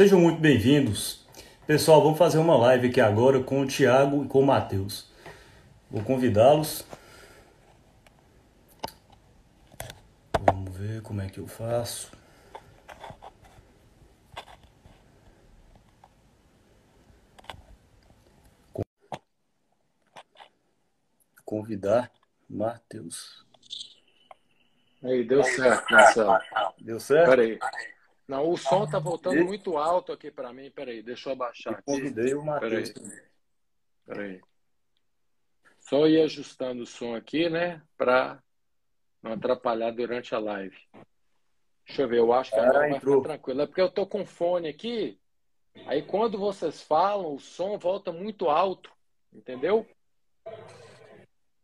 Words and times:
Sejam 0.00 0.18
muito 0.18 0.40
bem-vindos. 0.40 1.26
Pessoal, 1.66 2.02
vamos 2.02 2.16
fazer 2.16 2.38
uma 2.38 2.56
live 2.56 2.88
aqui 2.88 3.02
agora 3.02 3.38
com 3.42 3.60
o 3.60 3.66
Thiago 3.66 4.24
e 4.24 4.28
com 4.28 4.40
o 4.40 4.46
Matheus. 4.46 5.12
Vou 5.90 6.02
convidá-los. 6.02 6.86
Vamos 10.40 10.74
ver 10.74 11.02
como 11.02 11.20
é 11.20 11.28
que 11.28 11.38
eu 11.38 11.46
faço. 11.46 12.10
Convidar 21.44 22.10
Matheus. 22.48 23.44
Aí, 25.04 25.24
deu 25.24 25.44
certo, 25.44 25.92
Marcelo. 25.92 26.38
Deu 26.80 26.98
certo? 26.98 27.28
Peraí. 27.28 27.58
Não, 28.30 28.48
o 28.48 28.56
som 28.56 28.86
tá 28.86 29.00
voltando 29.00 29.44
muito 29.44 29.76
alto 29.76 30.12
aqui 30.12 30.30
para 30.30 30.52
mim. 30.52 30.70
Peraí, 30.70 31.02
deixa 31.02 31.28
eu 31.28 31.32
abaixar 31.32 31.72
aqui. 31.72 31.82
Convidei 31.84 32.32
o 32.32 32.44
Matheus. 32.44 32.92
Peraí. 32.92 33.22
Peraí. 34.06 34.40
Só 35.80 36.06
ir 36.06 36.22
ajustando 36.22 36.84
o 36.84 36.86
som 36.86 37.16
aqui, 37.16 37.50
né? 37.50 37.82
Para 37.98 38.40
não 39.20 39.32
atrapalhar 39.32 39.90
durante 39.90 40.32
a 40.32 40.38
live. 40.38 40.76
Deixa 41.84 42.02
eu 42.02 42.08
ver, 42.08 42.18
eu 42.18 42.32
acho 42.32 42.52
que 42.52 42.60
agora 42.60 42.88
vai 42.90 43.00
ficar 43.00 43.20
tranquilo. 43.20 43.62
É 43.62 43.66
porque 43.66 43.80
eu 43.80 43.90
tô 43.90 44.06
com 44.06 44.24
fone 44.24 44.68
aqui. 44.68 45.18
Aí 45.86 46.00
quando 46.00 46.38
vocês 46.38 46.80
falam, 46.80 47.34
o 47.34 47.40
som 47.40 47.76
volta 47.78 48.12
muito 48.12 48.48
alto. 48.48 48.92
Entendeu? 49.32 49.84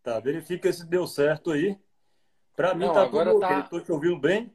Tá, 0.03 0.19
verifica 0.19 0.73
se 0.73 0.85
deu 0.85 1.07
certo 1.07 1.53
aí. 1.53 1.79
Para 2.57 2.75
mim 2.75 2.87
não, 2.87 2.93
tá 2.93 3.09
tudo 3.09 3.39
tá... 3.39 3.61
ok. 3.61 3.71
Tô 3.71 3.81
te 3.81 3.93
ouvindo 3.93 4.19
bem. 4.19 4.53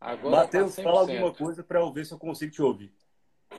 Agora 0.00 0.36
Matheus, 0.36 0.76
tá 0.76 0.82
fala 0.82 1.00
alguma 1.00 1.34
coisa 1.34 1.62
para 1.62 1.80
eu 1.80 1.92
ver 1.92 2.06
se 2.06 2.12
eu 2.12 2.18
consigo 2.18 2.52
te 2.52 2.62
ouvir. 2.62 2.92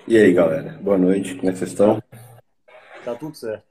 E 0.07 0.17
aí, 0.17 0.33
galera? 0.33 0.71
Boa 0.81 0.97
noite. 0.97 1.35
Como 1.35 1.49
é 1.49 1.51
que 1.51 1.59
vocês 1.59 1.71
estão? 1.71 2.01
Tá 3.03 3.15
tudo 3.15 3.35
certo. 3.35 3.67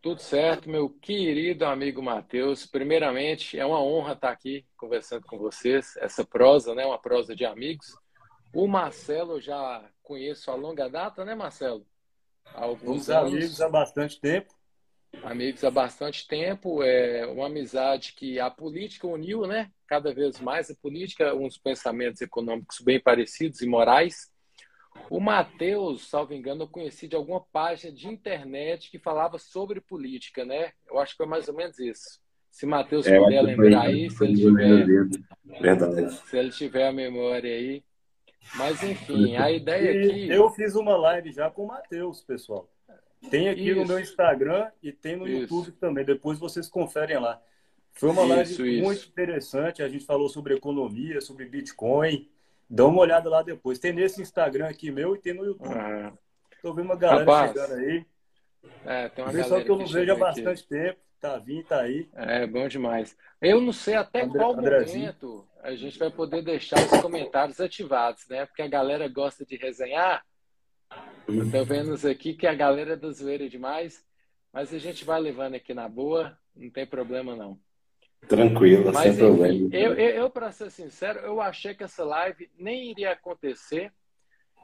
Tudo 0.00 0.20
certo, 0.20 0.68
meu 0.68 0.90
querido 0.90 1.64
amigo 1.64 2.02
Matheus. 2.02 2.66
Primeiramente, 2.66 3.56
é 3.56 3.64
uma 3.64 3.80
honra 3.80 4.14
estar 4.14 4.30
aqui 4.30 4.66
conversando 4.76 5.24
com 5.26 5.38
vocês. 5.38 5.96
Essa 5.98 6.24
prosa, 6.24 6.74
né? 6.74 6.84
Uma 6.84 6.98
prosa 6.98 7.36
de 7.36 7.44
amigos. 7.44 7.96
O 8.52 8.66
Marcelo 8.66 9.34
eu 9.34 9.40
já 9.40 9.88
conheço 10.02 10.50
há 10.50 10.56
longa 10.56 10.88
data, 10.88 11.24
né, 11.24 11.36
Marcelo? 11.36 11.86
Há 12.46 12.64
alguns 12.64 13.08
anos. 13.08 13.32
amigos 13.32 13.60
há 13.60 13.68
bastante 13.68 14.20
tempo. 14.20 14.52
Amigos 15.22 15.62
há 15.62 15.70
bastante 15.70 16.26
tempo. 16.26 16.82
É 16.82 17.26
uma 17.26 17.46
amizade 17.46 18.14
que 18.14 18.40
a 18.40 18.50
política 18.50 19.06
uniu, 19.06 19.46
né? 19.46 19.70
Cada 19.86 20.12
vez 20.12 20.40
mais 20.40 20.70
a 20.70 20.74
política, 20.74 21.34
uns 21.34 21.58
pensamentos 21.58 22.20
econômicos 22.20 22.80
bem 22.80 23.00
parecidos 23.00 23.60
e 23.60 23.66
morais. 23.66 24.30
O 25.08 25.20
Matheus, 25.20 26.08
salvo 26.08 26.34
engano, 26.34 26.64
eu 26.64 26.68
conheci 26.68 27.08
de 27.08 27.16
alguma 27.16 27.40
página 27.52 27.92
de 27.92 28.08
internet 28.08 28.90
que 28.90 28.98
falava 28.98 29.38
sobre 29.38 29.80
política, 29.80 30.44
né? 30.44 30.72
Eu 30.88 30.98
acho 30.98 31.12
que 31.12 31.18
foi 31.18 31.26
mais 31.26 31.48
ou 31.48 31.54
menos 31.54 31.78
isso. 31.78 32.20
Se 32.50 32.66
Matheus 32.66 33.06
é, 33.06 33.18
puder 33.18 33.42
lembrar 33.42 33.82
aí, 33.82 34.10
se 34.10 34.24
ele 34.24 34.34
tiver. 34.34 35.08
Verdade. 35.60 36.14
Se 36.28 36.36
ele 36.36 36.50
tiver 36.50 36.86
a 36.86 36.92
memória 36.92 37.50
aí. 37.50 37.82
Mas 38.56 38.82
enfim, 38.82 39.36
a 39.36 39.50
ideia 39.50 39.90
aqui. 39.90 40.28
Eu 40.28 40.50
fiz 40.50 40.74
uma 40.74 40.96
live 40.96 41.32
já 41.32 41.50
com 41.50 41.64
o 41.64 41.68
Matheus, 41.68 42.20
pessoal. 42.22 42.68
Tem 43.30 43.48
aqui 43.48 43.70
isso. 43.70 43.80
no 43.80 43.86
meu 43.86 43.98
Instagram 43.98 44.70
e 44.82 44.92
tem 44.92 45.16
no 45.16 45.26
isso. 45.26 45.54
YouTube 45.54 45.72
também. 45.72 46.04
Depois 46.04 46.38
vocês 46.38 46.68
conferem 46.68 47.18
lá. 47.18 47.40
Foi 47.92 48.10
uma 48.10 48.42
isso, 48.42 48.62
live 48.62 48.82
muito 48.82 49.06
interessante. 49.06 49.82
A 49.82 49.88
gente 49.88 50.04
falou 50.04 50.28
sobre 50.28 50.54
economia, 50.54 51.20
sobre 51.20 51.44
Bitcoin. 51.44 52.28
Dá 52.68 52.86
uma 52.86 53.00
olhada 53.00 53.28
lá 53.28 53.42
depois. 53.42 53.78
Tem 53.78 53.92
nesse 53.92 54.22
Instagram 54.22 54.68
aqui 54.68 54.90
meu 54.90 55.14
e 55.14 55.18
tem 55.18 55.34
no 55.34 55.44
YouTube. 55.44 55.74
Ah. 55.74 56.12
Tô 56.62 56.72
vendo 56.72 56.86
uma 56.86 56.96
galera 56.96 57.20
Rapaz, 57.20 57.52
chegando 57.52 57.74
aí. 57.74 58.06
É, 58.84 59.08
tem 59.08 59.24
uma 59.24 59.32
Pessoal 59.32 59.62
que 59.62 59.70
eu 59.70 59.76
não 59.76 59.86
vejo 59.86 60.12
há 60.12 60.16
bastante 60.16 60.66
tempo. 60.66 61.00
Tá 61.20 61.38
vindo, 61.38 61.64
tá 61.64 61.80
aí. 61.82 62.08
É, 62.14 62.46
bom 62.46 62.66
demais. 62.66 63.16
Eu 63.40 63.60
não 63.60 63.72
sei 63.72 63.94
até 63.94 64.22
André, 64.22 64.38
qual 64.38 64.58
Andrezinho. 64.58 65.00
momento 65.04 65.48
a 65.62 65.74
gente 65.76 65.96
vai 65.96 66.10
poder 66.10 66.42
deixar 66.42 66.80
os 66.80 67.00
comentários 67.00 67.60
ativados, 67.60 68.26
né? 68.28 68.44
Porque 68.44 68.62
a 68.62 68.68
galera 68.68 69.06
gosta 69.06 69.44
de 69.44 69.56
resenhar. 69.56 70.24
Eu 71.38 71.50
tô 71.50 71.64
vendo 71.64 71.94
aqui 72.08 72.34
que 72.34 72.46
a 72.46 72.54
galera 72.54 72.92
é 72.92 72.96
do 72.96 73.12
zoeira 73.12 73.48
demais. 73.48 74.04
Mas 74.52 74.72
a 74.74 74.78
gente 74.78 75.04
vai 75.04 75.18
levando 75.18 75.54
aqui 75.54 75.72
na 75.72 75.88
boa. 75.88 76.36
Não 76.54 76.70
tem 76.70 76.86
problema, 76.86 77.34
não. 77.34 77.58
Tranquilo, 78.28 78.92
Mas, 78.92 78.98
sem 78.98 79.12
enfim, 79.12 79.20
problema. 79.20 79.68
Eu, 79.74 79.94
eu, 79.94 80.10
eu 80.10 80.30
para 80.30 80.52
ser 80.52 80.70
sincero, 80.70 81.20
eu 81.20 81.40
achei 81.40 81.74
que 81.74 81.82
essa 81.82 82.04
live 82.04 82.50
nem 82.56 82.90
iria 82.90 83.12
acontecer. 83.12 83.92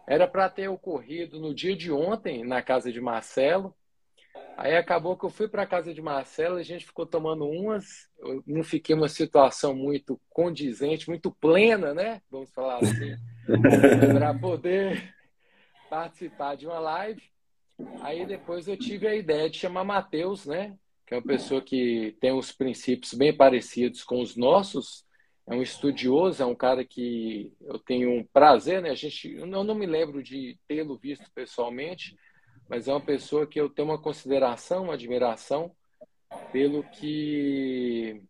Era 0.07 0.29
para 0.29 0.49
ter 0.49 0.69
ocorrido 0.69 1.41
no 1.41 1.55
dia 1.55 1.75
de 1.75 1.91
ontem, 1.91 2.45
na 2.45 2.63
casa 2.63 2.93
de 2.93 3.01
Marcelo. 3.01 3.75
Aí 4.57 4.77
acabou 4.77 5.17
que 5.17 5.25
eu 5.25 5.31
fui 5.31 5.49
para 5.49 5.63
a 5.63 5.67
casa 5.67 5.93
de 5.93 6.01
Marcelo, 6.01 6.57
a 6.57 6.63
gente 6.63 6.87
ficou 6.87 7.07
tomando 7.07 7.49
umas. 7.49 8.09
Eu 8.19 8.43
não 8.47 8.63
fiquei 8.63 8.95
uma 8.95 9.09
situação 9.09 9.75
muito 9.75 10.21
condizente, 10.31 11.09
muito 11.09 11.31
plena, 11.31 11.93
né? 11.95 12.23
Vamos 12.31 12.51
falar 12.51 12.79
assim, 12.79 13.17
para 14.15 14.35
poder 14.35 15.15
participar 15.89 16.57
de 16.57 16.67
uma 16.67 16.79
live. 16.79 17.23
Aí 18.01 18.27
depois 18.27 18.67
eu 18.67 18.77
tive 18.77 19.07
a 19.07 19.15
ideia 19.15 19.49
de 19.49 19.59
chamar 19.59 19.85
Matheus, 19.85 20.47
né? 20.47 20.77
que 21.09 21.15
é 21.15 21.17
uma 21.17 21.23
pessoa 21.23 21.63
que 21.63 22.15
tem 22.21 22.33
os 22.33 22.53
princípios 22.53 23.15
bem 23.15 23.35
parecidos 23.35 24.05
com 24.05 24.21
os 24.21 24.37
nossos, 24.37 25.07
é 25.47 25.55
um 25.55 25.63
estudioso, 25.63 26.43
é 26.43 26.45
um 26.45 26.55
cara 26.55 26.85
que 26.85 27.51
eu 27.63 27.79
tenho 27.79 28.11
um 28.11 28.23
prazer, 28.23 28.83
né? 28.83 28.91
A 28.91 28.95
gente, 28.95 29.33
eu 29.33 29.47
não, 29.47 29.75
me 29.75 29.87
lembro 29.87 30.23
de 30.23 30.59
tê-lo 30.69 30.99
visto 30.99 31.25
pessoalmente, 31.35 32.15
mas 32.69 32.87
é 32.87 32.93
uma 32.93 33.01
pessoa 33.01 33.47
que 33.47 33.59
eu 33.59 33.71
tenho 33.71 33.89
uma 33.89 33.99
consideração, 33.99 34.85
uma 34.85 34.93
admiração 34.93 35.75
pelo 36.53 36.85
que 36.85 38.23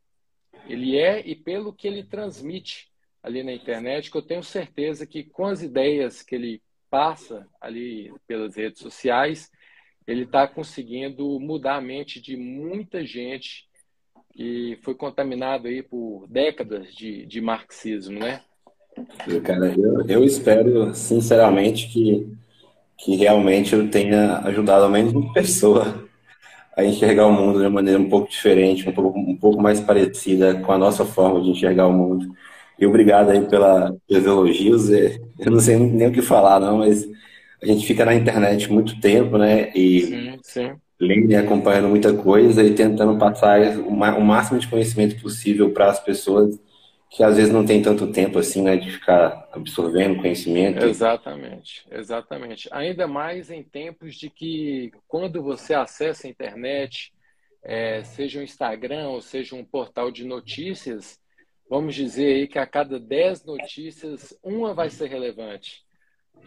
ele 0.68 0.96
é 0.96 1.20
e 1.26 1.34
pelo 1.34 1.72
que 1.72 1.88
ele 1.88 2.04
transmite 2.04 2.88
ali 3.20 3.42
na 3.42 3.52
internet, 3.52 4.08
que 4.08 4.16
eu 4.16 4.22
tenho 4.22 4.44
certeza 4.44 5.04
que 5.04 5.24
com 5.24 5.46
as 5.46 5.62
ideias 5.62 6.22
que 6.22 6.36
ele 6.36 6.62
passa 6.90 7.46
ali 7.60 8.12
pelas 8.26 8.56
redes 8.56 8.80
sociais, 8.80 9.50
ele 10.06 10.22
está 10.22 10.48
conseguindo 10.48 11.38
mudar 11.38 11.76
a 11.76 11.80
mente 11.80 12.20
de 12.20 12.36
muita 12.36 13.04
gente 13.04 13.68
que 14.32 14.78
foi 14.82 14.94
contaminado 14.94 15.68
aí 15.68 15.82
por 15.82 16.26
décadas 16.28 16.94
de, 16.94 17.26
de 17.26 17.40
marxismo, 17.40 18.18
né? 18.18 18.40
Cara, 19.44 19.74
eu, 19.76 20.06
eu 20.08 20.24
espero 20.24 20.94
sinceramente 20.94 21.88
que, 21.88 22.26
que 22.96 23.16
realmente 23.16 23.74
eu 23.74 23.90
tenha 23.90 24.38
ajudado 24.38 24.84
ao 24.84 24.90
menos 24.90 25.12
uma 25.12 25.32
pessoa 25.34 26.08
a 26.76 26.84
enxergar 26.84 27.26
o 27.26 27.32
mundo 27.32 27.58
de 27.58 27.64
uma 27.64 27.70
maneira 27.70 27.98
um 27.98 28.08
pouco 28.08 28.30
diferente, 28.30 28.88
um 28.88 28.92
pouco, 28.92 29.18
um 29.18 29.36
pouco 29.36 29.60
mais 29.60 29.80
parecida 29.80 30.54
com 30.60 30.70
a 30.70 30.78
nossa 30.78 31.04
forma 31.04 31.42
de 31.42 31.50
enxergar 31.50 31.88
o 31.88 31.92
mundo. 31.92 32.32
E 32.78 32.86
obrigado 32.86 33.30
aí 33.30 33.44
pela, 33.46 33.94
pelos 34.06 34.24
elogios. 34.24 34.90
É, 34.90 35.18
eu 35.38 35.50
não 35.50 35.60
sei 35.60 35.76
nem 35.76 36.08
o 36.08 36.12
que 36.12 36.22
falar, 36.22 36.60
não, 36.60 36.78
mas 36.78 37.06
a 37.62 37.66
gente 37.66 37.86
fica 37.86 38.04
na 38.04 38.14
internet 38.14 38.70
muito 38.72 39.00
tempo, 39.00 39.36
né? 39.36 39.72
E 39.74 40.00
sim, 40.02 40.38
sim. 40.42 40.72
lendo 41.00 41.30
e 41.30 41.36
acompanhando 41.36 41.88
muita 41.88 42.14
coisa 42.14 42.62
e 42.62 42.74
tentando 42.74 43.18
passar 43.18 43.60
o 43.80 44.20
máximo 44.24 44.58
de 44.58 44.68
conhecimento 44.68 45.20
possível 45.20 45.72
para 45.72 45.90
as 45.90 45.98
pessoas 45.98 46.58
que 47.10 47.22
às 47.22 47.36
vezes 47.36 47.52
não 47.52 47.64
tem 47.64 47.80
tanto 47.80 48.12
tempo 48.12 48.38
assim, 48.38 48.62
né, 48.62 48.76
de 48.76 48.90
ficar 48.90 49.48
absorvendo 49.52 50.20
conhecimento. 50.20 50.84
Exatamente, 50.84 51.86
exatamente. 51.90 52.68
Ainda 52.70 53.06
mais 53.06 53.50
em 53.50 53.62
tempos 53.62 54.14
de 54.14 54.28
que 54.28 54.92
quando 55.06 55.42
você 55.42 55.72
acessa 55.72 56.26
a 56.26 56.30
internet, 56.30 57.12
é, 57.62 58.02
seja 58.04 58.40
um 58.40 58.42
Instagram 58.42 59.08
ou 59.08 59.20
seja 59.20 59.56
um 59.56 59.64
portal 59.64 60.10
de 60.10 60.24
notícias, 60.24 61.18
vamos 61.68 61.94
dizer 61.94 62.34
aí 62.34 62.48
que 62.48 62.58
a 62.58 62.66
cada 62.66 62.98
10 62.98 63.44
notícias, 63.44 64.38
uma 64.42 64.74
vai 64.74 64.90
ser 64.90 65.08
relevante 65.08 65.86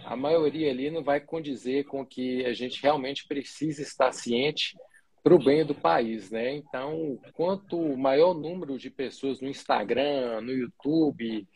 a 0.06 0.16
maioria 0.16 0.72
ali 0.72 0.90
não 0.90 1.04
vai 1.04 1.20
condizer 1.20 1.86
com 1.86 2.06
que 2.06 2.46
a 2.46 2.54
gente 2.54 2.82
realmente 2.82 3.28
precisa 3.28 3.82
estar 3.82 4.12
ciente 4.12 4.78
para 5.24 5.36
o 5.36 5.44
bem 5.44 5.64
do 5.64 5.76
país, 5.76 6.32
né? 6.32 6.56
Então, 6.56 7.20
quanto 7.34 7.78
maior 7.96 8.34
número 8.34 8.78
de 8.78 8.90
pessoas 8.90 9.40
no 9.40 9.48
Instagram, 9.48 10.42
no 10.42 10.52
YouTube, 10.52 11.48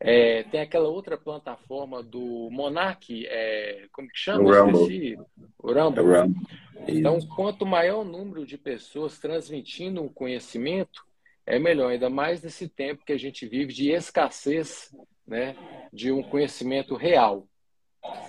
é, 0.00 0.42
tem 0.44 0.60
aquela 0.60 0.88
outra 0.88 1.16
plataforma 1.16 2.02
do 2.02 2.48
Monark, 2.50 3.24
é, 3.28 3.86
como 3.92 4.08
que 4.08 4.18
chama? 4.18 4.42
O 4.42 4.52
Rumble. 4.52 5.18
O 5.58 5.72
Rumble. 5.72 6.04
É. 6.14 6.90
Então, 6.90 7.20
quanto 7.36 7.64
maior 7.64 8.04
número 8.04 8.44
de 8.44 8.58
pessoas 8.58 9.20
transmitindo 9.20 10.02
um 10.02 10.08
conhecimento, 10.08 11.04
é 11.46 11.58
melhor, 11.58 11.90
ainda 11.90 12.08
mais 12.08 12.42
nesse 12.42 12.68
tempo 12.68 13.04
que 13.04 13.12
a 13.12 13.18
gente 13.18 13.46
vive 13.46 13.72
de 13.72 13.90
escassez 13.90 14.94
né, 15.26 15.56
de 15.92 16.12
um 16.12 16.22
conhecimento 16.22 16.94
real. 16.94 17.46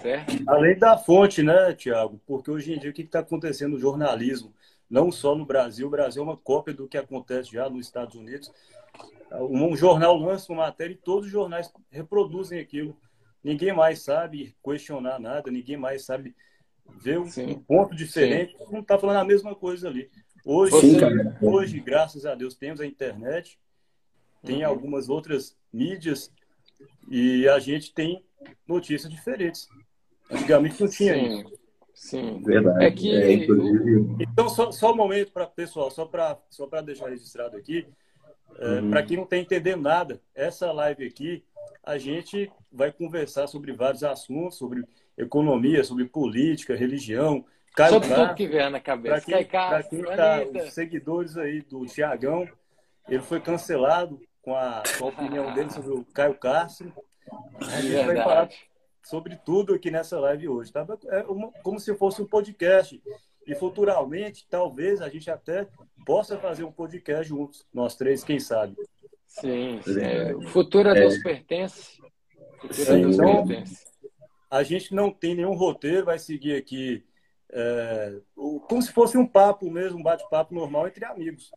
Certo. 0.01 0.43
Além 0.47 0.77
da 0.77 0.97
fonte, 0.97 1.41
né, 1.41 1.73
Tiago? 1.73 2.21
Porque 2.27 2.51
hoje 2.51 2.73
em 2.73 2.79
dia 2.79 2.91
o 2.91 2.93
que 2.93 3.01
está 3.01 3.19
acontecendo 3.19 3.73
no 3.73 3.79
jornalismo, 3.79 4.53
não 4.89 5.11
só 5.11 5.35
no 5.35 5.45
Brasil, 5.45 5.87
o 5.87 5.91
Brasil 5.91 6.21
é 6.21 6.25
uma 6.25 6.37
cópia 6.37 6.73
do 6.73 6.87
que 6.87 6.97
acontece 6.97 7.51
já 7.51 7.69
nos 7.69 7.85
Estados 7.85 8.15
Unidos. 8.15 8.51
Um 9.31 9.75
jornal 9.75 10.15
lança 10.15 10.51
uma 10.51 10.65
matéria 10.65 10.93
e 10.93 10.97
todos 10.97 11.25
os 11.25 11.31
jornais 11.31 11.71
reproduzem 11.89 12.59
aquilo. 12.59 12.95
ninguém 13.43 13.73
mais 13.73 14.03
sabe 14.03 14.55
questionar 14.63 15.19
nada, 15.19 15.49
ninguém 15.49 15.75
mais 15.75 16.05
sabe 16.05 16.35
ver 17.01 17.17
um, 17.17 17.27
um 17.47 17.59
ponto 17.59 17.95
diferente. 17.95 18.55
Sim. 18.55 18.65
Não 18.71 18.81
está 18.81 18.99
falando 18.99 19.17
a 19.17 19.25
mesma 19.25 19.55
coisa 19.55 19.87
ali. 19.87 20.11
Hoje, 20.45 20.79
Sim, 20.79 20.97
hoje, 21.41 21.79
graças 21.79 22.25
a 22.25 22.35
Deus, 22.35 22.55
temos 22.55 22.81
a 22.81 22.85
internet, 22.85 23.57
tem 24.43 24.63
uhum. 24.63 24.69
algumas 24.69 25.07
outras 25.07 25.55
mídias 25.71 26.31
e 27.09 27.47
a 27.47 27.59
gente 27.59 27.93
tem 27.93 28.23
notícias 28.67 29.11
diferentes. 29.11 29.69
Antigamente 30.29 30.81
não 30.81 30.89
tinha 30.89 31.13
Sim. 31.13 31.43
Sim, 31.93 32.43
verdade. 32.43 32.85
É 32.85 32.91
que... 32.91 33.15
É, 33.15 33.33
então, 34.19 34.49
só, 34.49 34.71
só 34.71 34.91
um 34.91 34.95
momento, 34.95 35.31
para 35.31 35.47
pessoal, 35.47 35.89
só 35.89 36.05
para 36.05 36.37
só 36.49 36.67
deixar 36.81 37.09
registrado 37.09 37.55
aqui, 37.55 37.87
é, 38.59 38.81
uhum. 38.81 38.89
para 38.89 39.03
quem 39.03 39.15
não 39.15 39.23
está 39.23 39.37
entendendo 39.37 39.81
nada, 39.81 40.21
essa 40.35 40.71
live 40.71 41.05
aqui, 41.05 41.43
a 41.83 41.97
gente 41.97 42.51
vai 42.71 42.91
conversar 42.91 43.47
sobre 43.47 43.71
vários 43.71 44.03
assuntos, 44.03 44.57
sobre 44.57 44.83
economia, 45.17 45.83
sobre 45.83 46.05
política, 46.05 46.75
religião. 46.75 47.45
Caio 47.75 47.93
sobre 47.93 48.13
tudo 48.13 48.35
que 48.35 48.47
vier 48.47 48.69
na 48.69 48.79
cabeça. 48.79 49.15
Para 49.15 49.21
quem, 49.21 49.45
Caio 49.45 49.89
quem 49.89 50.03
tá, 50.03 50.41
os 50.63 50.73
seguidores 50.73 51.37
aí 51.37 51.61
do 51.61 51.85
Tiagão, 51.85 52.47
ele 53.07 53.21
foi 53.21 53.39
cancelado 53.39 54.21
com 54.41 54.55
a, 54.55 54.83
com 54.97 55.05
a 55.05 55.09
opinião 55.09 55.53
dele 55.53 55.71
sobre 55.71 55.91
o 55.91 56.05
Caio 56.05 56.35
Castro. 56.35 56.93
A 57.59 57.81
gente 57.81 57.89
Verdade. 57.89 58.05
vai 58.05 58.23
falar 58.23 58.49
sobre 59.03 59.35
tudo 59.37 59.73
aqui 59.73 59.89
nessa 59.89 60.19
live 60.19 60.47
hoje. 60.47 60.71
Tá? 60.71 60.85
É 61.09 61.23
uma, 61.23 61.51
como 61.63 61.79
se 61.79 61.93
fosse 61.95 62.21
um 62.21 62.27
podcast. 62.27 63.01
E 63.45 63.55
futuramente, 63.55 64.47
talvez 64.49 65.01
a 65.01 65.09
gente 65.09 65.29
até 65.29 65.67
possa 66.05 66.37
fazer 66.37 66.63
um 66.63 66.71
podcast 66.71 67.27
juntos, 67.27 67.65
nós 67.73 67.95
três, 67.95 68.23
quem 68.23 68.39
sabe. 68.39 68.75
Sim, 69.27 69.81
sim. 69.83 69.99
É, 69.99 70.35
o 70.35 70.47
futuro 70.47 70.89
a 70.89 70.93
Deus 70.93 71.15
é. 71.15 71.23
pertence. 71.23 72.01
Futuro 72.61 72.73
sim, 72.73 72.91
a 72.91 72.95
Deus 72.97 73.15
então, 73.15 73.47
pertence. 73.47 73.83
A 74.49 74.63
gente 74.63 74.93
não 74.93 75.11
tem 75.11 75.35
nenhum 75.35 75.55
roteiro, 75.55 76.05
vai 76.05 76.19
seguir 76.19 76.55
aqui 76.55 77.03
é, 77.55 78.19
como 78.35 78.81
se 78.81 78.91
fosse 78.91 79.17
um 79.17 79.27
papo 79.27 79.69
mesmo, 79.69 79.99
um 79.99 80.03
bate-papo 80.03 80.55
normal 80.55 80.87
entre 80.87 81.05
amigos. 81.05 81.51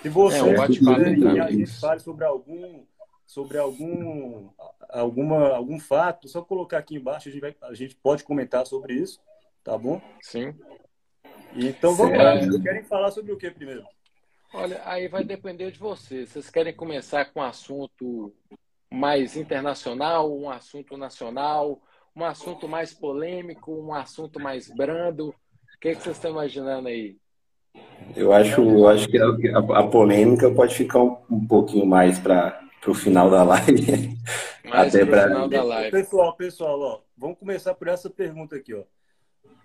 Se 0.00 0.08
você 0.08 0.38
é, 0.38 0.42
um 0.42 0.66
quiser 0.66 1.40
a 1.42 1.50
gente 1.50 1.80
fale 1.80 2.00
sobre 2.00 2.24
algum 2.24 2.84
sobre 3.26 3.58
algum 3.58 4.48
alguma 4.88 5.48
algum 5.50 5.78
fato, 5.78 6.28
só 6.28 6.42
colocar 6.42 6.78
aqui 6.78 6.96
embaixo, 6.96 7.28
a 7.28 7.32
gente, 7.32 7.40
vai, 7.40 7.56
a 7.62 7.74
gente 7.74 7.94
pode 7.96 8.24
comentar 8.24 8.66
sobre 8.66 8.94
isso, 8.94 9.20
tá 9.64 9.76
bom? 9.76 10.00
Sim. 10.22 10.54
Então 11.54 11.94
vamos 11.94 12.16
lá. 12.16 12.36
Vocês 12.36 12.62
querem 12.62 12.84
falar 12.84 13.10
sobre 13.10 13.32
o 13.32 13.36
que 13.36 13.50
primeiro? 13.50 13.84
Olha, 14.54 14.80
aí 14.84 15.08
vai 15.08 15.24
depender 15.24 15.70
de 15.70 15.78
vocês. 15.78 16.30
Vocês 16.30 16.50
querem 16.50 16.74
começar 16.74 17.26
com 17.26 17.40
um 17.40 17.42
assunto 17.42 18.32
mais 18.92 19.36
internacional, 19.36 20.32
um 20.36 20.50
assunto 20.50 20.96
nacional, 20.96 21.80
um 22.14 22.24
assunto 22.24 22.68
mais 22.68 22.92
polêmico, 22.92 23.72
um 23.72 23.94
assunto 23.94 24.40
mais 24.40 24.68
brando? 24.68 25.28
O 25.28 25.80
que, 25.80 25.88
é 25.88 25.94
que 25.94 26.02
vocês 26.02 26.16
estão 26.16 26.30
imaginando 26.30 26.88
aí? 26.88 27.16
Eu 28.16 28.32
acho, 28.32 28.60
eu 28.60 28.88
acho 28.88 29.08
que 29.08 29.18
a, 29.18 29.58
a, 29.58 29.86
polêmica 29.86 30.50
pode 30.50 30.74
ficar 30.74 31.00
um, 31.02 31.16
um 31.30 31.46
pouquinho 31.46 31.86
mais 31.86 32.18
para 32.18 32.60
o 32.86 32.94
final 32.94 33.30
da 33.30 33.42
live. 33.44 34.18
Mais 34.64 34.94
Até 34.94 35.04
para 35.04 35.24
final 35.24 35.48
da 35.48 35.64
live. 35.64 35.90
Pessoal, 35.90 36.36
pessoal, 36.36 36.80
ó, 36.80 37.00
vamos 37.16 37.38
começar 37.38 37.74
por 37.74 37.88
essa 37.88 38.08
pergunta 38.08 38.54
aqui, 38.54 38.72
ó. 38.72 38.84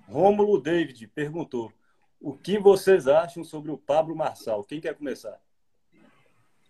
Rômulo 0.07 0.59
David 0.59 1.07
perguntou: 1.09 1.71
o 2.19 2.33
que 2.33 2.57
vocês 2.57 3.07
acham 3.07 3.43
sobre 3.43 3.69
o 3.69 3.77
Pablo 3.77 4.15
Marçal? 4.15 4.63
Quem 4.63 4.81
quer 4.81 4.95
começar? 4.95 5.39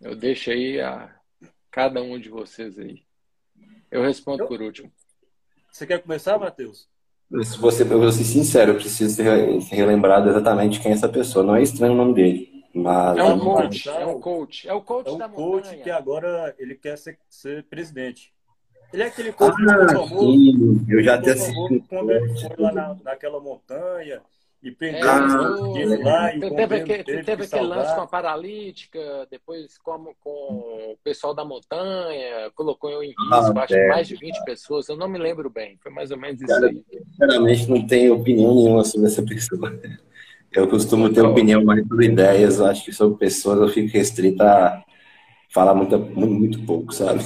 Eu 0.00 0.14
deixo 0.14 0.50
aí 0.50 0.80
a 0.80 1.14
cada 1.70 2.02
um 2.02 2.18
de 2.18 2.28
vocês 2.28 2.78
aí. 2.78 3.02
Eu 3.90 4.02
respondo 4.02 4.42
eu... 4.42 4.48
por 4.48 4.60
último. 4.60 4.92
Você 5.76 5.86
quer 5.86 5.98
começar, 5.98 6.38
Matheus? 6.38 6.88
Se 7.42 7.58
você, 7.58 7.82
eu 7.82 8.00
vou 8.00 8.10
ser 8.10 8.24
sincero, 8.24 8.70
eu 8.70 8.76
preciso 8.76 9.14
ser 9.14 9.74
relembrado 9.74 10.26
exatamente 10.30 10.80
quem 10.80 10.90
é 10.90 10.94
essa 10.94 11.06
pessoa. 11.06 11.44
Não 11.44 11.54
é 11.54 11.62
estranho 11.62 11.92
o 11.92 11.96
nome 11.96 12.14
dele. 12.14 12.64
Mas... 12.74 13.18
É 13.18 13.24
um 13.24 13.38
coach, 13.38 13.88
é 13.90 14.06
um 14.06 14.18
coach. 14.18 14.68
É 14.68 14.72
o 14.72 14.80
coach 14.80 15.08
é 15.08 15.12
um 15.12 15.18
da 15.18 15.28
coach 15.28 15.64
montanha. 15.66 15.82
que 15.82 15.90
agora 15.90 16.54
ele 16.58 16.76
quer 16.76 16.96
ser, 16.96 17.18
ser 17.28 17.62
presidente. 17.64 18.32
Ele 18.90 19.02
é 19.02 19.06
aquele 19.08 19.32
coach 19.32 19.54
ah, 19.68 19.86
famoso. 19.86 20.82
Eu 20.88 21.02
já 21.04 21.16
até 21.16 21.32
assisti. 21.32 21.84
Quando 21.90 22.10
ele 22.10 22.38
foi 22.38 22.56
lá 22.56 22.72
na, 22.72 22.96
naquela 23.04 23.38
montanha 23.38 24.22
e 24.62 24.70
prendeu 24.70 25.08
ah, 25.08 25.78
ele 25.78 25.96
lá. 26.02 26.34
E 26.34 26.40
teve 26.40 26.74
aquele, 26.76 27.04
teve, 27.04 27.24
teve 27.24 27.44
aquele 27.44 27.66
lance 27.66 27.94
com 27.94 28.00
a 28.00 28.06
paralítica, 28.06 29.26
depois 29.30 29.78
com, 29.78 30.14
com 30.20 30.30
o 30.30 30.98
pessoal 31.04 31.34
da 31.34 31.44
montanha, 31.44 32.50
colocou 32.54 32.90
eu 32.90 33.02
em 33.02 33.08
risco, 33.08 33.32
ah, 33.32 33.62
acho 33.62 33.74
que 33.74 33.88
mais 33.88 34.08
de 34.08 34.16
20 34.16 34.44
pessoas, 34.44 34.88
eu 34.88 34.96
não 34.96 35.08
me 35.08 35.18
lembro 35.18 35.48
bem, 35.50 35.78
foi 35.82 35.92
mais 35.92 36.10
ou 36.10 36.18
menos 36.18 36.40
isso 36.40 36.52
Cara, 36.52 36.66
aí. 36.66 36.84
Sinceramente, 37.10 37.70
não 37.70 37.86
tenho 37.86 38.14
opinião 38.14 38.54
nenhuma 38.54 38.84
sobre 38.84 39.06
essa 39.06 39.22
pessoa. 39.22 39.78
Eu 40.52 40.68
costumo 40.68 41.12
ter 41.12 41.20
opinião 41.20 41.62
mais 41.64 41.86
sobre 41.86 42.06
ideias, 42.06 42.58
eu 42.58 42.66
acho 42.66 42.84
que 42.84 42.92
sobre 42.92 43.18
pessoas 43.18 43.60
eu 43.60 43.68
fico 43.68 43.92
restrito 43.92 44.42
a 44.42 44.82
falar 45.50 45.74
muito, 45.74 45.98
muito, 45.98 46.34
muito 46.34 46.66
pouco, 46.66 46.92
sabe? 46.92 47.20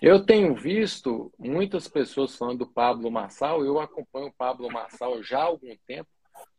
Eu 0.00 0.24
tenho 0.24 0.54
visto 0.54 1.32
muitas 1.38 1.86
pessoas 1.86 2.34
falando 2.34 2.58
do 2.58 2.66
Pablo 2.66 3.10
Marçal, 3.10 3.64
eu 3.64 3.80
acompanho 3.80 4.26
o 4.26 4.32
Pablo 4.32 4.70
Marçal 4.70 5.22
já 5.22 5.38
há 5.38 5.44
algum 5.44 5.74
tempo, 5.86 6.08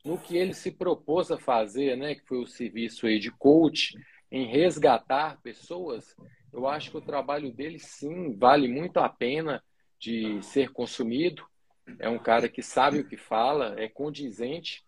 no 0.04 0.18
que 0.18 0.36
ele 0.36 0.54
se 0.54 0.72
propôs 0.72 1.32
a 1.32 1.38
fazer, 1.38 1.96
né, 1.96 2.16
que 2.16 2.26
foi 2.26 2.40
o 2.40 2.48
serviço 2.48 3.08
aí 3.08 3.20
de 3.20 3.32
coach, 3.32 3.98
em 4.32 4.46
resgatar 4.46 5.40
pessoas, 5.42 6.16
eu 6.52 6.68
acho 6.68 6.92
que 6.92 6.98
o 6.98 7.02
trabalho 7.02 7.52
dele 7.52 7.80
sim 7.80 8.36
vale 8.36 8.68
muito 8.68 8.98
a 8.98 9.08
pena 9.08 9.64
de 10.00 10.42
ser 10.42 10.72
consumido. 10.72 11.46
É 12.00 12.10
um 12.10 12.20
cara 12.20 12.50
que 12.50 12.62
sabe 12.62 13.00
o 13.00 13.08
que 13.08 13.18
fala, 13.18 13.76
é 13.78 13.88
condizente, 13.88 14.84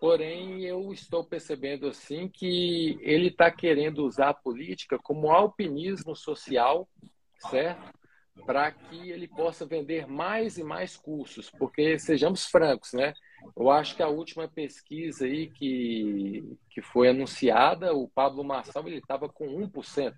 porém 0.00 0.62
eu 0.64 0.92
estou 0.92 1.24
percebendo 1.24 1.86
assim 1.86 2.28
que 2.28 2.98
ele 3.00 3.28
está 3.28 3.50
querendo 3.50 4.04
usar 4.04 4.30
a 4.30 4.34
política 4.34 4.98
como 4.98 5.30
alpinismo 5.30 6.16
social 6.16 6.88
certo? 7.48 7.92
Para 8.44 8.70
que 8.70 9.10
ele 9.10 9.28
possa 9.28 9.66
vender 9.66 10.06
mais 10.06 10.58
e 10.58 10.64
mais 10.64 10.96
cursos, 10.96 11.50
porque 11.50 11.98
sejamos 11.98 12.46
francos, 12.46 12.92
né? 12.92 13.14
Eu 13.56 13.70
acho 13.70 13.96
que 13.96 14.02
a 14.02 14.08
última 14.08 14.48
pesquisa 14.48 15.24
aí 15.24 15.48
que, 15.50 16.56
que 16.70 16.80
foi 16.80 17.08
anunciada, 17.08 17.94
o 17.94 18.08
Pablo 18.08 18.44
Marçal 18.44 18.86
ele 18.86 18.98
estava 18.98 19.28
com 19.28 19.46
1%. 19.46 20.14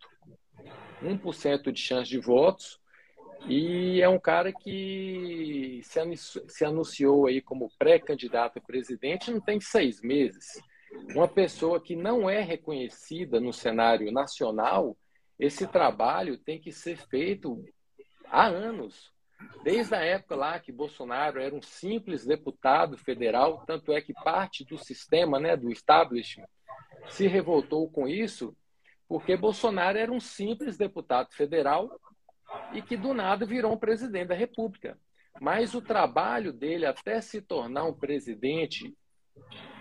1% 1.02 1.72
de 1.72 1.80
chance 1.80 2.08
de 2.08 2.18
votos 2.18 2.80
e 3.48 4.00
é 4.00 4.08
um 4.08 4.18
cara 4.18 4.52
que 4.52 5.80
se, 5.82 6.00
se 6.48 6.64
anunciou 6.64 7.26
aí 7.26 7.40
como 7.40 7.72
pré-candidato 7.78 8.58
a 8.58 8.62
presidente 8.62 9.30
não 9.30 9.40
tem 9.40 9.60
seis 9.60 10.00
meses. 10.00 10.62
Uma 11.14 11.26
pessoa 11.26 11.80
que 11.80 11.96
não 11.96 12.30
é 12.30 12.40
reconhecida 12.40 13.40
no 13.40 13.52
cenário 13.52 14.12
nacional, 14.12 14.96
esse 15.38 15.66
trabalho 15.66 16.38
tem 16.38 16.60
que 16.60 16.70
ser 16.70 16.96
feito 16.96 17.64
há 18.26 18.46
anos. 18.46 19.11
Desde 19.62 19.94
a 19.94 20.00
época 20.00 20.34
lá 20.34 20.58
que 20.58 20.72
Bolsonaro 20.72 21.40
era 21.40 21.54
um 21.54 21.62
simples 21.62 22.24
deputado 22.24 22.96
federal, 22.98 23.64
tanto 23.66 23.92
é 23.92 24.00
que 24.00 24.12
parte 24.12 24.64
do 24.64 24.76
sistema, 24.76 25.38
né, 25.38 25.56
do 25.56 25.70
establishment, 25.70 26.46
se 27.08 27.26
revoltou 27.26 27.88
com 27.90 28.08
isso, 28.08 28.56
porque 29.08 29.36
Bolsonaro 29.36 29.98
era 29.98 30.10
um 30.10 30.20
simples 30.20 30.76
deputado 30.76 31.32
federal 31.32 32.00
e 32.72 32.82
que 32.82 32.96
do 32.96 33.14
nada 33.14 33.46
virou 33.46 33.72
um 33.72 33.78
presidente 33.78 34.28
da 34.28 34.34
República. 34.34 34.98
Mas 35.40 35.74
o 35.74 35.80
trabalho 35.80 36.52
dele 36.52 36.86
até 36.86 37.20
se 37.20 37.40
tornar 37.40 37.84
um 37.84 37.94
presidente 37.94 38.94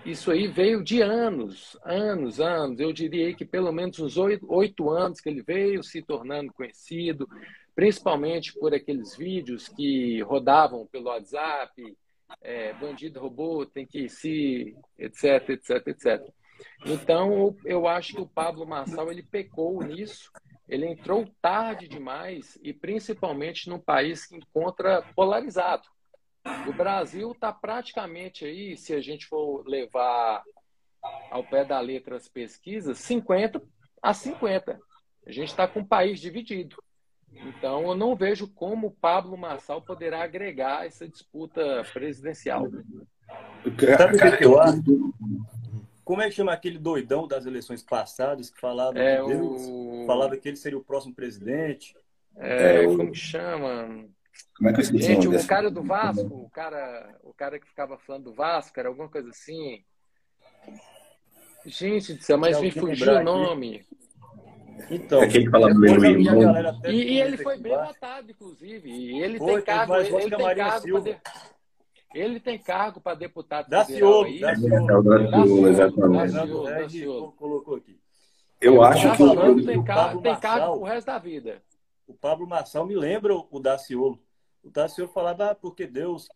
isso 0.03 0.32
aí 0.32 0.48
veio 0.48 0.84
de 0.84 1.01
anos, 1.01 1.77
anos, 1.84 2.39
anos. 2.39 2.80
Eu 2.80 2.91
diria 2.91 3.34
que 3.36 3.46
pelo 3.46 3.72
menos 3.72 4.00
uns 4.00 4.18
oito 4.18 4.89
anos 4.89 5.22
que 5.22 5.30
ele 5.30 5.44
veio 5.44 5.84
se 5.84 6.01
tornando 6.01 6.51
conhecido, 6.53 7.30
principalmente 7.75 8.54
por 8.54 8.74
aqueles 8.74 9.16
vídeos 9.16 9.68
que 9.68 10.22
rodavam 10.22 10.88
pelo 10.88 11.08
WhatsApp, 11.08 11.98
é, 12.42 12.74
bandido 12.74 13.20
robô 13.20 13.66
tem 13.66 13.86
que 13.86 14.08
se, 14.08 14.75
etc, 14.98 15.50
etc, 15.50 15.88
etc. 15.88 16.34
Então, 16.86 17.56
eu 17.66 17.88
acho 17.88 18.13
que 18.13 18.22
o 18.22 18.28
Pablo 18.28 18.68
Marçal 18.68 19.12
ele 19.12 19.24
pecou 19.24 19.84
nisso. 19.84 20.32
Ele 20.68 20.88
entrou 20.88 21.30
tarde 21.42 21.88
demais 21.88 22.58
e 22.63 22.72
principalmente 22.74 23.70
num 23.70 23.80
país 23.80 24.25
que 24.25 24.36
encontra 24.36 25.01
polarizado. 25.16 25.84
O 26.68 26.74
Brasil 26.74 27.32
está 27.32 27.51
praticamente 27.51 28.46
aí, 28.46 28.78
se 28.78 28.94
a 28.94 29.01
gente 29.01 29.25
for 29.25 29.68
levar 29.68 30.44
ao 31.30 31.44
pé 31.44 31.66
da 31.66 31.80
letra 31.80 32.16
as 32.16 32.28
pesquisas, 32.28 32.98
50 33.00 33.62
a 34.01 34.13
50. 34.13 34.80
A 35.25 35.32
gente 35.32 35.50
está 35.50 35.68
com 35.68 35.82
o 35.82 35.88
país 35.88 36.20
dividido. 36.20 36.75
Então, 37.34 37.84
eu 37.88 37.96
não 37.96 38.16
vejo 38.16 38.48
como 38.48 38.88
o 38.88 38.92
Pablo 38.92 39.38
Marçal 39.38 39.82
poderá 39.82 40.24
agregar 40.24 40.86
essa 40.86 41.08
disputa 41.08 41.84
presidencial. 41.94 42.68
Sabe 43.98 44.18
o 44.18 44.38
que 44.38 44.46
eu 44.46 44.60
acho? 44.60 44.82
Como 46.04 46.22
é 46.22 46.28
que 46.28 46.36
chama 46.36 46.52
aquele 46.52 46.78
doidão 46.78 47.28
das 47.28 47.46
eleições 47.46 47.82
passadas 47.82 48.50
que 48.50 48.60
falava, 48.60 49.00
é, 49.00 49.22
que, 49.22 49.28
Deus, 49.28 49.62
o... 49.66 50.04
falava 50.06 50.36
que 50.36 50.48
ele 50.50 50.58
seria 50.58 50.78
o 50.78 50.84
próximo 50.84 51.16
presidente? 51.16 51.96
É, 52.36 52.84
é 52.84 52.86
como 52.86 53.12
que 53.12 53.18
chama? 53.18 54.06
Como 54.58 54.70
é 54.70 54.74
que 54.74 54.80
eu 54.80 54.84
esqueci 54.84 55.06
Gente, 55.06 55.28
o, 55.28 55.38
o 55.38 55.48
cara 55.48 55.72
do 55.72 55.84
Vasco, 55.84 56.28
o 56.28 56.50
cara, 56.50 57.18
o 57.24 57.34
cara 57.34 57.60
que 57.60 57.68
ficava 57.68 57.98
falando 57.98 58.26
do 58.26 58.34
Vasco, 58.34 58.80
era 58.80 58.90
alguma 58.90 59.10
coisa 59.10 59.30
assim. 59.30 59.84
Gente 61.66 62.14
do 62.14 62.24
céu, 62.24 62.38
mas 62.38 62.60
me 62.60 62.72
fugiu 62.72 63.14
o 63.14 63.24
nome. 63.24 63.86
Então, 64.90 65.22
é 65.22 65.25
aquele 65.25 65.46
que 65.46 65.51
fala 65.51 65.74
do 65.74 65.86
e, 66.88 67.13
e 67.13 67.22
ele 67.22 67.38
foi 67.38 67.58
bem 67.58 67.78
votado, 67.78 68.32
inclusive. 68.32 68.90
E 68.90 69.22
ele 69.22 69.38
foi, 69.38 69.56
tem 69.56 69.62
cargo, 69.63 69.96
ele, 69.96 70.16
ele 70.16 70.36
tem 70.36 70.56
cargo 70.56 71.00
de... 71.01 71.18
ele 72.13 72.40
tem 72.40 72.60
cargo 72.60 73.01
para 73.01 73.16
deputado 73.16 73.70
da 73.70 73.86
federal 73.86 74.24
aí. 74.24 74.40
Da 74.40 74.56
Ciolo, 74.56 75.68
exatamente. 75.68 77.06
colocou 77.38 77.75
aqui. 77.75 78.00
Eu 78.60 78.84
acho 78.84 79.08
tá 79.08 79.12
que 79.12 79.18
falando, 79.18 79.66
tem, 79.66 79.84
cargo, 79.84 80.22
tem 80.22 80.40
cargo 80.40 80.74
pro 80.78 80.84
resto 80.84 81.08
da 81.08 81.18
vida. 81.18 81.63
O 82.06 82.13
Pablo 82.13 82.48
Marçal 82.48 82.86
me 82.86 82.96
lembra 82.96 83.34
o 83.36 83.60
Daciolo. 83.60 84.20
O 84.63 84.70
Daciolo 84.70 85.12
falava, 85.12 85.51
ah, 85.51 85.56
porque 85.56 85.88
Deus 85.88 86.28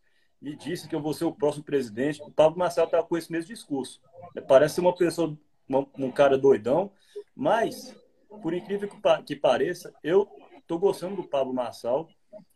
me 0.42 0.56
disse 0.56 0.88
que 0.88 0.96
eu 0.96 1.02
vou 1.02 1.14
ser 1.14 1.26
o 1.26 1.32
próximo 1.32 1.64
presidente. 1.64 2.22
O 2.22 2.32
Pablo 2.32 2.58
Marçal 2.58 2.86
estava 2.86 3.06
com 3.06 3.18
esse 3.18 3.32
mesmo 3.32 3.54
discurso. 3.54 4.02
Parece 4.48 4.80
uma 4.80 4.96
pessoa, 4.96 5.38
um 5.70 6.12
cara 6.12 6.38
doidão, 6.38 6.92
mas 7.36 7.96
por 8.42 8.54
incrível 8.54 8.90
que 9.26 9.36
pareça, 9.36 9.94
eu 10.04 10.28
estou 10.58 10.80
gostando 10.80 11.18
do 11.18 11.28
Pablo 11.28 11.54
Marçal. 11.54 12.08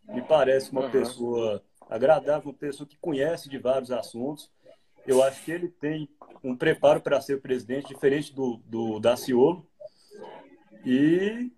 Me 0.06 0.22
parece 0.22 0.72
uma 0.72 0.86
uhum. 0.86 0.92
pessoa 0.92 1.64
agradável, 1.90 2.50
uma 2.50 2.58
pessoa 2.58 2.88
que 2.88 2.98
conhece 2.98 3.50
de 3.50 3.58
vários 3.58 3.92
assuntos. 3.92 4.52
Eu 5.06 5.24
acho 5.24 5.44
que 5.44 5.52
ele 5.52 5.68
tem 5.68 6.10
um 6.44 6.56
preparo 6.56 7.02
para 7.02 7.22
ser 7.22 7.42
presidente 7.42 7.88
diferente 7.88 8.34
do, 8.34 8.58
do 8.66 9.00
Daciolo. 9.00 9.66
E 10.86 11.52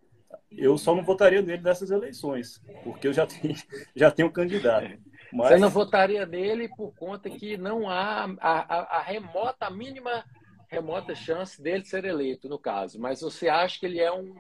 eu 0.52 0.78
só 0.78 0.96
não 0.96 1.04
votaria 1.04 1.42
nele 1.42 1.62
nessas 1.62 1.92
eleições, 1.92 2.62
porque 2.84 3.08
eu 3.08 3.14
já 3.14 3.26
tenho, 3.28 3.56
já 3.96 4.12
tenho 4.12 4.28
um 4.28 4.32
candidato. 4.32 4.98
Mas... 5.32 5.50
Você 5.50 5.58
não 5.58 5.70
votaria 5.70 6.26
nele 6.26 6.68
por 6.70 6.94
conta 6.96 7.30
que 7.30 7.58
não 7.58 7.90
há 7.90 8.26
a, 8.40 8.52
a, 8.60 8.98
a 8.98 9.02
remota, 9.02 9.66
a 9.66 9.72
mínima 9.72 10.26
remota 10.72 11.14
chance 11.14 11.62
dele 11.62 11.84
ser 11.84 12.06
eleito, 12.06 12.48
no 12.48 12.58
caso. 12.58 13.00
Mas 13.00 13.20
você 13.20 13.50
acha 13.50 13.78
que 13.78 13.86
ele 13.86 14.00
é 14.00 14.12
um, 14.12 14.34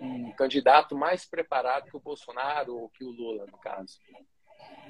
um 0.00 0.32
candidato 0.32 0.96
mais 0.96 1.26
preparado 1.26 1.90
que 1.90 1.96
o 1.96 2.00
Bolsonaro 2.00 2.74
ou 2.74 2.88
que 2.88 3.04
o 3.04 3.10
Lula, 3.10 3.44
no 3.50 3.58
caso? 3.58 3.98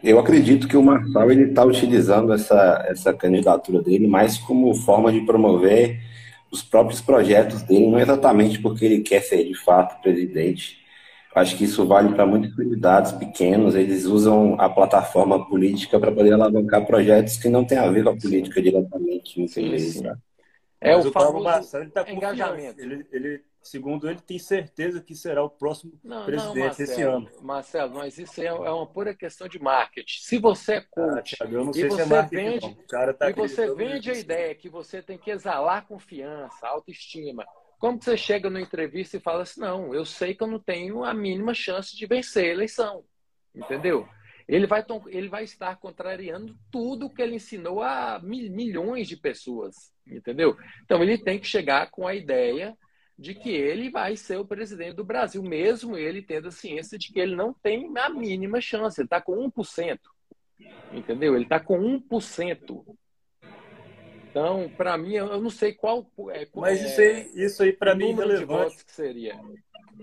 Eu 0.02 0.20
acredito 0.20 0.68
que 0.68 0.76
o 0.76 0.82
Marçal 0.82 1.30
ele 1.32 1.48
está 1.48 1.64
utilizando 1.64 2.32
essa, 2.32 2.84
essa 2.88 3.12
candidatura 3.12 3.82
dele 3.82 4.06
mais 4.06 4.38
como 4.38 4.72
forma 4.74 5.10
de 5.10 5.22
promover 5.22 6.00
os 6.52 6.62
próprios 6.62 7.00
projetos 7.00 7.62
dele, 7.62 7.88
não 7.88 7.98
exatamente 7.98 8.60
porque 8.60 8.84
ele 8.84 9.00
quer 9.00 9.20
ser 9.20 9.42
de 9.42 9.54
fato 9.54 10.00
presidente. 10.00 10.78
Acho 11.34 11.56
que 11.56 11.64
isso 11.64 11.84
vale 11.84 12.14
para 12.14 12.24
muitos 12.24 12.54
candidatos 12.54 13.12
pequenos. 13.12 13.74
Eles 13.74 14.04
usam 14.04 14.54
a 14.58 14.70
plataforma 14.70 15.46
política 15.46 15.98
para 15.98 16.12
poder 16.12 16.32
alavancar 16.32 16.86
projetos 16.86 17.36
que 17.36 17.48
não 17.48 17.64
têm 17.64 17.76
a 17.76 17.90
ver 17.90 18.04
com 18.04 18.10
a 18.10 18.16
política 18.16 18.62
diretamente, 18.62 19.38
muitas 19.38 19.62
vezes. 19.62 20.02
É 20.80 20.94
Mas 20.94 21.06
o, 21.06 21.08
o 21.08 21.12
Paulo 21.12 21.42
Maçã 21.42 21.80
ele 21.80 21.90
tá 21.90 22.10
engajamento. 22.10 22.80
Ele, 22.80 23.06
ele, 23.10 23.44
segundo 23.62 24.08
ele, 24.08 24.20
tem 24.20 24.38
certeza 24.38 25.00
que 25.00 25.14
será 25.14 25.42
o 25.42 25.48
próximo 25.48 25.98
não, 26.04 26.24
presidente 26.26 26.58
não, 26.58 26.66
Marcelo, 26.66 26.90
esse 26.90 27.02
ano. 27.02 27.30
Marcelo, 27.40 27.94
mas 27.94 28.18
isso 28.18 28.40
é, 28.40 28.46
é 28.46 28.70
uma 28.70 28.86
pura 28.86 29.14
questão 29.14 29.48
de 29.48 29.58
marketing. 29.58 30.20
Se 30.20 30.38
você 30.38 30.74
é 30.74 30.78
ah, 30.78 30.86
coach 30.90 31.36
ah, 31.40 31.46
e 31.46 31.88
você 31.88 32.02
é 32.02 32.22
vende, 32.22 32.76
tá 33.18 33.30
e 33.30 33.32
você 33.32 33.74
vende 33.74 34.10
a 34.10 34.14
ideia 34.14 34.54
que 34.54 34.68
você 34.68 35.02
tem 35.02 35.16
que 35.16 35.30
exalar 35.30 35.86
confiança, 35.86 36.66
autoestima, 36.66 37.46
como 37.78 37.98
que 37.98 38.04
você 38.04 38.16
chega 38.16 38.48
numa 38.48 38.60
entrevista 38.60 39.16
e 39.16 39.20
fala 39.20 39.42
assim, 39.42 39.60
não, 39.60 39.94
eu 39.94 40.04
sei 40.04 40.34
que 40.34 40.42
eu 40.42 40.46
não 40.46 40.58
tenho 40.58 41.04
a 41.04 41.12
mínima 41.12 41.54
chance 41.54 41.96
de 41.96 42.06
vencer 42.06 42.44
a 42.44 42.52
eleição, 42.52 43.04
entendeu? 43.54 44.08
Ele 44.48 44.66
vai, 44.66 44.84
ele 45.08 45.28
vai 45.28 45.44
estar 45.44 45.76
contrariando 45.76 46.56
tudo 46.70 47.10
que 47.10 47.20
ele 47.20 47.34
ensinou 47.34 47.82
a 47.82 48.20
milhões 48.22 49.08
de 49.08 49.16
pessoas, 49.16 49.92
entendeu? 50.06 50.56
Então 50.84 51.02
ele 51.02 51.18
tem 51.18 51.38
que 51.38 51.46
chegar 51.46 51.90
com 51.90 52.06
a 52.06 52.14
ideia 52.14 52.76
de 53.18 53.34
que 53.34 53.50
ele 53.50 53.90
vai 53.90 54.16
ser 54.16 54.36
o 54.36 54.46
presidente 54.46 54.94
do 54.94 55.04
Brasil, 55.04 55.42
mesmo 55.42 55.96
ele 55.96 56.20
tendo 56.20 56.48
a 56.48 56.52
ciência 56.52 56.98
de 56.98 57.12
que 57.12 57.18
ele 57.18 57.34
não 57.34 57.52
tem 57.52 57.90
a 57.96 58.10
mínima 58.10 58.60
chance. 58.60 59.00
Ele 59.00 59.06
está 59.06 59.20
com 59.20 59.50
1%. 59.50 59.98
Entendeu? 60.92 61.34
Ele 61.34 61.44
está 61.44 61.58
com 61.58 61.78
1%. 61.78 62.84
Então, 64.28 64.70
para 64.76 64.98
mim, 64.98 65.14
eu 65.14 65.40
não 65.40 65.48
sei 65.48 65.72
qual. 65.72 66.10
É, 66.30 66.44
qual 66.44 66.66
Mas 66.66 66.82
isso 66.82 67.00
aí, 67.00 67.30
isso 67.34 67.62
aí 67.62 67.72
para 67.72 67.94
mim, 67.94 68.10
é 68.10 68.14
relevante. 68.14 68.84
Que 68.84 68.92
seria. 68.92 69.40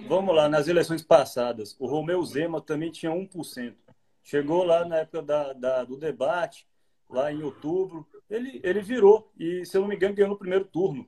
Vamos 0.07 0.36
lá, 0.36 0.50
nas 0.50 0.67
eleições 0.67 1.03
passadas, 1.03 1.75
o 1.79 1.86
Romeu 1.86 2.24
Zema 2.24 2.60
também 2.60 2.89
tinha 2.89 3.12
1%. 3.12 3.75
Chegou 4.24 4.63
lá 4.63 4.86
na 4.86 4.98
época 4.98 5.22
da, 5.22 5.53
da, 5.53 5.83
do 5.83 5.98
debate, 5.98 6.65
lá 7.07 7.31
em 7.31 7.43
outubro, 7.43 8.07
ele, 8.34 8.60
ele 8.63 8.82
virou 8.82 9.32
e, 9.38 9.63
se 9.66 9.78
eu 9.78 9.82
não 9.82 9.88
me 9.88 9.96
engano, 9.96 10.16
ganhou 10.16 10.32
no 10.32 10.38
primeiro 10.38 10.66
turno. 10.66 11.08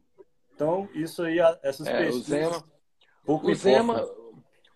Então, 0.53 0.87
isso 0.93 1.23
aí, 1.23 1.39
essas 1.63 1.87
é, 1.87 2.05
pessoas. 2.05 2.15
O 2.15 2.29
Zema, 2.29 2.63
pouco 3.25 3.51
o, 3.51 3.55
Zema, 3.55 4.07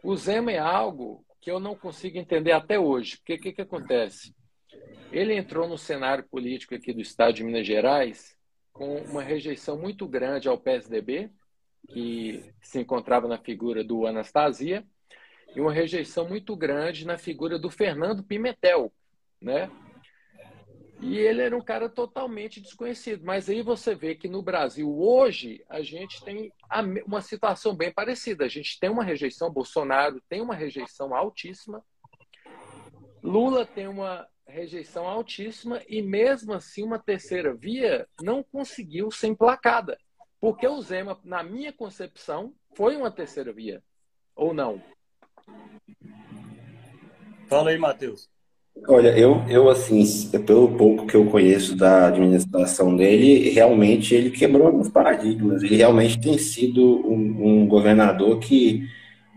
o 0.03 0.15
Zema 0.18 0.51
é 0.51 0.58
algo 0.58 1.24
que 1.39 1.51
eu 1.51 1.60
não 1.60 1.75
consigo 1.75 2.18
entender 2.18 2.51
até 2.51 2.79
hoje. 2.79 3.18
Porque 3.18 3.36
o 3.36 3.39
que, 3.39 3.53
que 3.53 3.62
acontece? 3.62 4.36
Ele 5.12 5.36
entrou 5.36 5.68
no 5.68 5.77
cenário 5.77 6.27
político 6.27 6.75
aqui 6.75 6.91
do 6.91 7.01
estado 7.01 7.34
de 7.34 7.44
Minas 7.44 7.65
Gerais 7.65 8.36
com 8.74 8.98
uma 9.03 9.22
rejeição 9.22 9.77
muito 9.77 10.08
grande 10.08 10.48
ao 10.48 10.58
PSDB, 10.58 11.29
que 11.89 12.44
se 12.62 12.79
encontrava 12.79 13.27
na 13.27 13.38
figura 13.38 13.84
do 13.84 14.06
Anastasia, 14.06 14.86
e 15.56 15.62
uma 15.62 15.74
rejeição 15.74 16.27
muito 16.27 16.56
grande 16.56 17.06
na 17.06 17.18
figura 17.18 17.58
do 17.58 17.70
Fernando 17.70 18.24
Pimentel, 18.24 18.91
né? 19.41 19.70
E 21.01 21.18
ele 21.18 21.41
era 21.41 21.56
um 21.56 21.62
cara 21.62 21.88
totalmente 21.88 22.60
desconhecido. 22.60 23.24
Mas 23.25 23.50
aí 23.50 23.62
você 23.62 23.96
vê 23.96 24.15
que 24.15 24.27
no 24.27 24.41
Brasil 24.41 25.00
hoje 25.00 25.63
a 25.70 25.82
gente 25.82 26.24
tem 26.24 26.51
uma 27.06 27.22
situação 27.22 27.74
bem 27.74 27.91
parecida. 27.91 28.46
A 28.46 28.50
gente 28.50 28.79
tem 28.79 28.89
uma 28.89 29.03
rejeição, 29.03 29.51
Bolsonaro 29.51 30.22
tem 30.27 30.41
uma 30.41 30.56
rejeição 30.56 31.15
altíssima, 31.15 31.84
Lula 33.24 33.65
tem 33.65 33.88
uma 33.88 34.27
rejeição 34.48 35.08
altíssima 35.08 35.82
e 35.88 36.01
mesmo 36.01 36.53
assim 36.53 36.84
uma 36.84 37.00
terceira 37.00 37.53
via 37.53 38.08
não 38.22 38.44
conseguiu 38.44 39.12
ser 39.12 39.27
emplacada. 39.27 39.98
Porque 40.39 40.68
o 40.68 40.82
Zema, 40.82 41.20
na 41.24 41.44
minha 41.44 41.72
concepção, 41.72 42.53
foi 42.75 42.96
uma 42.96 43.12
terceira 43.12 43.51
via. 43.51 43.84
Ou 44.36 44.53
não? 44.53 44.82
Fala 47.48 47.72
aí, 47.72 47.77
Matheus. 47.77 48.29
Olha, 48.88 49.09
eu, 49.17 49.43
eu 49.48 49.69
assim, 49.69 50.03
pelo 50.45 50.69
pouco 50.69 51.05
que 51.05 51.15
eu 51.15 51.25
conheço 51.25 51.75
da 51.75 52.07
administração 52.07 52.95
dele, 52.95 53.50
realmente 53.50 54.15
ele 54.15 54.31
quebrou 54.31 54.67
alguns 54.67 54.89
paradigmas. 54.89 55.62
Ele 55.62 55.75
realmente 55.75 56.19
tem 56.19 56.38
sido 56.38 56.81
um, 57.07 57.62
um 57.63 57.67
governador 57.67 58.39
que 58.39 58.88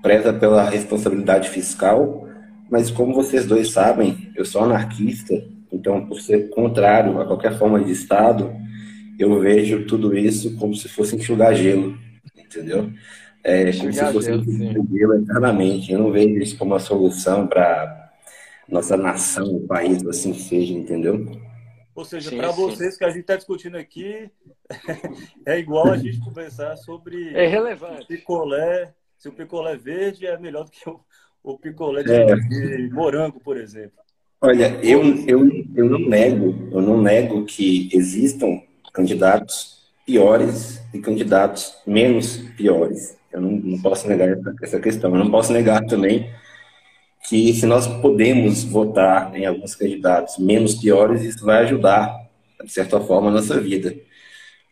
preza 0.03 0.33
pela 0.33 0.69
responsabilidade 0.69 1.49
fiscal, 1.49 2.27
mas 2.71 2.91
como 2.91 3.15
vocês 3.15 3.47
dois 3.47 3.71
sabem, 3.71 4.31
eu 4.35 4.45
sou 4.45 4.63
anarquista, 4.63 5.35
então 5.71 6.07
por 6.07 6.21
ser 6.21 6.49
contrário 6.51 7.21
a 7.21 7.27
qualquer 7.27 7.57
forma 7.57 7.83
de 7.83 7.93
Estado, 7.93 8.51
eu 9.19 9.39
vejo 9.39 9.85
tudo 9.87 10.17
isso 10.17 10.57
como 10.57 10.75
se 10.75 10.89
fosse 10.89 11.15
enxugar 11.15 11.55
gelo, 11.55 11.97
entendeu? 12.37 12.91
É, 13.45 13.71
como 13.73 13.93
se 13.93 14.13
fosse 14.13 14.33
enxugar 14.33 14.87
gelo 14.91 15.15
eternamente. 15.15 15.93
Eu 15.93 15.99
não 15.99 16.11
vejo 16.11 16.41
isso 16.41 16.57
como 16.57 16.73
uma 16.73 16.81
solução 16.81 17.47
para 17.47 18.02
nossa 18.73 18.97
nação, 18.97 19.55
o 19.55 19.67
país, 19.67 20.05
assim 20.07 20.33
seja, 20.33 20.73
entendeu? 20.73 21.27
Ou 21.95 22.07
seja, 22.07 22.35
para 22.35 22.51
vocês 22.51 22.97
que 22.97 23.05
a 23.05 23.11
gente 23.11 23.21
está 23.21 23.37
discutindo 23.37 23.77
aqui, 23.77 24.31
é 25.47 25.59
igual 25.59 25.93
a 25.93 25.99
gente 25.99 26.19
conversar 26.21 26.75
sobre 26.79 27.35
é 27.35 27.47
relevante. 27.47 28.07
picolé, 28.07 28.95
se 29.19 29.29
o 29.29 29.33
picolé 29.33 29.77
verde 29.77 30.27
é 30.27 30.39
melhor 30.39 30.65
do 30.65 30.71
que 30.71 30.89
o, 30.89 30.99
o 31.45 31.59
picolé 31.59 32.03
de, 32.03 32.13
é. 32.13 32.35
de 32.35 32.91
morango, 32.91 33.39
por 33.41 33.59
exemplo. 33.59 33.99
Olha, 34.41 34.81
eu, 34.83 35.03
eu, 35.27 35.47
eu 35.77 35.91
não 35.91 35.99
nego, 35.99 36.71
eu 36.73 36.81
não 36.81 37.01
nego 37.01 37.45
que 37.45 37.91
existam 37.93 38.63
candidatos 38.93 39.83
piores 40.07 40.83
e 40.95 40.99
candidatos 40.99 41.77
menos 41.87 42.39
piores. 42.57 43.19
Eu 43.31 43.43
não, 43.43 43.51
não 43.51 43.83
posso 43.83 44.09
negar 44.09 44.31
essa 44.63 44.81
questão. 44.81 45.15
Eu 45.15 45.25
não 45.25 45.31
posso 45.31 45.53
negar 45.53 45.85
também 45.85 46.29
que 47.33 47.55
se 47.55 47.65
nós 47.65 47.87
podemos 47.87 48.63
votar 48.63 49.35
em 49.35 49.47
alguns 49.47 49.75
candidatos 49.75 50.37
menos 50.37 50.75
piores, 50.75 51.23
isso 51.23 51.47
vai 51.47 51.63
ajudar, 51.63 52.15
de 52.63 52.71
certa 52.71 53.01
forma, 53.01 53.31
a 53.31 53.33
nossa 53.33 53.59
vida. 53.59 53.97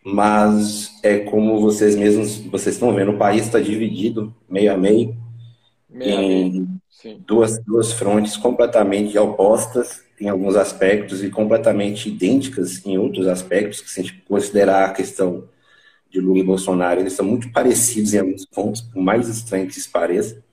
Mas 0.05 0.91
é 1.03 1.21
como 1.21 1.59
vocês 1.59 1.97
mesmos, 1.97 2.37
vocês 2.37 2.75
estão 2.75 2.95
vendo, 2.95 3.13
o 3.13 3.17
país 3.17 3.47
está 3.47 3.59
dividido 3.59 4.35
meio 4.47 4.75
a 4.75 4.77
meio, 4.77 5.17
meio 5.89 6.21
em 6.21 6.51
meio. 6.51 6.69
Duas, 7.27 7.59
duas 7.65 7.93
frontes 7.95 8.37
completamente 8.37 9.17
opostas 9.17 10.03
em 10.21 10.29
alguns 10.29 10.55
aspectos 10.55 11.25
e 11.25 11.31
completamente 11.31 12.11
idênticas 12.11 12.85
em 12.85 12.99
outros 12.99 13.27
aspectos, 13.27 13.81
que 13.81 13.91
se 13.91 14.01
a 14.01 14.03
gente 14.03 14.23
considerar 14.29 14.85
a 14.85 14.93
questão 14.93 15.49
de 16.11 16.21
Lula 16.21 16.41
e 16.41 16.45
Bolsonaro, 16.45 17.01
eles 17.01 17.15
são 17.15 17.25
muito 17.25 17.51
parecidos 17.53 18.13
em 18.13 18.19
alguns 18.19 18.45
pontos, 18.45 18.83
por 18.83 19.03
mais 19.03 19.31
estranho 19.31 19.67
que 19.67 19.79
isso 19.79 19.91
pareça. 19.91 20.45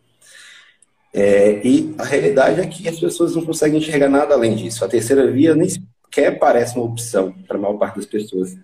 É, 1.20 1.66
e 1.66 1.96
a 1.98 2.06
realidade 2.06 2.62
é 2.62 2.68
que 2.68 2.88
as 2.88 3.00
pessoas 3.00 3.36
não 3.36 3.44
conseguem 3.44 3.80
enxergar 3.80 4.08
nada 4.08 4.36
além 4.36 4.56
disso. 4.56 4.86
A 4.86 4.88
terceira 4.88 5.32
via 5.32 5.56
nem 5.56 5.68
sequer 5.68 6.38
parece 6.38 6.76
uma 6.76 6.86
opção 6.86 7.32
para 7.48 7.58
a 7.58 7.60
maior 7.60 7.76
parte 7.80 7.96
das 7.96 8.06
pessoas. 8.06 8.56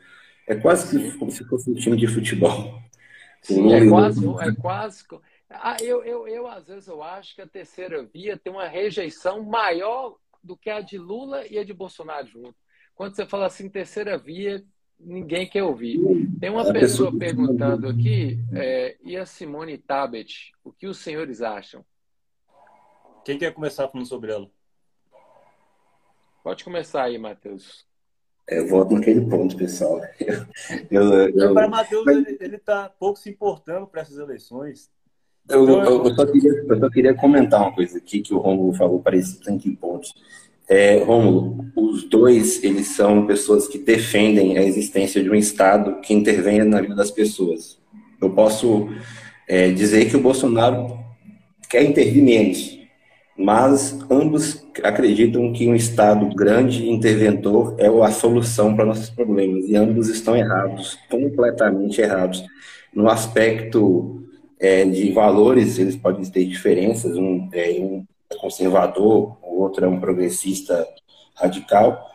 É 0.47 0.53
quase 0.53 0.91
que 0.91 1.17
como 1.17 1.31
se 1.31 1.43
fosse 1.45 1.71
um 1.71 1.73
time 1.73 1.97
de 1.97 2.05
futebol. 2.05 2.79
Sim, 3.41 3.73
é 3.73 3.89
quase, 3.89 4.23
é 4.39 4.51
quase. 4.53 5.03
Ah, 5.49 5.77
eu, 5.81 6.03
eu, 6.03 6.27
eu, 6.27 6.47
às 6.47 6.67
vezes, 6.67 6.87
eu 6.87 7.01
acho 7.01 7.33
que 7.33 7.41
a 7.41 7.47
terceira 7.47 8.03
via 8.03 8.37
tem 8.37 8.53
uma 8.53 8.67
rejeição 8.67 9.43
maior 9.43 10.15
do 10.43 10.55
que 10.55 10.69
a 10.69 10.79
de 10.79 10.99
Lula 10.99 11.47
e 11.47 11.57
a 11.57 11.63
de 11.63 11.73
Bolsonaro 11.73 12.27
junto. 12.27 12.55
Quando 12.93 13.15
você 13.15 13.25
fala 13.25 13.47
assim, 13.47 13.67
terceira 13.67 14.15
via, 14.15 14.63
ninguém 14.99 15.49
quer 15.49 15.63
ouvir. 15.63 15.99
Tem 16.39 16.51
uma 16.51 16.71
pessoa 16.71 17.11
perguntando 17.17 17.87
aqui, 17.87 18.37
é, 18.53 18.95
e 19.03 19.17
a 19.17 19.25
Simone 19.25 19.75
Tabet, 19.79 20.51
o 20.63 20.71
que 20.71 20.85
os 20.85 20.99
senhores 20.99 21.41
acham? 21.41 21.83
Quem 23.23 23.37
quer 23.37 23.53
começar 23.53 23.87
falando 23.87 24.07
sobre 24.07 24.31
ela? 24.31 24.49
Pode 26.43 26.63
começar 26.63 27.03
aí, 27.03 27.17
Matheus. 27.17 27.85
É, 28.49 28.59
eu 28.59 28.67
volto 28.67 28.93
naquele 28.93 29.21
ponto, 29.21 29.55
pessoal. 29.55 30.01
Eu, 30.91 31.03
eu, 31.03 31.29
eu... 31.29 31.53
Mas, 31.53 31.69
Matheus, 31.69 32.05
ele 32.39 32.55
está 32.57 32.89
pouco 32.89 33.17
se 33.17 33.29
importando 33.29 33.87
para 33.87 34.01
essas 34.01 34.17
eleições. 34.17 34.89
Eu, 35.49 35.63
então, 35.63 35.83
eu, 35.83 36.05
eu, 36.05 36.15
só 36.15 36.25
queria, 36.25 36.51
eu 36.51 36.79
só 36.79 36.89
queria 36.89 37.13
comentar 37.13 37.61
uma 37.61 37.73
coisa 37.73 37.97
aqui 37.97 38.21
que 38.21 38.33
o 38.33 38.37
Romulo 38.37 38.73
falou 38.73 39.01
parecido 39.01 39.49
em 39.49 39.57
que 39.57 39.71
pontos. 39.75 40.13
É, 40.67 41.03
Romulo, 41.03 41.65
os 41.75 42.03
dois, 42.03 42.63
eles 42.63 42.87
são 42.87 43.25
pessoas 43.25 43.67
que 43.67 43.77
defendem 43.77 44.57
a 44.57 44.63
existência 44.63 45.21
de 45.21 45.29
um 45.29 45.35
Estado 45.35 45.99
que 46.01 46.13
intervenha 46.13 46.63
na 46.63 46.81
vida 46.81 46.95
das 46.95 47.11
pessoas. 47.11 47.77
Eu 48.21 48.29
posso 48.29 48.87
é, 49.47 49.71
dizer 49.71 50.09
que 50.09 50.15
o 50.15 50.21
Bolsonaro 50.21 50.97
quer 51.69 51.83
intervir 51.83 52.23
menos, 52.23 52.82
mas 53.37 53.99
ambos 54.09 54.63
acreditam 54.83 55.51
que 55.51 55.67
um 55.67 55.75
Estado 55.75 56.27
grande 56.35 56.87
interventor 56.87 57.75
é 57.77 57.87
a 57.87 58.11
solução 58.11 58.75
para 58.75 58.85
nossos 58.85 59.09
problemas, 59.09 59.65
e 59.65 59.75
ambos 59.75 60.07
estão 60.09 60.35
errados, 60.35 60.97
completamente 61.09 61.99
errados. 61.99 62.43
No 62.93 63.09
aspecto 63.09 64.23
é, 64.59 64.85
de 64.85 65.11
valores, 65.11 65.79
eles 65.79 65.95
podem 65.95 66.23
ter 66.25 66.45
diferenças, 66.45 67.17
um 67.17 67.49
é 67.53 67.71
um 67.79 68.05
conservador, 68.39 69.37
o 69.41 69.61
outro 69.61 69.85
é 69.85 69.87
um 69.87 69.99
progressista 69.99 70.87
radical, 71.35 72.09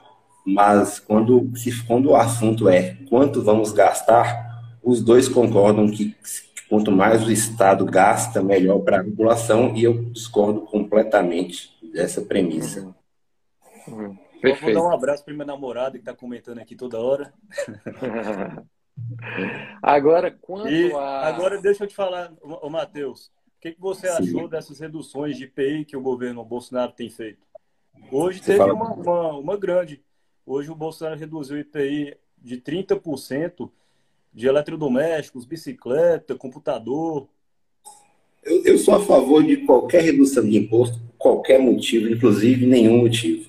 mas 0.47 0.99
quando, 0.99 1.51
se, 1.57 1.85
quando 1.85 2.11
o 2.11 2.17
assunto 2.17 2.69
é 2.69 2.97
quanto 3.09 3.43
vamos 3.43 3.73
gastar, 3.73 4.49
os 4.83 5.03
dois 5.03 5.29
concordam 5.29 5.89
que 5.89 6.17
Quanto 6.69 6.93
mais 6.93 7.27
o 7.27 7.33
Estado 7.33 7.85
gasta, 7.87 8.43
melhor 8.43 8.81
para 8.81 9.01
a 9.01 9.05
população, 9.05 9.75
e 9.75 9.85
eu 9.85 10.05
discordo 10.11 10.63
completamente 10.63 11.77
dessa 11.93 12.21
premissa. 12.21 12.83
Uhum. 12.83 12.99
Uhum. 13.89 14.19
Vou 14.61 14.73
dar 14.73 14.83
um 14.83 14.93
abraço 14.93 15.25
para 15.25 15.35
minha 15.35 15.47
namorada 15.47 15.93
que 15.93 15.99
está 15.99 16.15
comentando 16.15 16.59
aqui 16.59 16.77
toda 16.77 17.01
hora. 17.01 17.33
agora, 19.83 20.31
quanto 20.31 20.69
e 20.69 20.93
a. 20.93 21.27
Agora, 21.27 21.61
deixa 21.61 21.85
eu 21.85 21.89
te 21.89 21.95
falar, 21.95 22.33
o 22.43 22.69
Matheus, 22.69 23.27
o 23.27 23.61
que, 23.61 23.73
que 23.73 23.81
você 23.81 24.09
Sim. 24.09 24.23
achou 24.23 24.49
dessas 24.49 24.79
reduções 24.79 25.37
de 25.37 25.45
IPI 25.45 25.85
que 25.85 25.97
o 25.97 26.03
governo 26.03 26.45
Bolsonaro 26.45 26.93
tem 26.93 27.11
feito? 27.11 27.47
Hoje 28.13 28.39
você 28.39 28.53
teve 28.53 28.59
fala... 28.59 28.75
uma, 28.75 28.93
uma, 28.95 29.39
uma 29.39 29.57
grande. 29.57 30.03
Hoje 30.47 30.71
o 30.71 30.75
Bolsonaro 30.75 31.19
reduziu 31.19 31.57
o 31.57 31.61
IPI 31.61 32.17
de 32.37 32.61
30% 32.61 33.71
de 34.33 34.47
eletrodomésticos, 34.47 35.45
bicicleta, 35.45 36.35
computador. 36.35 37.29
Eu, 38.45 38.65
eu, 38.65 38.79
sou 38.79 38.95
a 38.95 39.05
favor 39.05 39.43
de 39.45 39.59
qualquer 39.59 40.03
redução 40.03 40.45
de 40.45 40.57
imposto, 40.57 40.99
por 40.99 41.17
qualquer 41.19 41.59
motivo, 41.59 42.09
inclusive 42.09 42.67
nenhum 42.67 42.99
motivo. 42.99 43.49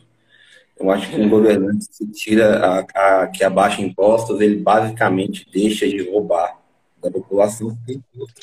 Eu 0.80 0.90
acho 0.90 1.10
que 1.10 1.20
um 1.20 1.30
governante 1.30 1.86
se 1.92 2.08
tira 2.08 2.58
a, 2.58 2.80
a, 3.24 3.28
que 3.28 3.44
abaixa 3.44 3.82
impostos, 3.82 4.40
ele 4.40 4.56
basicamente 4.56 5.46
deixa 5.52 5.88
de 5.88 6.10
roubar 6.10 6.58
da 7.02 7.12
população, 7.12 7.78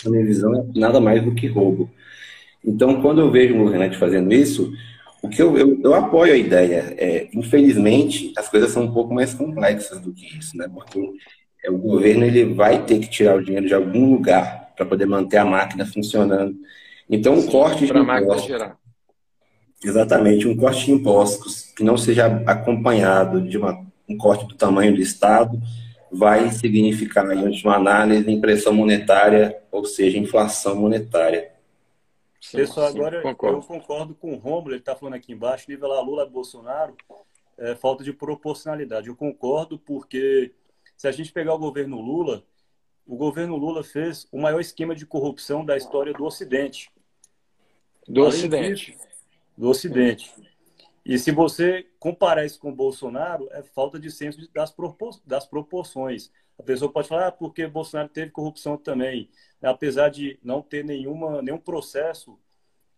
na 0.05 0.11
minha 0.11 0.25
visão, 0.25 0.55
é 0.55 0.79
nada 0.79 1.01
mais 1.01 1.23
do 1.23 1.35
que 1.35 1.47
roubo. 1.47 1.91
Então, 2.65 3.01
quando 3.01 3.21
eu 3.21 3.31
vejo 3.31 3.55
um 3.55 3.65
governante 3.65 3.97
fazendo 3.97 4.33
isso, 4.33 4.73
o 5.23 5.29
que 5.29 5.41
eu, 5.41 5.57
eu, 5.57 5.81
eu 5.83 5.95
apoio 5.95 6.33
a 6.33 6.37
ideia. 6.37 6.95
É, 6.99 7.29
infelizmente, 7.33 8.33
as 8.37 8.49
coisas 8.49 8.71
são 8.71 8.85
um 8.85 8.93
pouco 8.93 9.15
mais 9.15 9.35
complexas 9.35 10.01
do 10.01 10.13
que 10.13 10.39
isso, 10.39 10.57
né? 10.57 10.69
Porque 10.73 10.99
é, 11.01 11.03
o 11.69 11.79
governo 11.79 12.25
ele 12.25 12.55
vai 12.55 12.85
ter 12.85 12.99
que 13.01 13.09
tirar 13.09 13.37
o 13.37 13.45
dinheiro 13.45 13.67
de 13.67 13.75
algum 13.75 14.13
lugar 14.13 14.73
para 14.77 14.87
poder 14.87 15.07
manter 15.07 15.39
a 15.39 15.45
máquina 15.45 15.87
funcionando. 15.87 16.57
Então, 17.09 17.35
um 17.35 17.41
Sim, 17.41 17.51
corte 17.51 17.87
de 17.87 17.99
impostos. 17.99 18.45
Gerar. 18.47 18.79
Exatamente, 19.85 20.49
um 20.49 20.57
corte 20.57 20.87
de 20.87 20.93
impostos 20.93 21.73
que 21.77 21.85
não 21.85 21.97
seja 21.97 22.27
acompanhado 22.47 23.41
de 23.41 23.57
uma, 23.59 23.85
um 24.09 24.17
corte 24.17 24.47
do 24.47 24.55
tamanho 24.55 24.95
do 24.95 25.01
Estado 25.01 25.61
vai 26.11 26.51
significar, 26.51 27.31
em 27.31 27.45
última 27.45 27.77
análise, 27.77 28.31
impressão 28.31 28.73
monetária, 28.73 29.57
ou 29.71 29.85
seja, 29.85 30.19
inflação 30.19 30.77
monetária. 30.77 31.53
Sim, 32.41 32.59
Pessoal, 32.59 32.91
sim, 32.91 32.99
agora 32.99 33.23
concordo. 33.23 33.59
eu 33.59 33.63
concordo 33.63 34.15
com 34.15 34.33
o 34.33 34.37
Romulo, 34.37 34.71
ele 34.71 34.79
está 34.79 34.95
falando 34.95 35.15
aqui 35.15 35.33
embaixo, 35.33 35.67
nivelar 35.69 36.03
Lula 36.03 36.25
Bolsonaro, 36.27 36.97
é, 37.59 37.75
falta 37.75 38.05
de 38.05 38.13
proporcionalidade. 38.13 39.09
Eu 39.09 39.17
concordo 39.17 39.79
porque 39.79 40.53
se 40.97 41.07
a 41.07 41.13
gente 41.13 41.33
pegar 41.33 41.55
o 41.55 41.59
governo 41.59 42.01
Lula, 42.01 42.45
o 43.07 43.17
governo 43.17 43.57
Lula 43.57 43.85
fez 43.85 44.27
o 44.33 44.39
maior 44.41 44.61
esquema 44.61 44.95
de 44.95 45.07
corrupção 45.07 45.65
da 45.65 45.77
história 45.77 46.13
do 46.13 46.25
Ocidente. 46.25 46.91
Do 48.09 48.23
Além 48.23 48.29
Ocidente. 48.31 48.93
Disso, 48.93 49.07
do 49.57 49.69
Ocidente. 49.69 50.35
E 51.05 51.19
se 51.19 51.31
você 51.31 51.87
comparar 52.01 52.45
isso 52.45 52.59
com 52.59 52.71
o 52.71 52.75
Bolsonaro, 52.75 53.49
é 53.53 53.63
falta 53.63 53.99
de 53.99 54.11
senso 54.11 54.51
das, 54.53 54.73
propor 54.73 55.21
das 55.25 55.47
proporções. 55.47 56.33
A 56.59 56.63
pessoa 56.63 56.91
pode 56.91 57.07
falar, 57.07 57.29
ah, 57.29 57.33
porque 57.33 57.67
Bolsonaro 57.67 58.09
teve 58.09 58.33
corrupção 58.33 58.77
também, 58.77 59.31
apesar 59.63 60.09
de 60.09 60.39
não 60.43 60.63
ter 60.63 60.85
nenhuma, 60.85 61.43
nenhum 61.43 61.59
processo 61.59 62.37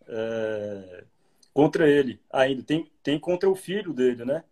é, 0.06 1.04
contra 1.52 1.88
ele 1.88 2.18
ainda. 2.30 2.62
Tem, 2.62 2.90
tem 3.02 3.18
contra 3.18 3.50
o 3.50 3.54
filho 3.54 3.92
dele, 3.92 4.24
né? 4.24 4.44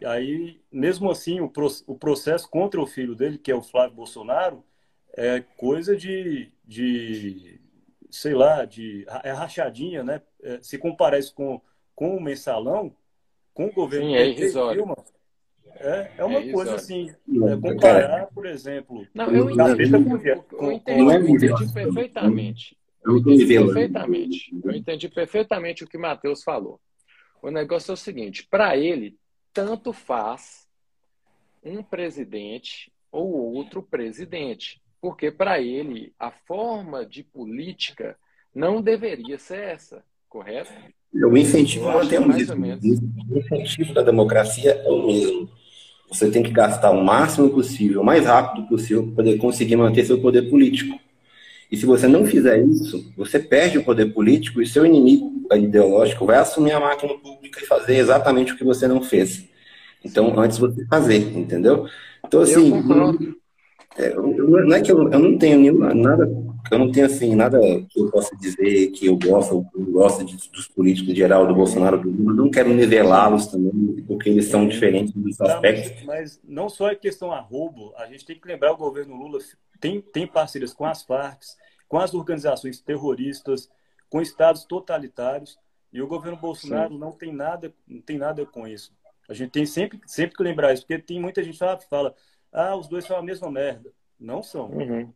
E 0.00 0.06
aí, 0.06 0.60
mesmo 0.70 1.10
assim, 1.10 1.40
o, 1.40 1.50
o 1.86 1.96
processo 1.96 2.48
contra 2.48 2.80
o 2.80 2.86
filho 2.86 3.14
dele, 3.14 3.38
que 3.38 3.50
é 3.50 3.54
o 3.54 3.62
Flávio 3.62 3.96
Bolsonaro, 3.96 4.64
é 5.14 5.40
coisa 5.40 5.96
de, 5.96 6.50
de 6.64 7.60
sei 8.10 8.34
lá, 8.34 8.64
de 8.64 9.06
é 9.22 9.32
rachadinha, 9.32 10.02
né? 10.02 10.22
É, 10.42 10.58
se 10.62 10.78
comparar 10.78 11.18
isso 11.18 11.34
com, 11.34 11.60
com 11.94 12.16
o 12.16 12.20
mensalão, 12.20 12.94
com 13.54 13.66
o 13.66 13.72
governo 13.72 14.08
Sim, 14.08 14.16
é 14.16 14.28
irrisório. 14.28 14.96
É, 15.74 16.12
é 16.18 16.24
uma 16.24 16.40
é 16.40 16.52
coisa 16.52 16.74
assim, 16.74 17.10
é 17.10 17.56
comparar, 17.56 18.26
por 18.26 18.46
exemplo. 18.46 19.06
Não, 19.14 19.30
eu 19.30 19.50
entendi, 19.50 19.90
com, 19.90 20.66
eu 20.66 20.72
entendi, 20.72 21.00
eu 21.00 21.28
entendi 21.28 21.72
perfeitamente. 21.72 22.78
Eu 23.04 23.16
entendi 23.16 23.46
perfeitamente. 23.46 24.60
Eu 24.64 24.72
entendi 24.72 25.08
perfeitamente 25.08 25.84
o 25.84 25.88
que 25.88 25.96
o 25.96 26.00
Matheus 26.00 26.42
falou. 26.42 26.80
O 27.42 27.50
negócio 27.50 27.90
é 27.90 27.94
o 27.94 27.96
seguinte: 27.96 28.46
para 28.48 28.76
ele, 28.76 29.18
tanto 29.52 29.92
faz 29.92 30.66
um 31.64 31.82
presidente 31.82 32.92
ou 33.10 33.30
outro 33.54 33.82
presidente, 33.82 34.80
porque 35.00 35.30
para 35.30 35.60
ele 35.60 36.12
a 36.18 36.30
forma 36.30 37.04
de 37.04 37.22
política 37.22 38.16
não 38.54 38.80
deveria 38.80 39.38
ser 39.38 39.60
essa, 39.60 40.04
correto? 40.28 40.72
O 41.14 41.36
incentivo 41.36 41.84
nós 41.84 42.08
temos 42.08 42.36
isso. 42.36 42.54
O 42.54 43.38
incentivo 43.38 43.92
da 43.92 44.02
democracia 44.02 44.72
é 44.72 44.90
o 44.90 45.06
mesmo. 45.06 45.50
Você 46.08 46.30
tem 46.30 46.42
que 46.42 46.50
gastar 46.50 46.90
o 46.90 47.04
máximo 47.04 47.50
possível, 47.50 48.00
o 48.00 48.04
mais 48.04 48.26
rápido 48.26 48.66
possível, 48.66 49.04
para 49.04 49.16
poder 49.16 49.38
conseguir 49.38 49.76
manter 49.76 50.04
seu 50.04 50.20
poder 50.20 50.48
político. 50.50 50.98
E 51.70 51.76
se 51.76 51.86
você 51.86 52.06
não 52.06 52.26
fizer 52.26 52.62
isso, 52.62 53.12
você 53.16 53.38
perde 53.38 53.78
o 53.78 53.84
poder 53.84 54.12
político 54.12 54.60
e 54.60 54.66
seu 54.66 54.84
inimigo 54.84 55.41
ideológico 55.52 56.26
vai 56.26 56.36
assumir 56.36 56.72
a 56.72 56.80
máquina 56.80 57.14
pública 57.18 57.60
e 57.62 57.66
fazer 57.66 57.96
exatamente 57.96 58.52
o 58.52 58.56
que 58.56 58.64
você 58.64 58.86
não 58.86 59.02
fez. 59.02 59.48
Então, 60.04 60.38
antes 60.38 60.58
você 60.58 60.84
fazer, 60.86 61.36
entendeu? 61.36 61.86
Então, 62.24 62.40
assim, 62.40 62.72
é, 63.96 64.08
eu, 64.08 64.34
eu, 64.36 64.66
não 64.66 64.74
é 64.74 64.80
que 64.80 64.90
eu, 64.90 65.10
eu 65.10 65.18
não 65.18 65.36
tenho 65.36 65.58
nenhuma, 65.58 65.94
nada, 65.94 66.24
eu 66.70 66.78
não 66.78 66.90
tenho, 66.90 67.06
assim, 67.06 67.34
nada 67.34 67.58
que 67.88 68.00
eu 68.00 68.10
possa 68.10 68.34
dizer 68.36 68.88
que 68.88 69.06
eu 69.06 69.18
gosto, 69.18 69.66
eu 69.74 69.84
gosto 69.86 70.24
de, 70.24 70.36
dos 70.50 70.66
políticos 70.68 71.12
em 71.12 71.16
geral, 71.16 71.46
do 71.46 71.54
Bolsonaro, 71.54 72.00
do 72.00 72.10
Lula, 72.10 72.34
não 72.34 72.50
quero 72.50 72.70
nivelá-los 72.70 73.46
também, 73.46 74.02
porque 74.06 74.30
eles 74.30 74.46
são 74.46 74.66
diferentes 74.66 75.12
dos 75.12 75.40
aspectos. 75.40 76.04
Mas, 76.04 76.06
mas 76.06 76.40
não 76.42 76.68
só 76.68 76.90
é 76.90 76.94
questão 76.94 77.32
a 77.32 77.40
roubo, 77.40 77.92
a 77.96 78.06
gente 78.06 78.24
tem 78.24 78.38
que 78.38 78.48
lembrar 78.48 78.72
o 78.72 78.76
governo 78.76 79.14
Lula 79.14 79.38
tem, 79.78 80.00
tem 80.00 80.26
parcerias 80.26 80.72
com 80.72 80.86
as 80.86 81.02
Farc, 81.02 81.42
com 81.88 81.98
as 81.98 82.14
organizações 82.14 82.80
terroristas, 82.80 83.68
com 84.12 84.20
estados 84.20 84.66
totalitários, 84.66 85.58
e 85.90 86.02
o 86.02 86.06
governo 86.06 86.36
Bolsonaro 86.36 86.92
Sim. 86.92 86.98
não 86.98 87.12
tem 87.12 87.32
nada, 87.32 87.72
não 87.88 88.02
tem 88.02 88.18
nada 88.18 88.44
com 88.44 88.68
isso. 88.68 88.94
A 89.26 89.32
gente 89.32 89.52
tem 89.52 89.64
sempre, 89.64 89.98
sempre 90.06 90.36
que 90.36 90.42
lembrar 90.42 90.74
isso, 90.74 90.82
porque 90.82 91.02
tem 91.02 91.18
muita 91.18 91.42
gente 91.42 91.58
que 91.58 91.88
fala, 91.88 92.14
ah, 92.52 92.76
os 92.76 92.88
dois 92.88 93.06
são 93.06 93.16
a 93.16 93.22
mesma 93.22 93.50
merda. 93.50 93.90
Não 94.20 94.42
são. 94.42 94.66
Uhum. 94.66 95.10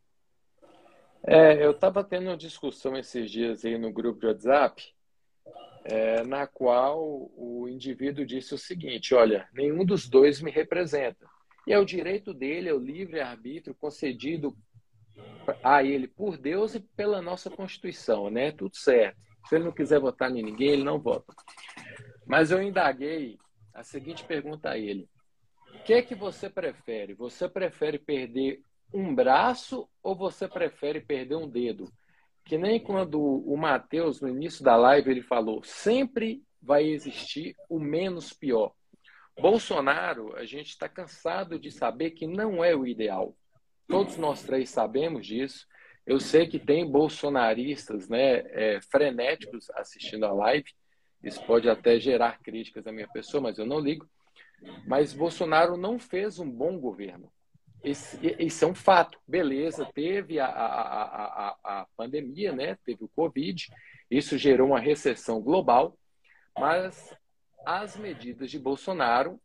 É, 1.23 1.63
eu 1.63 1.73
estava 1.73 2.03
tendo 2.03 2.29
uma 2.29 2.37
discussão 2.39 2.97
esses 2.97 3.31
dias 3.31 3.67
aí 3.67 3.77
no 3.77 3.93
grupo 3.93 4.21
de 4.21 4.27
WhatsApp 4.29 4.83
é, 5.85 6.25
na 6.25 6.47
qual 6.47 7.31
o 7.37 7.69
indivíduo 7.69 8.25
disse 8.25 8.55
o 8.55 8.59
seguinte: 8.59 9.15
olha, 9.15 9.47
nenhum 9.53 9.85
dos 9.85 10.09
dois 10.09 10.41
me 10.41 10.51
representa. 10.51 11.29
E 11.67 11.73
é 11.73 11.79
o 11.79 11.85
direito 11.85 12.33
dele, 12.33 12.71
é 12.71 12.73
o 12.73 12.79
livre-arbítrio 12.79 13.75
concedido 13.75 14.57
a 15.63 15.83
ele 15.83 16.09
por 16.09 16.37
Deus 16.37 16.75
e 16.75 16.81
pela 16.81 17.23
nossa 17.23 17.51
Constituição, 17.51 18.31
né? 18.31 18.53
Tudo 18.53 18.77
certo. 18.77 19.19
Se 19.49 19.55
ele 19.55 19.65
não 19.65 19.73
quiser 19.73 20.01
votar 20.01 20.31
em 20.31 20.43
ninguém, 20.43 20.71
ele 20.71 20.85
não 20.85 20.99
vota. 20.99 21.35
Mas 22.27 22.51
eu 22.51 22.61
indaguei 22.61 23.39
a 23.73 23.83
seguinte 23.83 24.25
pergunta 24.25 24.71
a 24.71 24.79
ele: 24.79 25.09
O 25.75 25.85
que 25.85 25.95
é 25.95 26.03
que 26.03 26.15
você 26.15 26.51
prefere? 26.51 27.15
Você 27.15 27.49
prefere 27.49 27.99
perder 27.99 28.61
um 28.93 29.15
braço 29.15 29.89
ou 30.03 30.17
você 30.17 30.49
prefere 30.49 31.01
perder 31.01 31.37
um 31.37 31.49
dedo? 31.49 31.93
Que 32.45 32.57
nem 32.57 32.81
quando 32.81 33.21
o 33.21 33.57
Matheus, 33.57 34.21
no 34.21 34.29
início 34.29 34.65
da 34.65 34.77
live, 34.77 35.11
ele 35.11 35.23
falou: 35.23 35.63
sempre 35.63 36.43
vai 36.61 36.85
existir 36.85 37.55
o 37.69 37.79
menos 37.79 38.33
pior. 38.33 38.73
Bolsonaro, 39.39 40.35
a 40.35 40.45
gente 40.45 40.71
está 40.71 40.89
cansado 40.89 41.59
de 41.59 41.71
saber 41.71 42.13
que 42.13 42.27
não 42.27 42.65
é 42.65 42.75
o 42.75 42.87
ideal. 42.87 43.37
Todos 43.89 44.17
nós 44.17 44.43
três 44.43 44.71
sabemos 44.71 45.27
disso. 45.27 45.67
Eu 46.07 46.21
sei 46.21 46.47
que 46.47 46.59
tem 46.59 46.89
bolsonaristas 46.89 48.09
né, 48.09 48.39
é, 48.51 48.81
frenéticos 48.81 49.71
assistindo 49.71 50.25
a 50.25 50.33
live. 50.33 50.71
Isso 51.23 51.45
pode 51.45 51.69
até 51.69 51.99
gerar 51.99 52.41
críticas 52.41 52.87
à 52.87 52.93
minha 52.93 53.09
pessoa, 53.09 53.41
mas 53.41 53.59
eu 53.59 53.67
não 53.67 53.81
ligo. 53.81 54.09
Mas 54.87 55.13
Bolsonaro 55.13 55.77
não 55.77 55.99
fez 55.99 56.39
um 56.39 56.49
bom 56.49 56.79
governo. 56.79 57.31
Esse, 57.83 58.19
esse 58.39 58.65
é 58.65 58.67
um 58.67 58.75
fato. 58.75 59.19
Beleza, 59.27 59.89
teve 59.95 60.39
a, 60.41 60.47
a, 60.47 61.49
a, 61.53 61.57
a 61.65 61.87
pandemia, 61.97 62.53
né? 62.53 62.77
teve 62.85 63.05
o 63.05 63.09
Covid, 63.09 63.67
isso 64.11 64.39
gerou 64.39 64.69
uma 64.69 64.81
recessão 64.81 65.41
global, 65.41 65.97
mas 66.59 67.15
as 67.65 67.97
medidas 67.97 68.51
de 68.51 68.59
Bolsonaro 68.59 69.41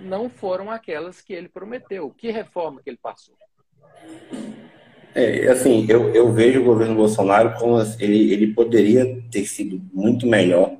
não 0.00 0.28
foram 0.28 0.70
aquelas 0.70 1.20
que 1.20 1.32
ele 1.32 1.48
prometeu. 1.48 2.10
Que 2.16 2.30
reforma 2.30 2.80
que 2.82 2.90
ele 2.90 2.98
passou? 3.02 3.34
É, 5.14 5.48
assim, 5.48 5.86
eu, 5.88 6.14
eu 6.14 6.32
vejo 6.32 6.60
o 6.60 6.64
governo 6.64 6.94
Bolsonaro 6.94 7.54
como 7.58 7.80
ele, 7.98 8.32
ele 8.32 8.54
poderia 8.54 9.20
ter 9.30 9.46
sido 9.46 9.80
muito 9.92 10.26
melhor. 10.26 10.76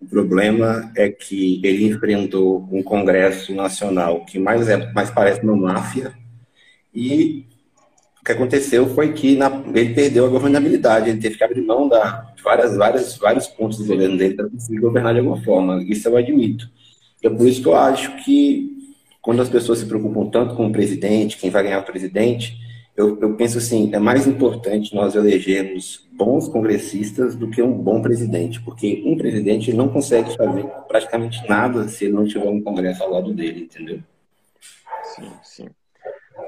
O 0.00 0.06
problema 0.06 0.92
é 0.96 1.08
que 1.08 1.60
ele 1.64 1.86
enfrentou 1.86 2.68
um 2.70 2.82
Congresso 2.82 3.54
Nacional 3.54 4.24
que 4.24 4.38
mais, 4.38 4.68
é, 4.68 4.92
mais 4.92 5.10
parece 5.10 5.42
uma 5.42 5.56
máfia 5.56 6.12
e 6.94 7.46
o 8.20 8.24
que 8.24 8.32
aconteceu 8.32 8.86
foi 8.94 9.12
que 9.12 9.34
na, 9.36 9.50
ele 9.74 9.94
perdeu 9.94 10.26
a 10.26 10.28
governabilidade, 10.28 11.10
ele 11.10 11.20
teve 11.20 11.36
que 11.36 11.42
abrir 11.42 11.62
mão 11.62 11.88
da, 11.88 12.32
de 12.36 12.42
várias, 12.42 12.76
várias, 12.76 13.16
vários 13.16 13.46
pontos 13.48 13.78
do 13.78 13.86
governo 13.86 14.16
dele 14.16 14.34
para 14.34 14.48
conseguir 14.48 14.80
governar 14.80 15.12
de 15.12 15.20
alguma 15.20 15.42
forma. 15.42 15.82
Isso 15.82 16.08
eu 16.08 16.16
admito. 16.16 16.70
É 17.22 17.30
por 17.30 17.46
isso 17.46 17.62
que 17.62 17.68
eu 17.68 17.76
acho 17.76 18.16
que 18.24 18.72
quando 19.20 19.40
as 19.40 19.48
pessoas 19.48 19.78
se 19.78 19.86
preocupam 19.86 20.28
tanto 20.28 20.56
com 20.56 20.66
o 20.66 20.72
presidente, 20.72 21.38
quem 21.38 21.50
vai 21.50 21.62
ganhar 21.62 21.78
o 21.78 21.84
presidente, 21.84 22.58
eu, 22.96 23.18
eu 23.20 23.36
penso 23.36 23.58
assim, 23.58 23.90
é 23.94 23.98
mais 23.98 24.26
importante 24.26 24.94
nós 24.94 25.14
elegermos 25.14 26.06
bons 26.12 26.48
congressistas 26.48 27.34
do 27.34 27.48
que 27.48 27.62
um 27.62 27.72
bom 27.72 28.02
presidente, 28.02 28.60
porque 28.60 29.02
um 29.06 29.16
presidente 29.16 29.72
não 29.72 29.88
consegue 29.88 30.36
fazer 30.36 30.66
praticamente 30.88 31.48
nada 31.48 31.88
se 31.88 32.04
ele 32.04 32.14
não 32.14 32.26
tiver 32.26 32.48
um 32.48 32.60
congresso 32.60 33.02
ao 33.02 33.10
lado 33.10 33.32
dele, 33.32 33.62
entendeu? 33.62 34.00
Sim, 35.04 35.32
sim. 35.42 35.68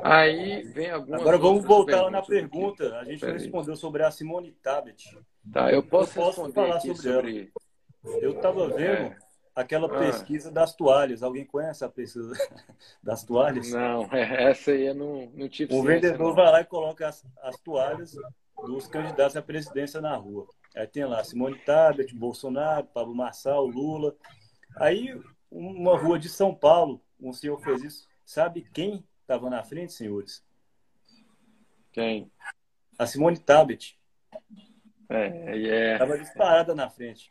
Aí 0.02 0.64
vem 0.64 0.90
algumas. 0.90 1.20
Agora 1.20 1.38
vamos 1.38 1.64
voltar 1.64 2.10
na 2.10 2.20
pergunta. 2.20 2.86
Aqui. 2.86 2.96
A 2.96 3.04
gente 3.04 3.20
Peraí. 3.20 3.38
respondeu 3.38 3.76
sobre 3.76 4.02
a 4.02 4.10
Simone 4.10 4.54
Tabet. 4.62 5.16
Tá, 5.52 5.72
eu 5.72 5.82
posso, 5.82 6.18
eu 6.18 6.24
posso 6.24 6.52
falar 6.52 6.80
sobre, 6.80 6.96
sobre, 6.96 7.50
ela. 8.04 8.18
Eu 8.20 8.32
estava 8.32 8.68
vendo 8.68 8.80
é. 8.80 9.16
Aquela 9.54 9.86
ah. 9.86 9.98
pesquisa 9.98 10.50
das 10.50 10.74
toalhas. 10.74 11.22
Alguém 11.22 11.44
conhece 11.44 11.84
a 11.84 11.88
pesquisa 11.88 12.32
das 13.02 13.22
toalhas? 13.24 13.70
Não, 13.70 14.04
é, 14.12 14.50
essa 14.50 14.72
aí 14.72 14.86
eu 14.86 14.94
não, 14.94 15.30
não 15.34 15.48
tive 15.48 15.74
O 15.74 15.82
vendedor 15.82 16.28
não. 16.28 16.34
vai 16.34 16.50
lá 16.50 16.60
e 16.60 16.64
coloca 16.64 17.06
as, 17.06 17.24
as 17.42 17.58
toalhas 17.60 18.16
dos 18.66 18.86
candidatos 18.86 19.36
à 19.36 19.42
presidência 19.42 20.00
na 20.00 20.16
rua. 20.16 20.46
Aí 20.74 20.86
tem 20.86 21.04
lá 21.04 21.22
Simone 21.22 21.58
Tabet, 21.58 22.14
Bolsonaro, 22.14 22.86
Pablo 22.86 23.14
Marçal, 23.14 23.64
Lula. 23.66 24.16
Aí, 24.76 25.20
uma 25.50 25.96
rua 25.96 26.18
de 26.18 26.28
São 26.28 26.52
Paulo, 26.52 27.00
um 27.20 27.32
senhor 27.32 27.60
fez 27.60 27.82
isso. 27.82 28.08
Sabe 28.24 28.66
quem 28.72 29.06
estava 29.20 29.48
na 29.48 29.62
frente, 29.62 29.92
senhores? 29.92 30.44
Quem? 31.92 32.30
A 32.98 33.06
Simone 33.06 33.38
Tabet. 33.38 33.96
É, 35.08 35.26
é. 35.56 35.92
Estava 35.92 36.18
disparada 36.18 36.74
na 36.74 36.90
frente, 36.90 37.30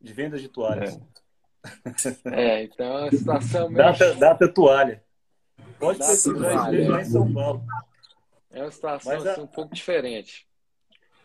de 0.00 0.12
vendas 0.12 0.40
de 0.40 0.48
toalhas. 0.48 0.96
É, 0.96 1.00
é 2.26 2.64
então 2.64 3.04
a 3.04 3.10
situação 3.10 3.68
meio... 3.68 3.76
data, 3.76 4.14
data 4.14 4.48
toalha. 4.52 5.02
Pode 5.78 5.98
data 5.98 6.10
pesquisar 6.10 6.70
lá 6.70 7.00
em 7.00 7.04
São 7.04 7.32
Paulo. 7.32 7.64
É 8.50 8.62
uma 8.62 8.70
situação 8.70 9.12
assim, 9.12 9.40
um 9.40 9.46
pouco 9.46 9.74
diferente. 9.74 10.48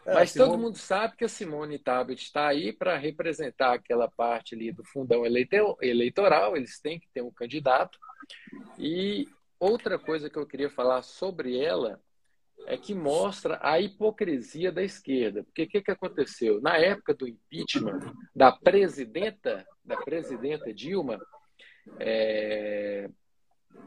É, 0.05 0.13
Mas 0.13 0.31
Simone... 0.31 0.51
todo 0.51 0.59
mundo 0.59 0.77
sabe 0.77 1.15
que 1.17 1.25
a 1.25 1.29
Simone 1.29 1.79
Tabet 1.79 2.21
está 2.21 2.47
aí 2.47 2.71
para 2.71 2.97
representar 2.97 3.73
aquela 3.73 4.07
parte 4.07 4.53
ali 4.53 4.71
do 4.71 4.83
fundão 4.83 5.23
eleitoral, 5.25 6.55
eles 6.55 6.79
têm 6.79 6.99
que 6.99 7.07
ter 7.09 7.23
um 7.23 7.31
candidato. 7.31 7.97
E 8.77 9.27
Outra 9.59 9.97
coisa 9.97 10.29
que 10.29 10.37
eu 10.37 10.45
queria 10.45 10.69
falar 10.69 11.01
sobre 11.01 11.57
ela 11.57 11.99
é 12.67 12.77
que 12.77 12.93
mostra 12.93 13.59
a 13.61 13.79
hipocrisia 13.79 14.71
da 14.71 14.83
esquerda. 14.83 15.43
Porque 15.43 15.63
o 15.63 15.67
que, 15.67 15.81
que 15.81 15.91
aconteceu? 15.91 16.61
Na 16.61 16.77
época 16.77 17.13
do 17.13 17.27
impeachment 17.27 18.13
da 18.35 18.51
presidenta, 18.51 19.65
da 19.83 19.97
presidenta 19.97 20.73
Dilma, 20.73 21.19
é, 21.99 23.09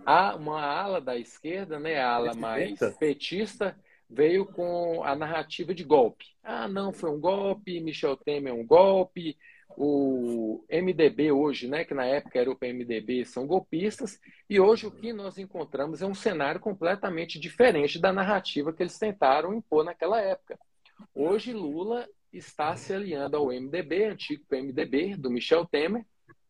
há 0.06 0.36
uma 0.36 0.62
ala 0.62 1.00
da 1.00 1.16
esquerda, 1.16 1.78
né, 1.78 1.98
a 1.98 2.10
ala 2.10 2.34
mais 2.34 2.78
petista, 2.98 3.76
veio 4.08 4.46
com 4.46 5.02
a 5.04 5.14
narrativa 5.14 5.74
de 5.74 5.84
golpe. 5.84 6.26
Ah, 6.42 6.68
não, 6.68 6.92
foi 6.92 7.10
um 7.10 7.20
golpe, 7.20 7.80
Michel 7.80 8.16
Temer 8.16 8.52
é 8.52 8.56
um 8.56 8.66
golpe, 8.66 9.36
o 9.80 10.64
MDB 10.68 11.30
hoje, 11.30 11.68
né, 11.68 11.84
que 11.84 11.94
na 11.94 12.04
época 12.04 12.36
era 12.36 12.50
o 12.50 12.56
PMDB, 12.56 13.24
são 13.24 13.46
golpistas, 13.46 14.20
e 14.50 14.58
hoje 14.58 14.88
o 14.88 14.90
que 14.90 15.12
nós 15.12 15.38
encontramos 15.38 16.02
é 16.02 16.06
um 16.06 16.14
cenário 16.14 16.60
completamente 16.60 17.38
diferente 17.38 17.96
da 17.96 18.12
narrativa 18.12 18.72
que 18.72 18.82
eles 18.82 18.98
tentaram 18.98 19.54
impor 19.54 19.84
naquela 19.84 20.20
época. 20.20 20.58
Hoje 21.14 21.52
Lula 21.52 22.08
está 22.32 22.74
se 22.74 22.92
aliando 22.92 23.36
ao 23.36 23.52
MDB, 23.52 24.06
antigo 24.06 24.44
PMDB, 24.48 25.16
do 25.16 25.30
Michel 25.30 25.64
Temer, 25.64 26.04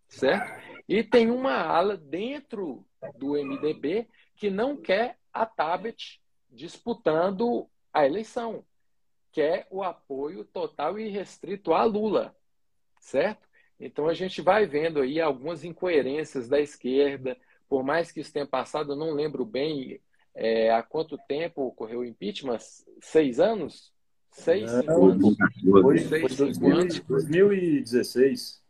certo? 0.09 0.51
E 0.89 1.05
tem 1.05 1.31
uma 1.31 1.53
ala 1.53 1.99
dentro 1.99 2.83
do 3.15 3.33
MDB 3.33 4.09
que 4.37 4.49
não 4.49 4.75
quer 4.75 5.19
a 5.31 5.45
Tabet 5.45 6.19
disputando 6.49 7.69
a 7.93 8.07
eleição, 8.07 8.65
quer 9.31 9.67
o 9.71 9.83
apoio 9.83 10.47
total 10.47 10.99
e 10.99 11.11
restrito 11.11 11.75
a 11.75 11.85
Lula 11.85 12.35
certo? 13.01 13.49
Então 13.81 14.09
a 14.09 14.15
gente 14.15 14.41
vai 14.41 14.67
vendo 14.67 15.01
aí 15.01 15.21
algumas 15.21 15.65
incoerências 15.65 16.49
da 16.49 16.61
esquerda, 16.61 17.37
por 17.69 17.85
mais 17.85 18.11
que 18.11 18.21
isso 18.21 18.33
tenha 18.33 18.47
passado, 18.47 18.93
eu 18.93 18.97
não 18.97 19.13
lembro 19.13 19.45
bem 19.45 20.01
é, 20.35 20.71
há 20.71 20.83
quanto 20.83 21.19
tempo 21.19 21.63
ocorreu 21.63 22.01
o 22.01 22.05
impeachment? 22.05 22.59
Seis 23.01 23.41
anos? 23.41 23.93
Seis, 24.31 24.71
cinco 24.71 25.07
anos? 25.11 25.37
Foi, 25.83 25.99
Seis, 25.99 26.37
foi 26.37 26.53
cinco 26.53 26.71
anos. 26.71 27.01
2016. 27.01 28.63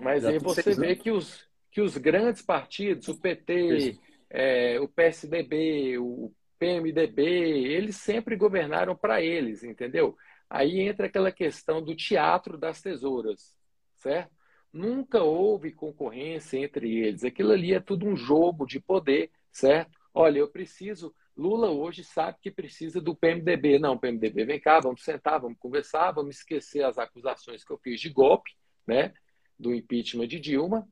Mas 0.00 0.22
Já 0.22 0.30
aí 0.30 0.38
você 0.38 0.74
vê 0.74 0.94
que 0.94 1.10
os, 1.10 1.44
que 1.70 1.80
os 1.80 1.96
grandes 1.96 2.42
partidos, 2.42 3.08
o 3.08 3.16
PT, 3.16 3.98
é, 4.30 4.78
o 4.80 4.88
PSDB, 4.88 5.98
o 5.98 6.32
PMDB, 6.58 7.22
eles 7.22 7.96
sempre 7.96 8.36
governaram 8.36 8.94
para 8.94 9.20
eles, 9.22 9.64
entendeu? 9.64 10.16
Aí 10.50 10.80
entra 10.80 11.06
aquela 11.06 11.30
questão 11.30 11.82
do 11.82 11.94
teatro 11.94 12.56
das 12.56 12.80
tesouras, 12.80 13.56
certo? 13.96 14.34
Nunca 14.72 15.22
houve 15.22 15.72
concorrência 15.72 16.58
entre 16.58 16.98
eles. 16.98 17.24
Aquilo 17.24 17.52
ali 17.52 17.74
é 17.74 17.80
tudo 17.80 18.06
um 18.06 18.16
jogo 18.16 18.66
de 18.66 18.80
poder, 18.80 19.30
certo? 19.50 19.98
Olha, 20.12 20.38
eu 20.38 20.48
preciso. 20.48 21.14
Lula 21.36 21.70
hoje 21.70 22.02
sabe 22.02 22.38
que 22.40 22.50
precisa 22.50 23.00
do 23.00 23.14
PMDB. 23.14 23.78
Não, 23.78 23.98
PMDB, 23.98 24.44
vem 24.44 24.60
cá, 24.60 24.80
vamos 24.80 25.02
sentar, 25.02 25.40
vamos 25.40 25.58
conversar, 25.58 26.12
vamos 26.12 26.36
esquecer 26.36 26.82
as 26.84 26.98
acusações 26.98 27.64
que 27.64 27.72
eu 27.72 27.78
fiz 27.78 28.00
de 28.00 28.10
golpe, 28.10 28.50
né? 28.86 29.12
Do 29.58 29.74
impeachment 29.74 30.26
de 30.26 30.40
Dilma. 30.40 30.88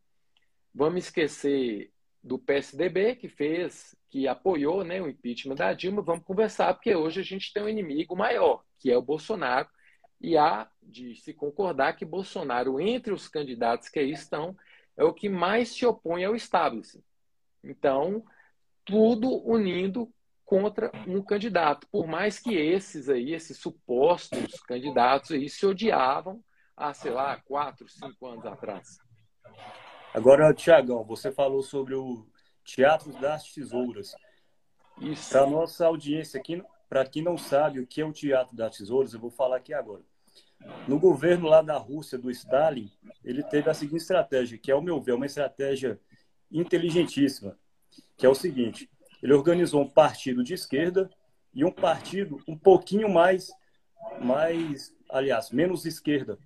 Vamos 0.75 1.05
esquecer 1.07 1.91
do 2.23 2.39
PSDB, 2.39 3.17
que 3.17 3.29
fez, 3.29 3.97
que 4.17 4.27
apoiou 4.27 4.83
né, 4.83 4.99
o 4.99 5.11
impeachment 5.11 5.57
da 5.57 5.75
Dilma, 5.75 6.01
vamos 6.01 6.25
conversar, 6.25 6.73
porque 6.73 6.97
hoje 6.97 7.21
a 7.21 7.23
gente 7.23 7.53
tem 7.53 7.63
um 7.63 7.69
inimigo 7.69 8.17
maior, 8.17 8.65
que 8.79 8.91
é 8.91 8.97
o 8.97 9.03
Bolsonaro, 9.03 9.69
e 10.19 10.39
há 10.39 10.71
de 10.83 11.15
se 11.17 11.35
concordar 11.35 11.95
que 11.95 12.07
Bolsonaro, 12.07 12.81
entre 12.81 13.13
os 13.13 13.29
candidatos 13.29 13.91
que 13.91 13.99
aí 13.99 14.11
estão, 14.11 14.57
é 14.97 15.05
o 15.05 15.13
que 15.13 15.29
mais 15.29 15.69
se 15.69 15.85
opõe 15.85 16.25
ao 16.25 16.35
establishment. 16.35 17.03
Então, 17.63 18.25
tudo 18.87 19.47
unindo 19.47 20.11
contra 20.47 20.91
um 21.07 21.23
candidato, 21.23 21.87
por 21.89 22.07
mais 22.07 22.39
que 22.39 22.55
esses 22.55 23.11
aí, 23.11 23.35
esses 23.35 23.59
supostos 23.59 24.59
candidatos 24.63 25.33
aí 25.33 25.47
se 25.51 25.67
odiavam 25.67 26.43
há, 26.75 26.95
sei 26.95 27.11
lá, 27.11 27.39
quatro, 27.45 27.87
cinco 27.87 28.27
anos 28.29 28.47
atrás. 28.47 28.97
Agora, 30.15 30.55
Tiagão, 30.55 31.05
você 31.05 31.31
falou 31.31 31.63
sobre 31.63 31.95
o 31.95 32.27
Teatro 32.67 33.13
das 33.21 33.53
Tesouras. 33.53 34.15
Isso. 35.01 35.31
Para 35.31 35.47
nossa 35.47 35.87
audiência 35.87 36.39
aqui, 36.39 36.63
para 36.89 37.07
quem 37.07 37.23
não 37.23 37.39
sabe 37.39 37.79
o 37.79 37.87
que 37.87 38.01
é 38.01 38.05
o 38.05 38.13
Teatro 38.13 38.57
das 38.57 38.77
Tesouras, 38.77 39.15
eu 39.15 39.21
vou 39.21 39.31
falar 39.31 39.57
aqui 39.57 39.73
agora. 39.73 40.03
No 40.89 40.99
governo 40.99 41.49
lá 41.49 41.63
da 41.63 41.77
Rússia, 41.77 42.19
do 42.19 42.31
Stalin, 42.31 42.91
ele 43.23 43.43
teve 43.43 43.71
a 43.71 43.75
seguinte 43.75 44.01
estratégia, 44.01 44.59
que, 44.59 44.73
ao 44.73 44.83
meu 44.83 45.01
ver, 45.01 45.13
é 45.13 45.15
uma 45.15 45.27
estratégia 45.27 46.01
inteligentíssima, 46.51 47.57
que 48.17 48.27
é 48.27 48.29
o 48.29 48.35
seguinte: 48.35 48.91
ele 49.23 49.33
organizou 49.33 49.83
um 49.83 49.89
partido 49.89 50.43
de 50.43 50.55
esquerda 50.55 51.09
e 51.55 51.65
um 51.65 51.71
partido 51.71 52.43
um 52.49 52.59
pouquinho 52.59 53.09
mais, 53.09 53.51
mais, 54.21 54.93
aliás, 55.09 55.51
menos 55.51 55.85
esquerda. 55.85 56.39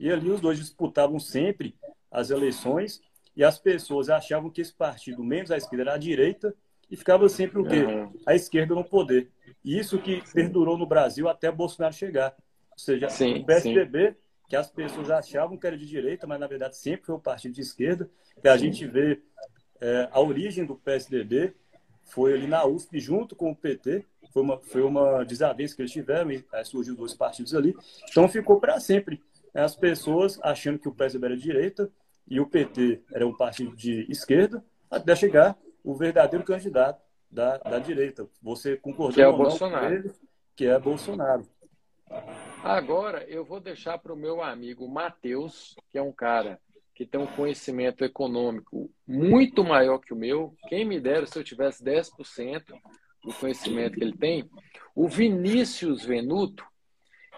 E 0.00 0.10
ali 0.10 0.30
os 0.30 0.40
dois 0.40 0.58
disputavam 0.58 1.20
sempre 1.20 1.76
as 2.10 2.30
eleições 2.30 3.00
e 3.38 3.44
as 3.44 3.56
pessoas 3.56 4.10
achavam 4.10 4.50
que 4.50 4.60
esse 4.60 4.74
partido 4.74 5.22
menos 5.22 5.52
à 5.52 5.56
esquerda 5.56 5.84
era 5.84 5.94
a 5.94 5.98
direita 5.98 6.52
e 6.90 6.96
ficava 6.96 7.28
sempre 7.28 7.60
o 7.60 7.64
quê? 7.64 7.84
A 8.26 8.34
esquerda 8.34 8.74
no 8.74 8.82
poder. 8.82 9.30
E 9.64 9.78
isso 9.78 9.96
que 10.02 10.20
perdurou 10.32 10.76
no 10.76 10.84
Brasil 10.84 11.28
até 11.28 11.48
Bolsonaro 11.48 11.94
chegar. 11.94 12.34
Ou 12.72 12.78
seja, 12.78 13.08
sim, 13.08 13.38
o 13.38 13.46
PSDB, 13.46 14.08
sim. 14.08 14.16
que 14.48 14.56
as 14.56 14.68
pessoas 14.68 15.08
achavam 15.08 15.56
que 15.56 15.64
era 15.64 15.78
de 15.78 15.86
direita, 15.86 16.26
mas 16.26 16.40
na 16.40 16.48
verdade 16.48 16.76
sempre 16.76 17.06
foi 17.06 17.14
um 17.14 17.20
partido 17.20 17.54
de 17.54 17.60
esquerda, 17.60 18.10
que 18.42 18.48
a 18.48 18.58
sim. 18.58 18.64
gente 18.64 18.84
vê 18.88 19.22
é, 19.80 20.08
a 20.10 20.20
origem 20.20 20.64
do 20.64 20.74
PSDB 20.74 21.54
foi 22.06 22.34
ali 22.34 22.48
na 22.48 22.66
USP 22.66 22.98
junto 22.98 23.36
com 23.36 23.52
o 23.52 23.56
PT, 23.56 24.04
foi 24.32 24.42
uma, 24.42 24.58
foi 24.58 24.82
uma 24.82 25.22
desavença 25.24 25.76
que 25.76 25.82
eles 25.82 25.92
tiveram, 25.92 26.32
e 26.32 26.44
aí 26.52 26.64
surgiu 26.64 26.96
dois 26.96 27.14
partidos 27.14 27.54
ali, 27.54 27.72
então 28.10 28.28
ficou 28.28 28.58
para 28.58 28.80
sempre. 28.80 29.22
As 29.54 29.76
pessoas 29.76 30.40
achando 30.42 30.80
que 30.80 30.88
o 30.88 30.94
PSDB 30.94 31.26
era 31.26 31.36
de 31.36 31.42
direita 31.42 31.88
e 32.30 32.40
o 32.40 32.46
PT 32.46 33.02
era 33.12 33.26
um 33.26 33.36
partido 33.36 33.74
de 33.74 34.06
esquerda, 34.10 34.64
até 34.90 35.14
chegar 35.14 35.56
o 35.82 35.94
verdadeiro 35.94 36.44
candidato 36.44 37.02
da, 37.30 37.58
da 37.58 37.78
direita. 37.78 38.28
Você 38.42 38.76
concordou 38.76 39.14
que 39.14 39.22
é 39.22 39.28
o 39.28 39.36
Bolsonaro. 39.36 39.94
ele, 39.94 40.12
que 40.54 40.66
é 40.66 40.78
Bolsonaro. 40.78 41.46
Agora 42.62 43.24
eu 43.24 43.44
vou 43.44 43.60
deixar 43.60 43.98
para 43.98 44.12
o 44.12 44.16
meu 44.16 44.42
amigo 44.42 44.88
Matheus, 44.88 45.76
que 45.90 45.98
é 45.98 46.02
um 46.02 46.12
cara 46.12 46.58
que 46.94 47.06
tem 47.06 47.20
um 47.20 47.26
conhecimento 47.26 48.04
econômico 48.04 48.90
muito 49.06 49.62
maior 49.62 49.98
que 49.98 50.12
o 50.12 50.16
meu. 50.16 50.54
Quem 50.68 50.84
me 50.84 50.98
dera 50.98 51.26
se 51.26 51.38
eu 51.38 51.44
tivesse 51.44 51.84
10% 51.84 52.64
do 53.22 53.32
conhecimento 53.34 53.98
que 53.98 54.04
ele 54.04 54.16
tem. 54.16 54.50
O 54.94 55.06
Vinícius 55.06 56.04
Venuto, 56.04 56.64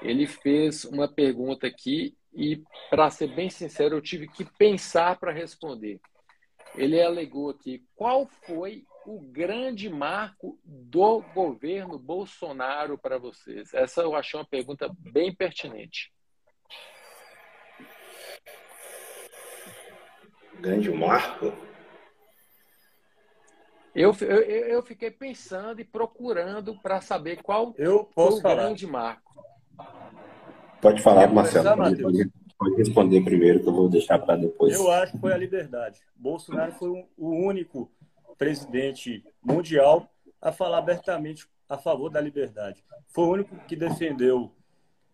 ele 0.00 0.26
fez 0.26 0.84
uma 0.84 1.06
pergunta 1.06 1.66
aqui 1.66 2.16
e, 2.32 2.62
para 2.88 3.10
ser 3.10 3.28
bem 3.34 3.50
sincero, 3.50 3.96
eu 3.96 4.00
tive 4.00 4.28
que 4.28 4.44
pensar 4.44 5.18
para 5.18 5.32
responder. 5.32 6.00
Ele 6.74 7.02
alegou 7.02 7.50
aqui 7.50 7.84
qual 7.96 8.26
foi 8.26 8.84
o 9.06 9.20
grande 9.20 9.88
marco 9.88 10.58
do 10.64 11.20
governo 11.34 11.98
Bolsonaro 11.98 12.96
para 12.96 13.18
vocês? 13.18 13.74
Essa 13.74 14.02
eu 14.02 14.14
achei 14.14 14.38
uma 14.38 14.46
pergunta 14.46 14.88
bem 14.98 15.34
pertinente. 15.34 16.12
Grande 20.60 20.90
marco? 20.90 21.46
Eu, 23.94 24.14
eu, 24.20 24.42
eu 24.42 24.82
fiquei 24.82 25.10
pensando 25.10 25.80
e 25.80 25.84
procurando 25.84 26.78
para 26.80 27.00
saber 27.00 27.42
qual 27.42 27.74
eu 27.76 28.04
posso 28.04 28.32
foi 28.32 28.38
o 28.38 28.42
falar. 28.42 28.62
grande 28.62 28.86
marco. 28.86 29.30
Pode 30.80 31.02
falar, 31.02 31.32
Marcelo. 31.32 31.76
Pode, 31.76 32.30
pode, 32.58 32.76
responder 32.76 33.22
primeiro, 33.22 33.60
que 33.60 33.68
eu 33.68 33.72
vou 33.72 33.88
deixar 33.88 34.18
para 34.18 34.36
depois. 34.36 34.74
Eu 34.74 34.90
acho 34.90 35.12
que 35.12 35.18
foi 35.18 35.32
a 35.32 35.36
liberdade. 35.36 36.00
Bolsonaro 36.16 36.72
foi 36.72 36.88
o 37.16 37.28
único 37.28 37.90
presidente 38.38 39.22
mundial 39.42 40.08
a 40.40 40.50
falar 40.50 40.78
abertamente 40.78 41.46
a 41.68 41.76
favor 41.76 42.10
da 42.10 42.20
liberdade. 42.20 42.82
Foi 43.08 43.24
o 43.24 43.32
único 43.32 43.56
que 43.66 43.76
defendeu, 43.76 44.50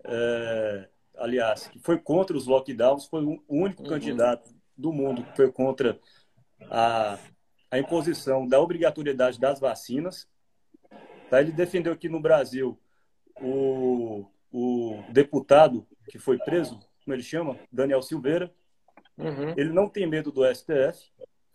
é, 0.05 0.89
aliás, 1.19 1.67
que 1.67 1.79
foi 1.81 1.99
contra 1.99 2.37
os 2.37 2.47
lockdowns, 2.47 3.07
foi 3.07 3.25
o 3.25 3.43
único 3.49 3.83
uhum. 3.83 3.89
candidato 3.89 4.55
do 4.77 4.93
mundo 4.93 5.25
que 5.25 5.37
foi 5.37 5.51
contra 5.51 5.99
a, 6.71 7.19
a 7.71 7.79
imposição 7.79 8.47
da 8.47 8.61
obrigatoriedade 8.61 9.41
das 9.41 9.59
vacinas. 9.59 10.29
Tá? 11.29 11.41
Ele 11.41 11.53
defendeu 11.53 11.93
aqui 11.93 12.09
no 12.09 12.21
Brasil 12.21 12.79
o, 13.41 14.27
o 14.53 15.03
deputado 15.11 15.87
que 16.09 16.19
foi 16.19 16.39
preso, 16.39 16.79
como 17.05 17.15
ele 17.15 17.23
chama, 17.23 17.59
Daniel 17.71 18.03
Silveira. 18.03 18.53
Uhum. 19.17 19.55
Ele 19.57 19.73
não 19.73 19.89
tem 19.89 20.07
medo 20.07 20.31
do 20.31 20.45
STF. 20.45 21.11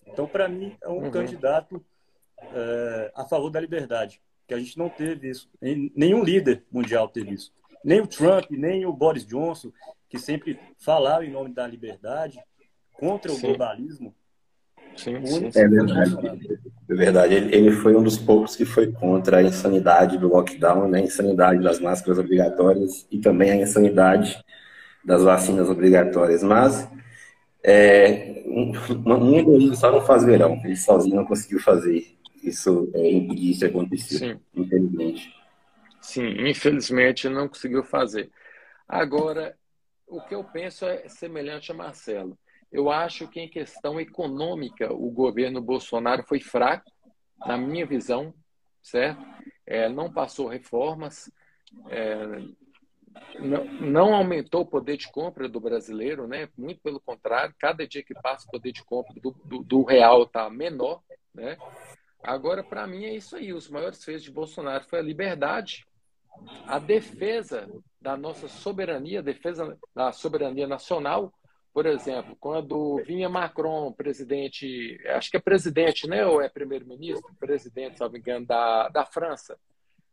Então, 0.08 0.28
para 0.28 0.48
mim, 0.48 0.76
é 0.82 0.90
um 0.90 1.04
uhum. 1.04 1.12
candidato 1.12 1.84
é, 2.40 3.12
a 3.16 3.26
favor 3.26 3.50
da 3.50 3.60
liberdade, 3.60 4.22
que 4.48 4.54
a 4.54 4.60
gente 4.60 4.78
não 4.78 4.90
teve 4.90 5.30
isso. 5.30 5.50
Nenhum 5.62 6.24
líder 6.24 6.66
mundial 6.72 7.08
teve 7.08 7.34
isso. 7.34 7.54
Nem 7.84 8.02
o 8.02 8.08
Trump, 8.08 8.50
nem 8.52 8.86
o 8.86 8.94
Boris 8.94 9.26
Johnson, 9.26 9.72
que 10.10 10.20
sempre 10.20 10.60
falaram 10.78 11.24
em 11.24 11.32
nome 11.32 11.54
da 11.54 11.66
liberdade, 11.66 12.40
contra 12.94 13.32
o 13.32 13.36
sim. 13.36 13.48
globalismo. 13.48 14.14
Sim, 14.96 15.26
sim, 15.26 15.52
É 15.56 15.68
verdade. 15.68 16.18
É 16.90 16.94
verdade. 16.94 17.34
Ele, 17.34 17.56
ele, 17.56 17.72
foi 17.72 17.96
um 17.96 18.04
dos 18.04 18.18
poucos 18.18 18.56
que 18.56 18.66
foi 18.66 18.92
contra 18.92 19.38
a 19.38 19.44
insanidade 19.44 20.18
do 20.18 20.28
lockdown, 20.28 20.88
né? 20.88 21.00
a 21.00 21.04
insanidade 21.04 21.64
das 21.64 21.80
máscaras 21.80 22.20
obrigatórias 22.20 23.08
e 23.10 23.20
também 23.20 23.52
a 23.52 23.56
insanidade 23.56 24.44
das 25.04 25.24
vacinas 25.24 25.70
obrigatórias. 25.70 26.44
Mas 26.44 26.88
é, 27.64 28.44
um, 28.46 28.72
um 29.06 29.38
egoísmo 29.38 29.76
só 29.76 29.92
não 29.92 30.02
faz 30.02 30.24
verão. 30.24 30.60
Ele 30.64 30.76
sozinho 30.76 31.16
não 31.16 31.26
conseguiu 31.26 31.60
fazer 31.60 32.18
isso, 32.44 32.90
é, 32.94 33.12
impedir 33.12 33.52
isso 33.52 33.60
de 33.60 33.66
acontecer, 33.66 34.18
Sim. 34.18 34.40
infelizmente. 34.56 35.34
Sim, 36.02 36.50
infelizmente 36.50 37.30
não 37.30 37.48
conseguiu 37.48 37.84
fazer. 37.84 38.32
Agora, 38.88 39.56
o 40.08 40.20
que 40.22 40.36
eu 40.36 40.44
penso 40.44 40.86
é 40.86 41.08
semelhante 41.08 41.72
a 41.72 41.76
Marcelo. 41.76 42.38
Eu 42.72 42.90
acho 42.90 43.28
que 43.28 43.40
em 43.40 43.50
questão 43.50 44.00
econômica 44.00 44.94
o 44.94 45.10
governo 45.12 45.62
Bolsonaro 45.62 46.24
foi 46.24 46.40
fraco, 46.40 46.92
na 47.46 47.58
minha 47.58 47.86
visão, 47.86 48.34
certo? 48.82 49.26
É, 49.66 49.90
não 49.90 50.12
passou 50.12 50.48
reformas, 50.48 51.32
é, 51.90 52.26
não, 53.40 53.66
não, 53.66 54.14
aumentou 54.14 54.62
o 54.62 54.66
poder 54.66 54.98
de 54.98 55.12
compra 55.12 55.50
do 55.50 55.60
brasileiro, 55.60 56.28
né? 56.28 56.50
Muito 56.58 56.82
pelo 56.82 57.00
contrário, 57.00 57.56
cada 57.60 57.88
dia 57.88 58.04
que 58.04 58.14
passa 58.14 58.48
o 58.48 58.52
poder 58.52 58.72
de 58.72 58.84
compra 58.84 59.14
do, 59.20 59.32
do, 59.44 59.64
do 59.64 59.84
real 59.84 60.24
está 60.24 60.50
menor, 60.50 61.02
né? 61.34 61.58
Agora, 62.24 62.64
para 62.64 62.86
mim, 62.86 63.06
é 63.06 63.16
isso 63.16 63.36
aí. 63.36 63.52
Os 63.52 63.70
maiores 63.70 64.04
feitos 64.04 64.24
de 64.24 64.32
Bolsonaro 64.32 64.84
foi 64.86 65.00
a 65.00 65.04
liberdade, 65.04 65.86
a 66.68 66.78
defesa 66.78 67.68
da 68.00 68.16
nossa 68.16 68.48
soberania, 68.48 69.20
a 69.20 69.24
defesa 69.24 69.78
da 69.94 70.12
soberania 70.12 70.68
nacional. 70.68 71.34
Por 71.74 71.86
exemplo, 71.86 72.36
quando 72.40 73.02
vinha 73.06 73.30
Macron, 73.30 73.94
presidente, 73.94 75.00
acho 75.08 75.32
que 75.32 75.38
é 75.38 75.40
presidente, 75.40 76.08
né? 76.08 76.26
Ou 76.26 76.42
é 76.42 76.50
primeiro-ministro? 76.50 77.34
Presidente, 77.40 77.98
me 78.10 78.20
engano, 78.20 78.46
da, 78.46 78.90
da 78.90 79.06
França 79.06 79.58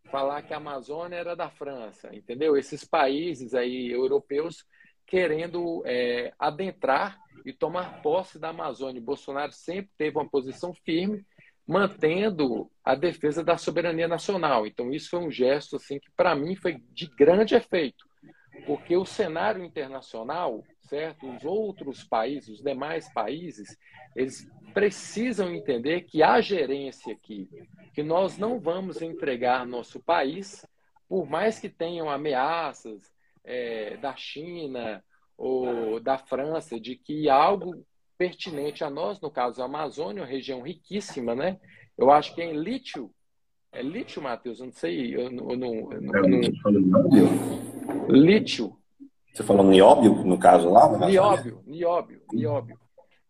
falar 0.09 0.43
que 0.43 0.53
a 0.53 0.57
Amazônia 0.57 1.17
era 1.17 1.37
da 1.37 1.49
França, 1.49 2.15
entendeu? 2.15 2.57
Esses 2.57 2.85
países 2.85 3.55
aí 3.55 3.91
europeus 3.91 4.65
querendo 5.07 5.83
é, 5.87 6.33
adentrar 6.39 7.19
e 7.45 7.53
tomar 7.53 8.03
posse 8.03 8.39
da 8.39 8.51
Amazônia. 8.51 9.01
Bolsonaro 9.01 9.53
sempre 9.53 9.91
teve 9.97 10.19
uma 10.19 10.29
posição 10.29 10.75
firme, 10.75 11.25
mantendo 11.67 12.71
a 12.85 12.95
defesa 12.95 13.45
da 13.45 13.57
soberania 13.57 14.09
nacional. 14.09 14.67
Então 14.67 14.93
isso 14.93 15.11
foi 15.11 15.21
um 15.21 15.31
gesto 15.31 15.77
assim 15.77 15.99
que 15.99 16.11
para 16.17 16.35
mim 16.35 16.57
foi 16.57 16.83
de 16.93 17.07
grande 17.07 17.55
efeito, 17.55 18.07
porque 18.67 18.97
o 18.97 19.05
cenário 19.05 19.65
internacional, 19.65 20.63
certo? 20.89 21.29
Os 21.31 21.45
outros 21.45 22.03
países, 22.03 22.49
os 22.49 22.63
demais 22.63 23.13
países, 23.13 23.77
eles 24.17 24.51
precisam 24.73 25.55
entender 25.55 26.03
que 26.03 26.23
a 26.23 26.41
gerência 26.41 27.13
aqui, 27.13 27.49
que 27.93 28.03
nós 28.03 28.39
não 28.39 28.59
vamos 28.59 29.03
entregar 29.03 29.67
nosso 29.67 30.01
país, 30.01 30.67
por 31.09 31.29
mais 31.29 31.59
que 31.59 31.69
tenham 31.69 32.11
ameaças 32.11 33.13
é, 33.45 33.97
da 33.97 34.15
China 34.17 35.03
ou 35.37 36.01
da 36.01 36.19
França 36.19 36.79
de 36.79 36.97
que 36.97 37.29
algo 37.29 37.85
pertinente 38.19 38.83
a 38.83 38.91
nós, 38.91 39.21
no 39.21 39.31
caso 39.31 39.63
a 39.63 39.67
Amazônia, 39.67 40.23
uma 40.23 40.29
região 40.29 40.63
riquíssima, 40.63 41.35
né? 41.35 41.59
Eu 41.97 42.11
acho 42.11 42.35
que 42.35 42.43
é 42.43 42.53
em 42.53 42.57
lítio. 42.57 43.11
É 43.71 43.83
lítio, 43.83 44.23
Matheus? 44.23 44.61
Eu 44.61 44.67
não 44.67 44.73
sei. 44.73 45.15
Eu, 45.15 45.23
eu, 45.23 45.51
eu, 45.51 45.93
eu, 45.93 46.43
eu, 48.09 48.15
lítio. 48.15 48.78
Você 49.39 49.45
falou 49.45 49.65
nióbio, 49.65 50.25
no 50.25 50.37
caso 50.37 50.69
lá? 50.69 51.07
Nióbio, 51.07 51.63
nióbio, 51.65 52.21
nióbio. 52.33 52.77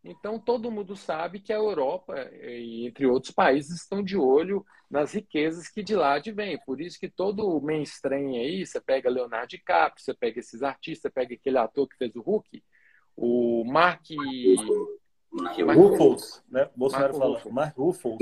Então, 0.02 0.38
todo 0.38 0.70
mundo 0.70 0.96
sabe 0.96 1.38
que 1.38 1.52
a 1.52 1.56
Europa, 1.56 2.14
e 2.32 2.86
entre 2.86 3.06
outros 3.06 3.30
países, 3.30 3.82
estão 3.82 4.02
de 4.02 4.16
olho 4.16 4.64
nas 4.90 5.12
riquezas 5.12 5.68
que 5.68 5.82
de 5.82 5.94
lá 5.94 6.14
advêm. 6.14 6.58
Por 6.64 6.80
isso 6.80 6.98
que 6.98 7.10
todo 7.10 7.46
o 7.46 7.60
mainstream 7.60 8.30
aí, 8.30 8.64
você 8.64 8.80
pega 8.80 9.10
Leonardo 9.10 9.48
DiCaprio, 9.48 10.02
você 10.02 10.14
pega 10.14 10.40
esses 10.40 10.62
artistas, 10.62 11.02
você 11.02 11.10
pega 11.10 11.34
aquele 11.34 11.58
ator 11.58 11.86
que 11.86 11.98
fez 11.98 12.16
o 12.16 12.22
Hulk, 12.22 12.62
o 13.14 13.64
Mark... 13.66 14.00
Ruffles, 15.76 16.42
né? 16.50 16.70
Bolsonaro 16.74 17.12
falou. 17.18 17.38
Mark 17.50 17.76
Ruffles. 17.76 18.16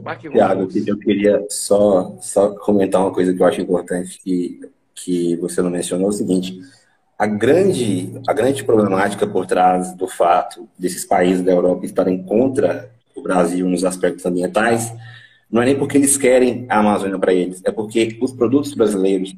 Mark 0.00 0.20
Tiago, 0.20 0.68
eu 0.86 0.98
queria 1.00 1.44
só, 1.50 2.16
só 2.20 2.54
comentar 2.54 3.00
uma 3.00 3.12
coisa 3.12 3.34
que 3.34 3.42
eu 3.42 3.46
acho 3.46 3.60
importante 3.60 4.16
que, 4.20 4.60
que 4.94 5.34
você 5.38 5.60
não 5.60 5.70
mencionou, 5.70 6.06
é 6.06 6.10
o 6.10 6.12
seguinte 6.12 6.60
a 7.18 7.26
grande, 7.26 8.20
a 8.26 8.32
grande 8.32 8.64
problemática 8.64 9.26
por 9.26 9.46
trás 9.46 9.94
do 9.94 10.06
fato 10.06 10.68
desses 10.78 11.04
países 11.04 11.42
da 11.42 11.52
Europa 11.52 11.86
estarem 11.86 12.22
contra 12.22 12.90
o 13.14 13.22
Brasil 13.22 13.66
nos 13.68 13.84
aspectos 13.84 14.26
ambientais 14.26 14.92
não 15.50 15.62
é 15.62 15.66
nem 15.66 15.78
porque 15.78 15.96
eles 15.96 16.16
querem 16.16 16.66
a 16.68 16.80
Amazônia 16.80 17.18
para 17.18 17.32
eles, 17.32 17.62
é 17.64 17.70
porque 17.70 18.18
os 18.20 18.32
produtos 18.32 18.74
brasileiros 18.74 19.34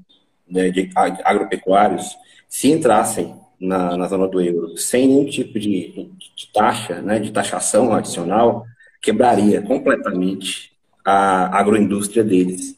né, 0.48 0.70
de 0.70 0.90
agropecuários, 0.94 2.16
se 2.48 2.70
entrassem 2.70 3.34
na, 3.60 3.96
na 3.96 4.06
zona 4.06 4.26
do 4.26 4.40
euro 4.40 4.76
sem 4.78 5.06
nenhum 5.06 5.26
tipo 5.26 5.58
de, 5.58 6.10
de 6.34 6.52
taxa, 6.52 7.02
né, 7.02 7.18
de 7.18 7.30
taxação 7.30 7.92
adicional, 7.92 8.64
quebraria 9.02 9.60
completamente 9.60 10.72
a 11.04 11.58
agroindústria 11.58 12.24
deles. 12.24 12.76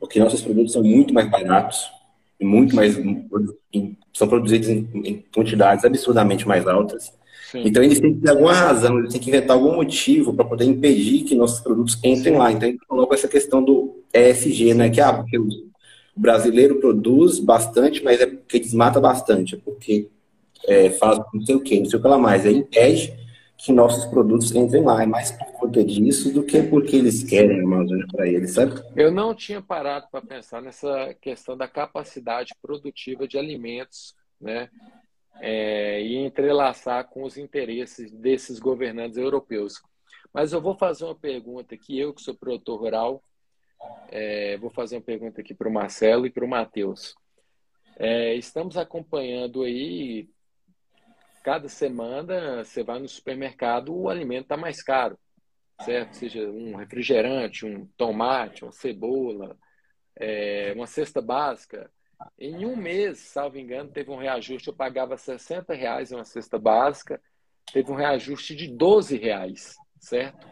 Porque 0.00 0.18
nossos 0.18 0.42
produtos 0.42 0.72
são 0.72 0.82
muito 0.82 1.14
mais 1.14 1.30
baratos, 1.30 1.88
muito 2.40 2.74
mais 2.74 2.96
são 4.14 4.28
produzidos 4.28 4.68
em, 4.68 4.88
em 4.94 5.24
quantidades 5.34 5.84
absurdamente 5.84 6.46
mais 6.46 6.66
altas. 6.66 7.12
Sim. 7.50 7.62
Então 7.66 7.82
eles 7.82 8.00
têm 8.00 8.14
que 8.14 8.20
ter 8.20 8.30
alguma 8.30 8.52
razão, 8.52 8.98
eles 8.98 9.12
têm 9.12 9.20
que 9.20 9.28
inventar 9.28 9.56
algum 9.56 9.74
motivo 9.74 10.32
para 10.32 10.44
poder 10.44 10.64
impedir 10.64 11.24
que 11.24 11.34
nossos 11.34 11.60
produtos 11.60 11.98
entrem 12.02 12.34
Sim. 12.34 12.38
lá. 12.38 12.50
Então 12.50 12.68
ele 12.68 12.78
colocou 12.88 13.14
essa 13.14 13.28
questão 13.28 13.62
do 13.62 14.02
ESG, 14.12 14.74
né? 14.74 14.88
Que, 14.88 15.00
ah, 15.00 15.12
porque 15.12 15.38
o 15.38 15.48
brasileiro 16.16 16.76
produz 16.76 17.38
bastante, 17.40 18.02
mas 18.02 18.20
é 18.20 18.26
porque 18.26 18.58
desmata 18.58 19.00
bastante, 19.00 19.56
é 19.56 19.58
porque 19.58 20.08
é, 20.66 20.90
faz 20.90 21.18
não 21.32 21.42
sei 21.42 21.54
o 21.56 21.60
quê, 21.60 21.78
não 21.80 21.86
sei 21.86 21.98
o 21.98 22.02
que 22.02 22.08
lá 22.08 22.18
mais. 22.18 22.46
Aí 22.46 22.56
impede 22.56 23.12
que 23.56 23.72
nossos 23.72 24.04
produtos 24.06 24.54
entrem 24.54 24.82
lá. 24.82 25.02
É 25.02 25.06
mais 25.06 25.32
por 25.32 25.46
conta 25.74 25.84
disso 25.84 26.32
do 26.32 26.44
que 26.44 26.62
porque 26.62 26.96
eles 26.96 27.24
querem 27.24 27.60
a 27.60 27.64
Amazônia 27.64 28.06
para 28.10 28.28
eles, 28.28 28.52
sabe? 28.52 28.80
Eu 28.94 29.10
não 29.10 29.34
tinha 29.34 29.60
parado 29.60 30.06
para 30.10 30.22
pensar 30.22 30.62
nessa 30.62 31.12
questão 31.20 31.56
da 31.56 31.66
capacidade 31.66 32.54
produtiva 32.62 33.26
de 33.26 33.36
alimentos, 33.36 34.14
né? 34.40 34.70
É, 35.40 36.00
e 36.00 36.14
entrelaçar 36.14 37.08
com 37.08 37.24
os 37.24 37.36
interesses 37.36 38.12
desses 38.12 38.60
governantes 38.60 39.18
europeus. 39.18 39.82
Mas 40.32 40.52
eu 40.52 40.60
vou 40.60 40.76
fazer 40.76 41.04
uma 41.04 41.14
pergunta 41.14 41.74
aqui, 41.74 41.98
eu 41.98 42.14
que 42.14 42.22
sou 42.22 42.36
produtor 42.36 42.78
rural, 42.78 43.22
é, 44.10 44.56
vou 44.58 44.70
fazer 44.70 44.96
uma 44.96 45.02
pergunta 45.02 45.40
aqui 45.40 45.52
para 45.52 45.68
o 45.68 45.72
Marcelo 45.72 46.24
e 46.24 46.30
para 46.30 46.44
o 46.44 46.48
Matheus. 46.48 47.16
É, 47.96 48.34
estamos 48.34 48.76
acompanhando 48.76 49.62
aí 49.62 50.28
cada 51.42 51.68
semana 51.68 52.64
você 52.64 52.82
vai 52.82 53.00
no 53.00 53.08
supermercado, 53.08 53.94
o 53.94 54.08
alimento 54.08 54.44
está 54.44 54.56
mais 54.56 54.82
caro, 54.82 55.18
certo? 55.82 56.14
Seja 56.14 56.48
um 56.48 56.76
refrigerante, 56.76 57.66
um 57.66 57.86
tomate, 57.96 58.64
uma 58.64 58.72
cebola, 58.72 59.56
é, 60.16 60.72
uma 60.74 60.86
cesta 60.86 61.20
básica. 61.20 61.90
Em 62.38 62.64
um 62.64 62.76
mês, 62.76 63.18
salvo 63.18 63.58
engano, 63.58 63.90
teve 63.90 64.10
um 64.10 64.16
reajuste. 64.16 64.68
Eu 64.68 64.74
pagava 64.74 65.16
60 65.16 65.74
reais 65.74 66.12
uma 66.12 66.24
cesta 66.24 66.58
básica, 66.58 67.20
teve 67.72 67.90
um 67.90 67.96
reajuste 67.96 68.54
de 68.54 68.68
12 68.68 69.16
reais, 69.16 69.74
certo? 69.98 70.46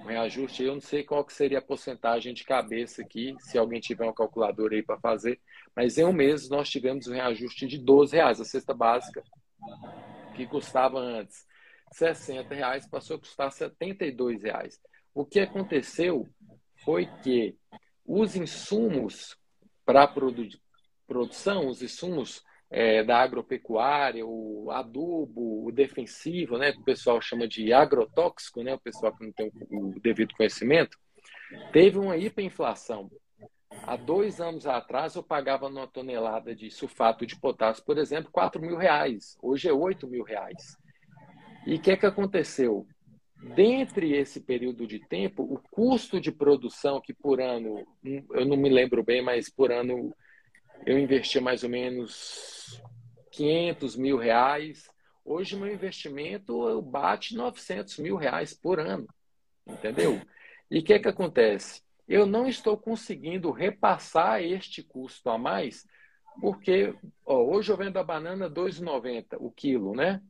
Um 0.00 0.06
reajuste, 0.06 0.64
eu 0.64 0.74
não 0.74 0.80
sei 0.80 1.04
qual 1.04 1.24
que 1.24 1.32
seria 1.32 1.58
a 1.58 1.62
porcentagem 1.62 2.34
de 2.34 2.44
cabeça 2.44 3.02
aqui, 3.02 3.34
se 3.40 3.56
alguém 3.56 3.80
tiver 3.80 4.04
uma 4.04 4.14
calculadora 4.14 4.74
aí 4.74 4.82
para 4.82 4.98
fazer, 4.98 5.40
mas 5.74 5.96
em 5.96 6.04
um 6.04 6.12
mês 6.12 6.48
nós 6.48 6.68
tivemos 6.68 7.06
um 7.06 7.12
reajuste 7.12 7.66
de 7.66 7.78
12 7.78 8.16
reais 8.16 8.40
a 8.40 8.44
cesta 8.44 8.74
básica 8.74 9.22
que 10.34 10.46
custava 10.46 10.98
antes 10.98 11.46
60 11.96 12.54
reais, 12.54 12.86
passou 12.86 13.16
a 13.16 13.18
custar 13.18 13.50
72 13.50 14.42
reais. 14.42 14.78
O 15.14 15.24
que 15.24 15.40
aconteceu 15.40 16.28
foi 16.84 17.06
que 17.22 17.56
os 18.04 18.36
insumos 18.36 19.36
para 19.84 20.06
produ 20.06 20.46
produção, 21.06 21.68
os 21.68 21.82
insumos 21.82 22.44
é, 22.68 23.02
da 23.04 23.18
agropecuária, 23.18 24.26
o 24.26 24.70
adubo, 24.72 25.64
o 25.64 25.70
defensivo, 25.70 26.58
né, 26.58 26.72
que 26.72 26.80
o 26.80 26.84
pessoal 26.84 27.20
chama 27.20 27.46
de 27.46 27.72
agrotóxico, 27.72 28.62
né, 28.62 28.74
o 28.74 28.80
pessoal 28.80 29.16
que 29.16 29.24
não 29.24 29.32
tem 29.32 29.52
o 29.70 29.98
devido 30.00 30.34
conhecimento, 30.34 30.98
teve 31.72 31.96
uma 31.96 32.16
hiperinflação. 32.16 33.08
Há 33.84 33.96
dois 33.96 34.40
anos 34.40 34.66
atrás, 34.66 35.14
eu 35.14 35.22
pagava 35.22 35.68
numa 35.68 35.86
tonelada 35.86 36.54
de 36.56 36.70
sulfato 36.70 37.24
de 37.24 37.38
potássio, 37.38 37.84
por 37.84 37.98
exemplo, 37.98 38.32
4 38.32 38.60
mil 38.60 38.76
reais. 38.76 39.38
Hoje 39.40 39.68
é 39.68 39.72
8 39.72 40.08
mil 40.08 40.24
reais. 40.24 40.76
E 41.66 41.74
o 41.74 41.80
que, 41.80 41.90
é 41.90 41.96
que 41.96 42.06
aconteceu? 42.06 42.86
Dentre 43.54 44.16
esse 44.16 44.40
período 44.40 44.86
de 44.86 44.98
tempo, 44.98 45.42
o 45.42 45.58
custo 45.70 46.20
de 46.20 46.32
produção, 46.32 47.00
que 47.00 47.12
por 47.12 47.40
ano, 47.40 47.86
eu 48.04 48.46
não 48.46 48.56
me 48.56 48.70
lembro 48.70 49.02
bem, 49.02 49.22
mas 49.22 49.50
por 49.50 49.70
ano 49.70 50.14
eu 50.86 50.98
investi 50.98 51.40
mais 51.40 51.62
ou 51.62 51.68
menos 51.68 52.80
500 53.32 53.96
mil 53.96 54.16
reais. 54.16 54.88
Hoje, 55.24 55.56
meu 55.56 55.72
investimento 55.72 56.80
bate 56.82 57.34
900 57.34 57.98
mil 57.98 58.16
reais 58.16 58.54
por 58.54 58.80
ano. 58.80 59.06
Entendeu? 59.66 60.20
E 60.70 60.78
o 60.78 60.84
que, 60.84 60.94
é 60.94 60.98
que 60.98 61.08
acontece? 61.08 61.82
eu 62.08 62.24
não 62.24 62.46
estou 62.46 62.76
conseguindo 62.76 63.50
repassar 63.50 64.42
este 64.42 64.82
custo 64.82 65.28
a 65.28 65.36
mais, 65.36 65.86
porque 66.40 66.94
ó, 67.24 67.42
hoje 67.42 67.72
eu 67.72 67.76
vendo 67.76 67.98
a 67.98 68.04
banana 68.04 68.46
R$ 68.46 68.54
2,90 68.54 69.36
o 69.40 69.50
quilo, 69.50 69.94
né? 69.94 70.22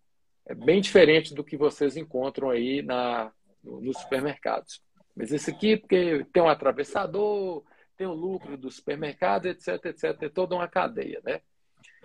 É 0.46 0.54
bem 0.54 0.80
diferente 0.80 1.35
do 1.35 1.44
que 1.44 1.56
vocês 1.56 1.96
encontram 1.96 2.50
aí 2.50 2.80
na, 2.80 3.32
no, 3.62 3.80
nos 3.80 3.98
supermercados. 3.98 4.80
Mas 5.14 5.32
esse 5.32 5.50
aqui, 5.50 5.76
porque 5.76 6.24
tem 6.32 6.42
um 6.42 6.48
atravessador, 6.48 7.64
tem 7.96 8.06
o 8.06 8.12
lucro 8.12 8.56
do 8.56 8.70
supermercado, 8.70 9.46
etc, 9.46 9.85
etc, 9.87 10.22
é 10.22 10.28
toda 10.28 10.54
uma 10.54 10.68
cadeia, 10.68 11.20
né? 11.24 11.40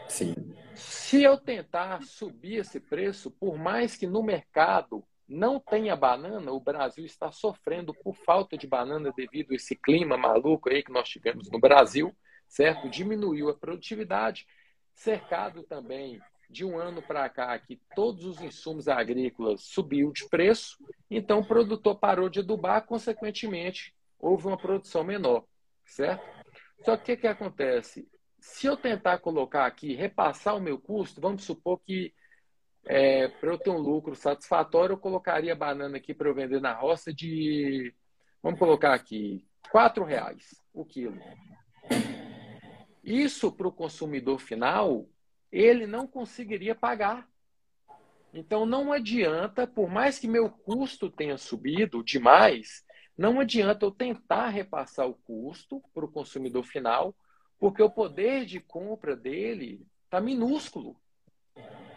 Sim. 0.08 0.34
Se 0.74 1.22
eu 1.22 1.38
tentar 1.38 2.02
subir 2.04 2.56
esse 2.56 2.80
preço, 2.80 3.30
por 3.30 3.58
mais 3.58 3.96
que 3.96 4.08
no 4.08 4.24
mercado 4.24 5.04
não 5.28 5.60
tenha 5.60 5.96
banana, 5.96 6.52
o 6.52 6.60
Brasil 6.60 7.06
está 7.06 7.32
sofrendo 7.32 7.94
por 7.94 8.16
falta 8.16 8.58
de 8.58 8.68
banana 8.68 9.14
devido 9.16 9.52
a 9.52 9.56
esse 9.56 9.76
clima 9.76 10.18
maluco 10.18 10.70
aí 10.70 10.84
que 10.84 10.92
nós 10.92 11.08
tivemos 11.08 11.50
no 11.50 11.60
Brasil, 11.60 12.16
certo? 12.48 12.90
Diminuiu 12.90 13.50
a 13.50 13.54
produtividade, 13.54 14.46
cercado 14.94 15.64
também 15.64 16.20
de 16.52 16.66
um 16.66 16.78
ano 16.78 17.02
para 17.02 17.30
cá 17.30 17.58
que 17.58 17.80
todos 17.96 18.26
os 18.26 18.42
insumos 18.42 18.88
agrícolas 18.88 19.62
subiu 19.62 20.12
de 20.12 20.28
preço, 20.28 20.78
então 21.10 21.40
o 21.40 21.48
produtor 21.48 21.98
parou 21.98 22.30
de 22.30 22.40
adubar, 22.40 22.86
consequentemente 22.86 23.96
houve 24.20 24.48
uma 24.48 24.58
produção 24.58 25.04
menor, 25.04 25.46
certo? 25.86 26.24
Só 26.84 26.98
que 26.98 27.02
o 27.02 27.06
que, 27.06 27.22
que 27.22 27.28
acontece? 27.28 28.08
Se 28.40 28.68
eu 28.68 28.76
tentar 28.76 29.20
colocar 29.20 29.66
aqui, 29.66 29.96
repassar 29.96 30.56
o 30.58 30.62
meu 30.62 30.80
custo, 30.80 31.22
vamos 31.22 31.44
supor 31.44 31.80
que 31.80 32.14
é, 32.86 33.28
para 33.28 33.52
eu 33.52 33.58
ter 33.58 33.70
um 33.70 33.78
lucro 33.78 34.16
satisfatório, 34.16 34.94
eu 34.94 34.98
colocaria 34.98 35.56
banana 35.56 35.98
aqui 35.98 36.14
para 36.14 36.28
eu 36.28 36.34
vender 36.36 36.60
na 36.60 36.74
roça 36.74 37.14
de, 37.14 37.94
vamos 38.42 38.60
colocar 38.60 38.94
aqui, 38.94 39.46
quatro 39.72 40.04
reais 40.04 40.56
o 40.74 40.84
quilo. 40.84 41.20
Isso 43.04 43.52
para 43.52 43.68
o 43.68 43.72
consumidor 43.72 44.40
final, 44.40 45.08
ele 45.52 45.86
não 45.86 46.08
conseguiria 46.08 46.76
pagar. 46.76 47.28
Então 48.34 48.66
não 48.66 48.94
adianta, 48.94 49.68
por 49.68 49.90
mais 49.90 50.18
que 50.18 50.28
meu 50.28 50.50
custo 50.50 51.10
tenha 51.10 51.38
subido 51.38 52.04
demais, 52.04 52.86
não 53.18 53.40
adianta 53.40 53.86
eu 53.86 53.92
tentar 53.92 54.50
repassar 54.50 55.08
o 55.08 55.16
custo 55.16 55.84
para 55.94 56.06
o 56.06 56.12
consumidor 56.12 56.64
final, 56.64 57.14
porque 57.60 57.84
o 57.84 57.90
poder 57.90 58.46
de 58.46 58.60
compra 58.60 59.16
dele 59.16 59.86
está 60.06 60.22
minúsculo 60.22 60.96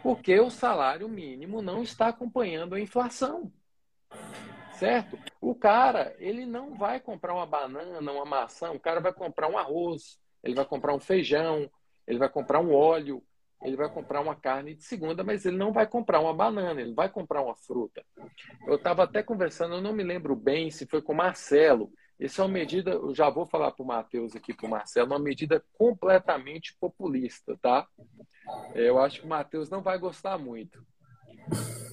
porque 0.05 0.39
o 0.39 0.51
salário 0.51 1.09
mínimo 1.09 1.63
não 1.63 1.83
está 1.83 2.09
acompanhando 2.09 2.75
a 2.75 2.81
inflação. 2.81 3.51
Certo? 4.75 5.19
O 5.41 5.55
cara, 5.55 6.15
ele 6.19 6.45
não 6.45 6.75
vai 6.75 7.01
comprar 7.01 7.33
uma 7.33 7.47
banana, 7.47 8.13
uma 8.13 8.27
maçã, 8.27 8.71
o 8.71 8.79
cara 8.79 9.01
vai 9.01 9.15
comprar 9.15 9.49
um 9.49 9.57
arroz, 9.57 10.19
ele 10.43 10.55
vai 10.55 10.67
comprar 10.67 10.95
um 10.95 11.01
feijão, 11.01 11.71
ele 12.07 12.19
vai 12.19 12.29
comprar 12.29 12.61
um 12.61 12.75
óleo, 12.75 13.25
ele 13.65 13.77
vai 13.77 13.89
comprar 13.89 14.21
uma 14.21 14.37
carne 14.37 14.75
de 14.75 14.85
segunda, 14.85 15.25
mas 15.25 15.47
ele 15.47 15.57
não 15.57 15.73
vai 15.73 15.87
comprar 15.87 16.21
uma 16.21 16.35
banana, 16.35 16.81
ele 16.81 16.93
vai 16.93 17.09
comprar 17.09 17.43
uma 17.43 17.57
fruta. 17.57 18.05
Eu 18.67 18.77
estava 18.77 19.05
até 19.05 19.23
conversando, 19.23 19.77
eu 19.77 19.81
não 19.81 19.93
me 19.93 20.03
lembro 20.03 20.37
bem 20.37 20.71
se 20.71 20.87
foi 20.87 21.01
com 21.01 21.15
o 21.15 21.17
Marcelo. 21.17 21.91
Isso 22.21 22.41
é 22.41 22.45
uma 22.45 22.53
medida, 22.53 22.93
eu 22.93 23.15
já 23.15 23.29
vou 23.31 23.47
falar 23.47 23.73
para 23.73 23.83
o 23.83 23.87
Matheus 23.87 24.37
aqui, 24.37 24.53
para 24.53 24.67
o 24.67 24.71
Marcelo, 24.71 25.09
uma 25.09 25.19
medida 25.19 25.65
completamente 25.73 26.77
populista, 26.79 27.59
tá? 27.61 27.89
Eu 28.75 28.99
acho 28.99 29.21
que 29.21 29.27
o 29.27 29.31
Matheus 29.31 29.71
não 29.71 29.83
vai 29.83 29.99
gostar 29.99 30.39
muito. 30.39 30.85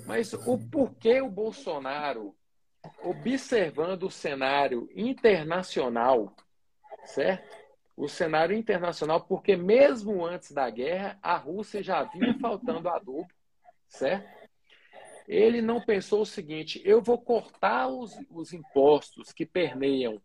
Mas 0.05 0.33
o 0.33 0.57
porquê 0.69 1.21
o 1.21 1.29
Bolsonaro, 1.29 2.35
observando 3.03 4.03
o 4.03 4.11
cenário 4.11 4.89
internacional, 4.93 6.35
certo? 7.05 7.60
O 7.95 8.07
cenário 8.07 8.55
internacional, 8.57 9.21
porque 9.21 9.55
mesmo 9.55 10.25
antes 10.25 10.51
da 10.51 10.69
guerra, 10.69 11.19
a 11.21 11.35
Rússia 11.37 11.83
já 11.83 12.03
vinha 12.03 12.33
faltando 12.39 12.89
adubo, 12.89 13.27
certo? 13.87 14.27
Ele 15.27 15.61
não 15.61 15.81
pensou 15.81 16.21
o 16.21 16.25
seguinte: 16.25 16.81
eu 16.83 17.01
vou 17.01 17.17
cortar 17.17 17.87
os, 17.87 18.17
os 18.29 18.53
impostos 18.53 19.31
que 19.31 19.45
permeiam 19.45 20.21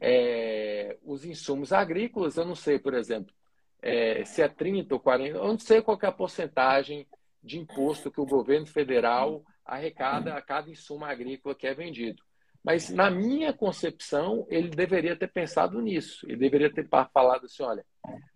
é, 0.00 0.98
os 1.02 1.24
insumos 1.24 1.72
agrícolas, 1.72 2.36
eu 2.36 2.44
não 2.44 2.56
sei, 2.56 2.78
por 2.78 2.92
exemplo, 2.92 3.32
é, 3.80 4.24
se 4.24 4.42
é 4.42 4.48
30 4.48 4.94
ou 4.94 5.00
40, 5.00 5.38
eu 5.38 5.44
não 5.44 5.58
sei 5.58 5.80
qual 5.80 5.98
é 6.02 6.06
a 6.06 6.12
porcentagem 6.12 7.06
de 7.42 7.58
imposto 7.58 8.10
que 8.10 8.20
o 8.20 8.26
governo 8.26 8.66
federal 8.66 9.44
arrecada 9.64 10.34
a 10.34 10.42
cada 10.42 10.70
insumo 10.70 11.04
agrícola 11.04 11.54
que 11.54 11.66
é 11.66 11.74
vendido. 11.74 12.22
Mas, 12.64 12.90
na 12.90 13.10
minha 13.10 13.52
concepção, 13.52 14.46
ele 14.48 14.68
deveria 14.68 15.16
ter 15.16 15.28
pensado 15.28 15.80
nisso. 15.80 16.24
Ele 16.26 16.36
deveria 16.36 16.72
ter 16.72 16.88
falado 16.88 17.46
assim: 17.46 17.62
olha, 17.62 17.84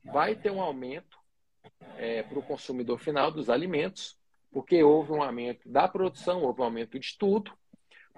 vai 0.04 0.34
ter 0.34 0.50
um 0.50 0.60
aumento 0.60 1.16
é, 1.96 2.22
para 2.22 2.38
o 2.38 2.42
consumidor 2.42 2.98
final 2.98 3.30
dos 3.30 3.48
alimentos, 3.48 4.18
porque 4.50 4.82
houve 4.82 5.12
um 5.12 5.22
aumento 5.22 5.68
da 5.70 5.86
produção, 5.86 6.42
houve 6.42 6.60
um 6.60 6.64
aumento 6.64 6.98
de 6.98 7.16
tudo. 7.16 7.52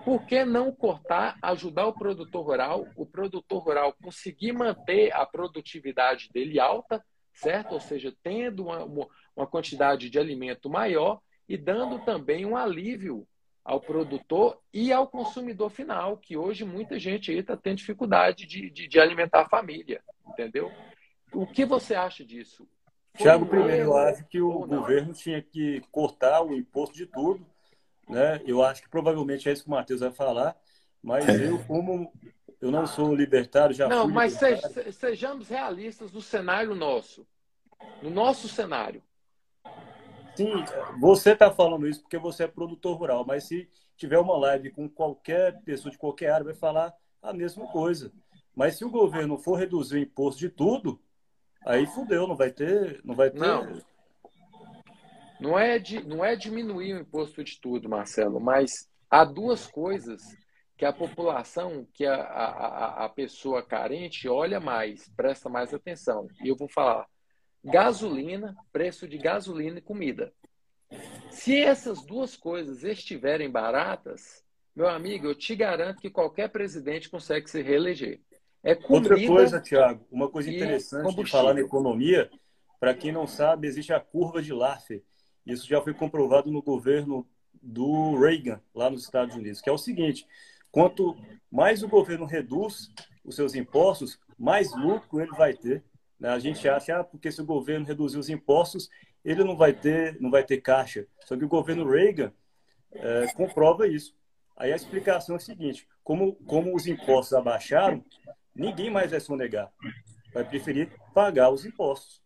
Por 0.05 0.25
que 0.25 0.45
não 0.45 0.73
cortar, 0.73 1.37
ajudar 1.43 1.87
o 1.87 1.93
produtor 1.93 2.45
rural, 2.45 2.87
o 2.97 3.05
produtor 3.05 3.63
rural 3.63 3.93
conseguir 4.01 4.53
manter 4.53 5.13
a 5.13 5.27
produtividade 5.27 6.31
dele 6.33 6.61
alta, 6.61 7.05
certo? 7.33 7.73
Ou 7.73 7.81
seja, 7.81 8.15
tendo 8.23 8.67
uma, 8.67 9.09
uma 9.35 9.47
quantidade 9.47 10.09
de 10.09 10.19
alimento 10.19 10.71
maior 10.71 11.21
e 11.49 11.57
dando 11.57 11.99
também 12.05 12.47
um 12.47 12.57
alívio 12.57 13.27
ao 13.69 13.83
produtor 13.83 14.59
e 14.73 14.91
ao 14.91 15.07
consumidor 15.07 15.69
final, 15.69 16.17
que 16.17 16.39
hoje 16.39 16.65
muita 16.65 16.99
gente 16.99 17.31
aí 17.31 17.41
está 17.41 17.55
tendo 17.55 17.77
dificuldade 17.77 18.47
de, 18.47 18.71
de, 18.71 18.89
de, 18.89 18.99
alimentar 18.99 19.43
a 19.43 19.49
família, 19.49 20.01
entendeu? 20.27 20.73
O 21.35 21.47
que 21.47 21.67
você 21.67 21.95
acha 21.95 22.25
disso? 22.25 22.67
Tiago, 23.15 23.45
primeiro, 23.45 23.85
eu 23.85 23.97
acho 23.99 24.25
que 24.25 24.41
o 24.41 24.67
governo 24.67 25.13
tinha 25.13 25.43
que 25.43 25.83
cortar 25.93 26.41
o 26.43 26.55
imposto 26.55 26.97
de 26.97 27.05
tudo, 27.05 27.47
né? 28.09 28.41
Eu 28.47 28.63
acho 28.63 28.81
que 28.81 28.89
provavelmente 28.89 29.51
é 29.51 29.53
isso 29.53 29.65
que 29.65 29.69
o 29.69 29.73
Matheus 29.73 30.01
vai 30.01 30.13
falar, 30.13 30.57
mas 31.03 31.29
eu, 31.29 31.63
como 31.65 32.11
eu 32.63 32.71
não 32.71 32.87
sou 32.87 33.15
libertário, 33.15 33.77
já 33.77 33.87
Não, 33.87 34.09
mas 34.09 34.41
libertário. 34.41 34.93
sejamos 34.95 35.51
realistas 35.51 36.11
no 36.11 36.23
cenário 36.23 36.75
nosso. 36.75 37.27
No 38.01 38.09
nosso 38.09 38.49
cenário. 38.49 39.03
Sim, 40.39 40.65
você 41.01 41.33
está 41.33 41.51
falando 41.51 41.89
isso 41.89 42.01
porque 42.01 42.17
você 42.17 42.45
é 42.45 42.47
produtor 42.47 42.97
rural, 42.97 43.25
mas 43.27 43.43
se 43.43 43.69
tiver 43.97 44.21
uma 44.21 44.39
live 44.39 44.71
com 44.71 44.89
qualquer 44.89 45.61
pessoa 45.65 45.91
de 45.91 45.99
qualquer 45.99 46.31
área, 46.31 46.45
vai 46.45 46.55
falar 46.55 46.95
a 47.21 47.33
mesma 47.33 47.67
coisa. 47.67 48.13
Mas 48.55 48.77
se 48.77 48.85
o 48.85 48.91
governo 48.91 49.37
for 49.37 49.57
reduzir 49.59 49.97
o 49.97 49.99
imposto 49.99 50.39
de 50.39 50.49
tudo, 50.49 51.03
aí 51.67 51.87
fudeu, 51.87 52.29
não 52.29 52.37
vai 52.37 52.53
ter. 52.53 53.01
Não, 53.05 53.17
vai 53.17 53.33
ter... 53.33 53.41
não. 53.41 53.83
Não, 55.41 55.59
é 55.59 55.77
de, 55.77 56.07
não 56.07 56.25
é 56.25 56.37
diminuir 56.37 56.95
o 56.95 57.01
imposto 57.01 57.43
de 57.43 57.61
tudo, 57.61 57.89
Marcelo, 57.89 58.39
mas 58.39 58.89
há 59.11 59.25
duas 59.25 59.67
coisas 59.67 60.23
que 60.77 60.85
a 60.85 60.93
população, 60.93 61.85
que 61.93 62.07
a, 62.07 62.15
a, 62.15 63.05
a 63.07 63.09
pessoa 63.09 63.61
carente 63.61 64.29
olha 64.29 64.61
mais, 64.61 65.09
presta 65.17 65.49
mais 65.49 65.75
atenção. 65.75 66.29
E 66.45 66.47
eu 66.47 66.55
vou 66.55 66.69
falar 66.69 67.09
gasolina, 67.65 68.57
preço 68.73 69.07
de 69.07 69.19
gasolina 69.19 69.79
e 69.79 69.83
comida. 69.83 70.33
Se 71.31 71.57
essas 71.57 72.05
duas 72.05 72.37
coisas 72.37 72.83
estiverem 72.83 73.51
baratas, 73.51 74.45
meu 74.75 74.89
amigo, 74.89 75.27
eu 75.27 75.35
te 75.35 75.55
garanto 75.55 76.01
que 76.01 76.11
qualquer 76.11 76.49
presidente 76.49 77.11
consegue 77.11 77.51
se 77.51 77.61
reeleger. 77.63 78.21
É 78.63 78.77
Outra 78.89 79.17
coisa, 79.27 79.61
Tiago, 79.61 80.07
uma 80.11 80.29
coisa 80.29 80.51
interessante 80.51 81.15
de 81.15 81.31
falar 81.31 81.55
na 81.55 81.61
economia, 81.61 82.31
para 82.81 82.95
quem 82.95 83.13
não 83.13 83.27
sabe, 83.27 83.67
existe 83.67 83.93
a 83.93 84.01
curva 84.01 84.43
de 84.43 84.53
Laffer. 84.53 85.03
Isso 85.47 85.67
já 85.67 85.81
foi 85.81 85.95
comprovado 85.95 86.51
no 86.51 86.63
governo 86.63 87.27
do 87.63 88.19
Reagan, 88.19 88.61
lá 88.75 88.91
nos 88.91 89.05
Estados 89.05 89.35
Unidos, 89.35 89.61
que 89.61 89.69
é 89.69 89.73
o 89.73 89.79
seguinte: 89.79 90.27
quanto 90.71 91.17
mais 91.51 91.83
o 91.83 91.89
governo 91.89 92.27
reduz 92.27 92.91
os 93.25 93.35
seus 93.35 93.55
impostos, 93.55 94.19
mais 94.39 94.73
lucro 94.75 95.21
ele 95.21 95.33
vai 95.33 95.55
ter. 95.55 95.83
Né? 96.19 96.29
A 96.29 96.39
gente 96.39 96.69
acha, 96.69 97.01
ah, 97.01 97.05
porque 97.05 97.31
se 97.31 97.41
o 97.41 97.47
governo 97.47 97.87
reduzir 97.87 98.19
os 98.19 98.29
impostos, 98.29 98.89
ele 99.25 99.45
não 99.45 99.57
vai 99.57 99.73
ter, 99.73 100.21
não 100.21 100.31
vai 100.31 100.43
ter 100.43 100.59
caixa. 100.59 101.07
Só 101.25 101.37
que 101.37 101.45
o 101.45 101.49
governo 101.49 101.89
Reagan 101.89 102.33
é, 102.93 103.27
comprova 103.35 103.87
isso. 103.87 104.15
Aí 104.57 104.73
a 104.73 104.77
explicação 104.77 105.37
é 105.37 105.39
a 105.39 105.41
seguinte: 105.41 105.87
como, 106.03 106.35
como 106.47 106.75
os 106.75 106.87
impostos 106.87 107.35
abaixaram, 107.35 108.05
ninguém 108.55 108.91
mais 108.91 109.11
vai 109.11 109.21
sonegar. 109.21 109.71
Vai 110.33 110.45
preferir 110.45 110.91
pagar 111.15 111.51
os 111.51 111.65
impostos. 111.65 112.21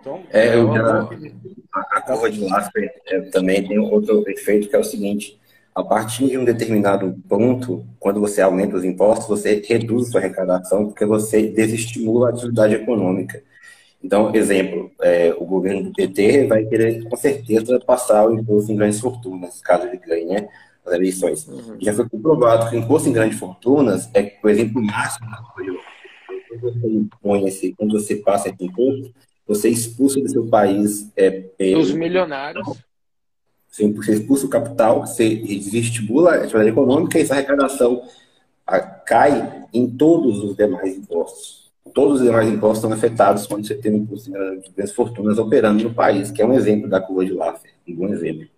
Então, 0.00 0.24
é, 0.30 0.54
eu 0.54 0.72
já, 0.74 1.08
a 1.72 2.00
curva 2.02 2.30
de 2.30 2.40
Laffer 2.40 3.02
é, 3.06 3.20
também 3.30 3.66
tem 3.66 3.78
outro 3.78 4.24
efeito 4.28 4.68
que 4.68 4.76
é 4.76 4.78
o 4.78 4.84
seguinte: 4.84 5.40
a 5.76 5.84
partir 5.84 6.30
de 6.30 6.38
um 6.38 6.44
determinado 6.44 7.14
ponto, 7.28 7.86
quando 8.00 8.18
você 8.18 8.40
aumenta 8.40 8.76
os 8.76 8.82
impostos, 8.82 9.28
você 9.28 9.62
reduz 9.68 10.08
sua 10.08 10.20
arrecadação 10.20 10.86
porque 10.86 11.04
você 11.04 11.48
desestimula 11.48 12.28
a 12.28 12.30
atividade 12.30 12.74
econômica. 12.74 13.42
Então, 14.02 14.34
exemplo, 14.34 14.90
é, 15.02 15.36
o 15.36 15.44
governo 15.44 15.82
do 15.82 15.92
PT 15.92 16.46
vai 16.46 16.64
querer, 16.64 17.06
com 17.06 17.14
certeza, 17.14 17.78
passar 17.78 18.26
o 18.26 18.32
imposto 18.32 18.72
em 18.72 18.76
grandes 18.76 19.00
fortunas, 19.00 19.60
caso 19.60 19.86
ele 19.86 19.98
ganhe 19.98 20.24
né, 20.24 20.48
as 20.86 20.94
eleições. 20.94 21.46
Uhum. 21.46 21.76
Já 21.78 21.92
foi 21.92 22.08
comprovado 22.08 22.70
que 22.70 22.76
o 22.76 22.78
imposto 22.78 23.10
em 23.10 23.12
grandes 23.12 23.38
fortunas 23.38 24.08
é, 24.14 24.22
por 24.22 24.50
exemplo, 24.50 24.80
máximo 24.80 25.26
quando 26.48 26.72
você 26.72 26.88
impõe 26.88 27.46
esse, 27.48 27.74
quando 27.74 28.00
você 28.00 28.16
passa 28.16 28.48
esse 28.48 28.64
imposto, 28.64 29.12
você 29.46 29.68
expulsa 29.68 30.18
do 30.22 30.28
seu 30.30 30.46
país... 30.46 31.12
É, 31.14 31.44
é, 31.58 31.76
Os 31.76 31.92
milionários 31.92 32.66
você 33.92 34.14
expulsa 34.14 34.46
o 34.46 34.50
capital, 34.50 35.06
você 35.06 35.34
desestimula 35.36 36.32
a 36.32 36.34
atividade 36.42 36.70
econômica 36.70 37.18
e 37.18 37.22
essa 37.22 37.34
arrecadação 37.34 38.02
cai 39.04 39.66
em 39.72 39.88
todos 39.88 40.42
os 40.42 40.56
demais 40.56 40.96
impostos. 40.96 41.70
Todos 41.94 42.20
os 42.20 42.26
demais 42.26 42.48
impostos 42.48 42.80
são 42.80 42.92
afetados 42.92 43.46
quando 43.46 43.66
você 43.66 43.74
tem 43.74 43.92
um 43.92 43.98
imposto 43.98 44.30
de 44.30 44.70
grandes 44.70 44.92
fortunas 44.92 45.38
operando 45.38 45.84
no 45.84 45.94
país, 45.94 46.30
que 46.30 46.42
é 46.42 46.46
um 46.46 46.52
exemplo 46.52 46.88
da 46.88 47.00
curva 47.00 47.24
de 47.24 47.32
Laffer, 47.32 47.72
um 47.88 47.94
bom 47.94 48.08
exemplo. 48.08 48.48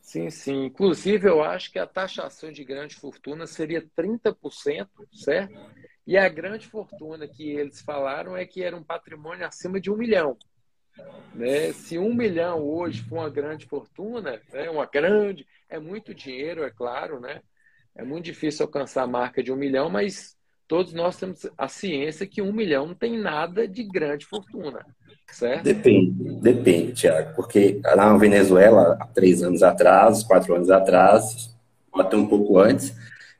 Sim, 0.00 0.30
sim. 0.30 0.66
Inclusive, 0.66 1.28
eu 1.28 1.42
acho 1.42 1.72
que 1.72 1.78
a 1.78 1.86
taxação 1.86 2.52
de 2.52 2.62
grandes 2.64 2.96
fortunas 2.96 3.50
seria 3.50 3.84
30%, 3.96 4.86
certo? 5.12 5.58
E 6.06 6.16
a 6.18 6.28
grande 6.28 6.66
fortuna 6.66 7.26
que 7.26 7.50
eles 7.50 7.80
falaram 7.80 8.36
é 8.36 8.44
que 8.44 8.62
era 8.62 8.76
um 8.76 8.82
patrimônio 8.82 9.46
acima 9.46 9.80
de 9.80 9.90
um 9.90 9.96
milhão. 9.96 10.36
Né? 11.34 11.72
Se 11.72 11.98
um 11.98 12.14
milhão 12.14 12.60
hoje 12.60 13.02
for 13.02 13.20
uma 13.20 13.30
grande 13.30 13.66
fortuna, 13.66 14.40
né? 14.52 14.70
uma 14.70 14.86
grande, 14.86 15.46
é 15.68 15.78
muito 15.78 16.14
dinheiro, 16.14 16.62
é 16.62 16.70
claro, 16.70 17.20
né? 17.20 17.40
É 17.94 18.04
muito 18.04 18.24
difícil 18.24 18.64
alcançar 18.64 19.02
a 19.02 19.06
marca 19.06 19.42
de 19.42 19.52
um 19.52 19.56
milhão, 19.56 19.90
mas 19.90 20.36
todos 20.66 20.92
nós 20.94 21.16
temos 21.18 21.46
a 21.56 21.68
ciência 21.68 22.26
que 22.26 22.40
um 22.40 22.52
milhão 22.52 22.86
não 22.86 22.94
tem 22.94 23.18
nada 23.18 23.68
de 23.68 23.82
grande 23.82 24.24
fortuna, 24.24 24.84
certo? 25.30 25.64
Depende, 25.64 26.40
depende, 26.40 26.92
Tiago, 26.94 27.34
porque 27.34 27.80
lá 27.84 27.96
na 27.96 28.16
Venezuela, 28.16 28.96
há 28.98 29.06
três 29.06 29.42
anos 29.42 29.62
atrás, 29.62 30.22
quatro 30.22 30.54
anos 30.54 30.70
atrás, 30.70 31.54
até 31.94 32.16
um 32.16 32.26
pouco 32.26 32.58
antes, 32.58 32.94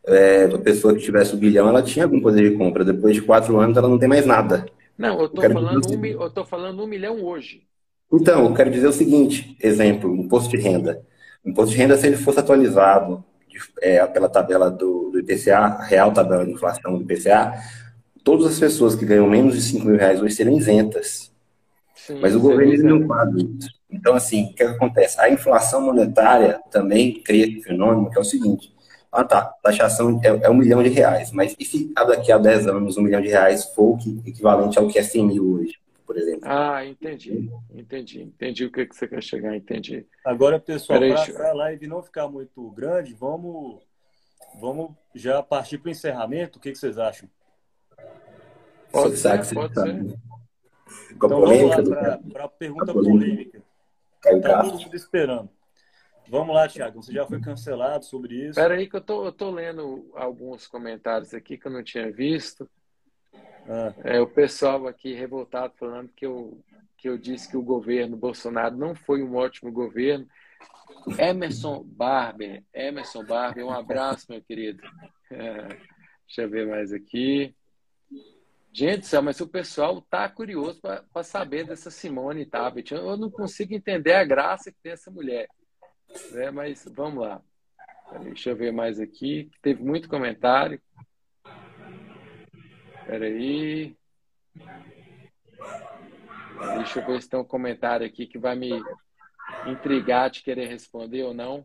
é, 0.07 0.45
a 0.45 0.59
pessoa 0.59 0.95
que 0.95 1.01
tivesse 1.01 1.35
um 1.35 1.39
bilhão, 1.39 1.69
ela 1.69 1.83
tinha 1.83 2.05
algum 2.05 2.21
poder 2.21 2.51
de 2.51 2.57
compra. 2.57 2.85
Depois 2.85 3.15
de 3.15 3.23
quatro 3.23 3.59
anos, 3.59 3.77
ela 3.77 3.89
não 3.89 3.99
tem 3.99 4.09
mais 4.09 4.27
nada. 4.27 4.67
Não, 5.03 5.19
eu 5.19 5.27
estou 5.27 5.43
falando, 5.43 5.91
um, 5.91 6.07
eu 6.07 6.31
tô 6.31 6.45
falando 6.45 6.85
um 6.85 6.87
milhão 6.87 7.25
hoje. 7.25 7.65
Então, 8.13 8.45
eu 8.45 8.55
quero 8.55 8.71
dizer 8.71 8.87
o 8.87 8.93
seguinte, 8.93 9.57
exemplo, 9.61 10.15
imposto 10.15 10.49
de 10.51 10.59
renda. 10.59 11.05
O 11.45 11.51
imposto 11.51 11.73
de 11.73 11.77
renda, 11.77 11.97
se 11.97 12.07
ele 12.07 12.17
fosse 12.17 12.39
atualizado 12.39 13.25
é, 13.81 14.07
pela 14.07 14.29
tabela 14.29 14.71
do, 14.71 15.11
do 15.11 15.19
IPCA, 15.19 15.83
real 15.83 16.13
tabela 16.13 16.47
de 16.47 16.53
inflação 16.53 16.97
do 16.97 17.03
IPCA, 17.03 17.53
todas 18.23 18.47
as 18.47 18.61
pessoas 18.61 18.95
que 18.95 19.05
ganham 19.05 19.29
menos 19.29 19.57
de 19.57 19.63
5 19.63 19.85
mil 19.85 19.97
reais 19.97 20.23
hoje 20.23 20.37
seriam 20.37 20.57
isentas. 20.57 21.33
Sim, 21.97 22.21
Mas 22.21 22.37
o 22.37 22.41
governo 22.41 22.73
ele 22.73 22.85
não 22.85 23.05
paga 23.05 23.37
isso. 23.41 23.69
Então, 23.91 24.15
assim, 24.15 24.51
o 24.53 24.55
que, 24.55 24.63
acontece? 24.63 25.21
A 25.21 25.29
inflação 25.29 25.81
monetária 25.81 26.61
também 26.71 27.21
cria 27.23 27.45
esse 27.45 27.61
fenômeno, 27.63 28.09
que 28.09 28.19
é 28.19 28.21
o 28.21 28.25
seguinte, 28.25 28.73
ah, 29.13 29.25
tá. 29.25 29.45
Taxação 29.63 30.19
é, 30.25 30.29
é, 30.29 30.51
um 30.51 30.55
milhão 30.55 30.83
de 30.83 30.89
reais. 30.89 31.31
Mas 31.33 31.55
e 31.59 31.65
se 31.67 31.93
daqui 31.93 32.33
a 32.33 32.39
10 32.39 32.67
anos 32.67 32.97
um 32.97 33.03
milhão 33.03 33.21
de 33.21 33.29
reais 33.29 33.67
for 33.67 33.99
o 33.99 33.99
equivalente 34.27 34.79
ao 34.79 34.89
que 34.89 34.99
é 34.99 35.03
100 35.03 35.27
mil 35.27 35.53
hoje, 35.53 35.79
por 36.07 36.17
exemplo? 36.17 36.41
Ah, 36.45 36.85
entendi. 36.87 37.51
Entendi. 37.75 38.23
Entendi 38.23 38.65
o 38.65 38.73
que, 38.73 38.87
que 38.87 38.97
você 38.97 39.07
quer 39.07 39.23
chegar, 39.23 39.55
entendi. 39.55 40.07
Agora, 40.25 40.59
pessoal, 40.59 40.99
para 41.35 41.51
a 41.51 41.53
live 41.53 41.87
não 41.87 42.03
ficar 42.03 42.27
muito 42.27 42.71
grande, 42.71 43.13
vamos, 43.13 43.83
vamos 44.59 44.93
já 45.15 45.43
partir 45.43 45.77
para 45.77 45.89
o 45.89 45.93
encerramento. 45.93 46.59
O 46.59 46.63
que, 46.63 46.73
que 46.73 46.79
vocês 46.79 46.99
acham? 46.99 47.29
Pode 48.91 49.19
ser, 49.19 49.45
ser, 49.45 49.55
pode 49.55 49.75
ser. 49.75 50.19
Então 51.15 51.29
vamos 51.29 51.89
lá 51.91 52.19
para 52.33 52.45
a 52.45 52.49
pergunta 52.49 52.93
polêmica. 52.95 53.63
Está 54.25 54.63
todo 54.63 54.81
mundo 54.81 54.97
esperando. 54.97 55.51
Vamos 56.33 56.55
lá, 56.55 56.67
Thiago. 56.67 57.03
Você 57.03 57.13
já 57.13 57.27
foi 57.27 57.39
cancelado 57.43 58.07
sobre 58.07 58.37
isso? 58.37 58.59
Espera 58.59 58.73
aí 58.73 58.89
que 58.89 58.97
eu 58.97 59.03
tô, 59.03 59.27
eu 59.27 59.33
tô 59.33 59.51
lendo 59.51 60.11
alguns 60.15 60.67
comentários 60.67 61.35
aqui 61.35 61.59
que 61.59 61.67
eu 61.67 61.71
não 61.71 61.85
tinha 61.85 62.11
visto. 62.11 62.67
Ah. 63.69 63.93
É, 64.03 64.19
o 64.19 64.27
pessoal 64.27 64.87
aqui 64.87 65.13
revoltado 65.13 65.75
falando 65.77 66.09
que 66.17 66.25
eu, 66.25 66.59
que 66.97 67.07
eu 67.07 67.19
disse 67.19 67.51
que 67.51 67.57
o 67.59 67.63
governo 67.63 68.17
Bolsonaro 68.17 68.75
não 68.75 68.95
foi 68.95 69.23
um 69.23 69.37
ótimo 69.37 69.71
governo. 69.71 70.27
Emerson 71.19 71.83
Barber, 71.85 72.65
Emerson 72.73 73.27
Barber, 73.27 73.67
um 73.67 73.71
abraço, 73.71 74.25
meu 74.31 74.41
querido. 74.41 74.83
É, 75.31 75.69
deixa 76.27 76.45
eu 76.45 76.49
ver 76.49 76.67
mais 76.67 76.95
aqui. 76.95 77.55
Gente 78.73 79.01
do 79.01 79.05
céu, 79.05 79.21
mas 79.21 79.39
o 79.39 79.47
pessoal 79.47 80.01
tá 80.01 80.31
curioso 80.31 80.81
para 80.81 81.23
saber 81.23 81.67
dessa 81.67 81.91
Simone 81.91 82.47
Tabet. 82.47 82.91
Eu 82.91 83.19
não 83.19 83.31
consigo 83.31 83.75
entender 83.75 84.15
a 84.15 84.25
graça 84.25 84.73
que 84.73 84.79
tem 84.83 84.93
essa 84.93 85.11
mulher. 85.11 85.47
Né? 86.33 86.51
Mas 86.51 86.85
vamos 86.95 87.23
lá. 87.23 87.41
Deixa 88.21 88.51
eu 88.51 88.57
ver 88.57 88.73
mais 88.73 89.01
aqui. 89.01 89.51
Teve 89.63 89.83
muito 89.83 90.09
comentário. 90.09 90.81
Espera 93.01 93.25
aí. 93.25 93.97
Deixa 96.77 97.01
eu 97.01 97.07
ver 97.07 97.23
se 97.23 97.29
tem 97.29 97.41
um 97.41 97.45
comentário 97.45 98.07
aqui 98.07 98.27
que 98.27 98.39
vai 98.39 98.55
me 98.55 98.83
intrigar 99.67 100.31
de 100.31 100.43
querer 100.43 100.69
responder 100.69 101.25
ou 101.25 101.35
não. 101.35 101.65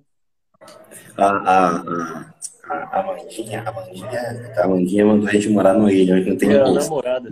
A, 1.15 1.25
a, 1.25 1.77
a, 1.77 2.33
a 2.73 2.99
Amandinha, 2.99 3.61
a 3.61 3.69
Amandinha, 3.69 4.53
a 4.57 4.65
Amandinha 4.65 5.05
mandou 5.05 5.29
a 5.29 5.31
gente 5.31 5.49
morar 5.49 5.73
no 5.73 5.89
Ilha, 5.89 6.15
onde 6.15 6.29
não 6.29 6.37
tem 6.37 6.51
é, 6.51 6.57
namorada. 6.57 7.29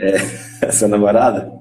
É, 0.00 0.72
sua 0.72 0.88
namorada? 0.88 1.52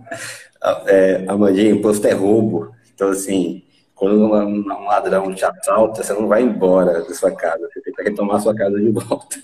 É, 0.88 1.26
Amandinha, 1.28 1.72
imposto 1.72 2.08
é 2.08 2.14
roubo. 2.14 2.74
Então, 2.94 3.10
assim, 3.10 3.64
quando 3.96 4.34
um 4.34 4.86
ladrão 4.86 5.34
te 5.34 5.46
assalta, 5.46 6.04
você 6.04 6.14
não 6.14 6.28
vai 6.28 6.44
embora 6.44 7.02
da 7.02 7.14
sua 7.14 7.34
casa, 7.34 7.68
você 7.72 7.82
tem 7.82 7.94
que 7.94 8.04
retomar 8.04 8.36
a 8.36 8.40
sua 8.40 8.54
casa 8.54 8.80
de 8.80 8.92
volta. 8.92 9.42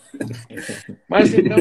Mas 1.08 1.34
então, 1.34 1.58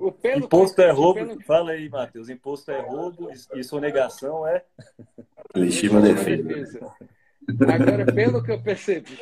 o 0.00 0.10
pelo 0.10 0.46
Imposto 0.46 0.80
é 0.80 0.90
roubo, 0.90 1.26
pelo... 1.26 1.42
fala 1.42 1.72
aí, 1.72 1.88
Matheus. 1.88 2.28
Imposto 2.28 2.70
é 2.70 2.80
roubo 2.80 3.30
e 3.54 3.62
sonegação 3.62 4.46
é. 4.46 4.64
Legítima 5.54 6.00
defesa. 6.00 6.80
Agora, 7.68 8.06
pelo 8.12 8.42
que 8.42 8.50
eu 8.50 8.60
percebi, 8.60 9.18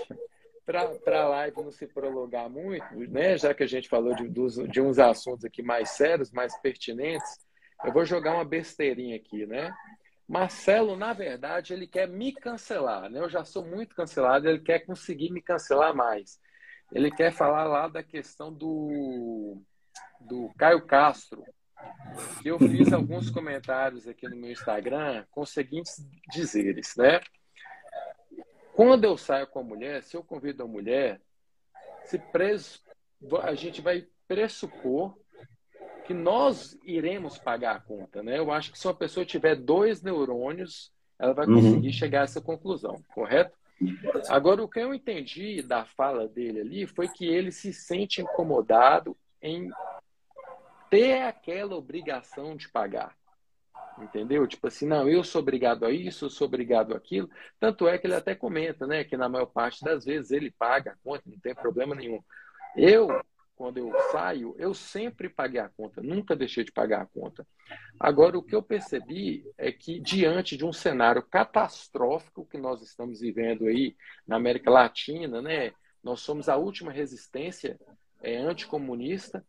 para 0.64 1.22
a 1.22 1.28
live 1.28 1.57
não 1.62 1.72
se 1.72 1.86
prolongar 1.86 2.49
muito, 2.49 2.95
né, 3.11 3.36
já 3.36 3.53
que 3.53 3.62
a 3.62 3.66
gente 3.66 3.88
falou 3.88 4.14
de, 4.14 4.28
de 4.28 4.80
uns 4.80 4.99
assuntos 4.99 5.45
aqui 5.45 5.62
mais 5.62 5.90
sérios, 5.90 6.32
mais 6.32 6.57
pertinentes, 6.61 7.38
eu 7.84 7.92
vou 7.92 8.05
jogar 8.05 8.34
uma 8.34 8.45
besteirinha 8.45 9.16
aqui, 9.16 9.45
né? 9.47 9.70
Marcelo, 10.29 10.97
na 10.97 11.12
verdade, 11.12 11.72
ele 11.72 11.87
quer 11.87 12.09
me 12.09 12.33
cancelar, 12.33 13.11
né? 13.11 13.20
Eu 13.20 13.29
já 13.29 13.45
sou 13.45 13.64
muito 13.64 13.95
cancelado, 13.95 14.49
ele 14.49 14.61
quer 14.61 14.81
conseguir 14.81 15.31
me 15.31 15.43
cancelar 15.43 15.95
mais. 15.95 16.41
Ele 16.93 17.11
quer 17.11 17.33
falar 17.33 17.64
lá 17.64 17.89
da 17.89 18.03
questão 18.03 18.53
do, 18.53 19.61
do 20.20 20.51
Caio 20.57 20.87
Castro, 20.87 21.45
eu 22.45 22.59
fiz 22.59 22.93
alguns 22.93 23.31
comentários 23.31 24.07
aqui 24.07 24.29
no 24.29 24.37
meu 24.37 24.51
Instagram 24.51 25.25
com 25.31 25.43
os 25.43 25.51
seguintes 25.51 26.07
dizeres, 26.31 26.95
né? 26.97 27.20
Quando 28.75 29.05
eu 29.05 29.16
saio 29.16 29.47
com 29.47 29.61
a 29.61 29.64
mulher, 29.64 30.03
se 30.03 30.16
eu 30.16 30.22
convido 30.22 30.62
a 30.62 30.66
mulher, 30.66 31.20
se 32.05 32.18
preso, 32.18 32.81
a 33.43 33.55
gente 33.55 33.81
vai 33.81 34.07
pressupor 34.27 35.16
que 36.07 36.14
nós 36.14 36.78
iremos 36.84 37.38
pagar 37.38 37.76
a 37.76 37.80
conta, 37.80 38.22
né? 38.22 38.38
Eu 38.38 38.52
acho 38.52 38.70
que 38.70 38.78
se 38.78 38.86
uma 38.86 38.94
pessoa 38.94 39.24
tiver 39.24 39.57
dois 39.57 40.02
neurônios, 40.02 40.92
ela 41.18 41.32
vai 41.32 41.46
uhum. 41.46 41.55
conseguir 41.57 41.88
uhum. 41.88 41.92
chegar 41.92 42.20
a 42.20 42.24
essa 42.24 42.40
conclusão, 42.40 43.02
correto? 43.14 43.57
Agora, 44.28 44.62
o 44.62 44.68
que 44.68 44.78
eu 44.78 44.94
entendi 44.94 45.62
da 45.62 45.84
fala 45.84 46.28
dele 46.28 46.61
ali 46.61 46.86
foi 46.86 47.09
que 47.09 47.26
ele 47.26 47.50
se 47.50 47.72
sente 47.72 48.20
incomodado 48.20 49.16
em 49.42 49.70
ter 50.90 51.22
aquela 51.22 51.74
obrigação 51.74 52.57
de 52.57 52.68
pagar. 52.68 53.16
Entendeu? 53.98 54.46
Tipo 54.46 54.66
assim, 54.66 54.86
não, 54.86 55.09
eu 55.09 55.22
sou 55.22 55.40
obrigado 55.40 55.84
a 55.84 55.90
isso, 55.90 56.24
eu 56.26 56.30
sou 56.30 56.46
obrigado 56.46 56.94
a 56.94 56.96
aquilo. 56.96 57.30
Tanto 57.61 57.86
é 57.86 57.96
que 57.96 58.07
ele 58.07 58.14
até 58.14 58.34
comenta, 58.34 58.86
né, 58.86 59.05
que 59.05 59.16
na 59.16 59.28
maior 59.28 59.46
parte 59.46 59.84
das 59.84 60.05
vezes 60.05 60.30
ele 60.30 60.50
paga 60.50 60.92
a 60.92 60.96
conta, 61.02 61.22
não 61.26 61.38
tem 61.38 61.55
problema 61.55 61.94
nenhum. 61.94 62.20
Eu 62.76 63.09
quando 63.57 63.78
eu 63.78 63.92
saio, 64.11 64.55
eu 64.59 64.74
sempre 64.74 65.28
paguei 65.28 65.61
a 65.61 65.68
conta, 65.68 66.02
nunca 66.02 66.34
deixei 66.34 66.64
de 66.64 66.72
pagar 66.72 67.02
a 67.02 67.07
conta. 67.07 67.46
Agora, 67.98 68.36
o 68.36 68.42
que 68.42 68.55
eu 68.55 68.62
percebi 68.62 69.44
é 69.57 69.70
que, 69.70 70.00
diante 70.00 70.57
de 70.57 70.64
um 70.64 70.72
cenário 70.72 71.22
catastrófico 71.22 72.46
que 72.46 72.59
nós 72.59 72.82
estamos 72.82 73.20
vivendo 73.20 73.66
aí 73.66 73.96
na 74.26 74.36
América 74.36 74.70
Latina, 74.70 75.40
né, 75.40 75.72
nós 76.02 76.20
somos 76.20 76.48
a 76.48 76.57
última 76.57 76.92
resistência 76.92 77.78
é, 78.22 78.36
anticomunista. 78.36 79.44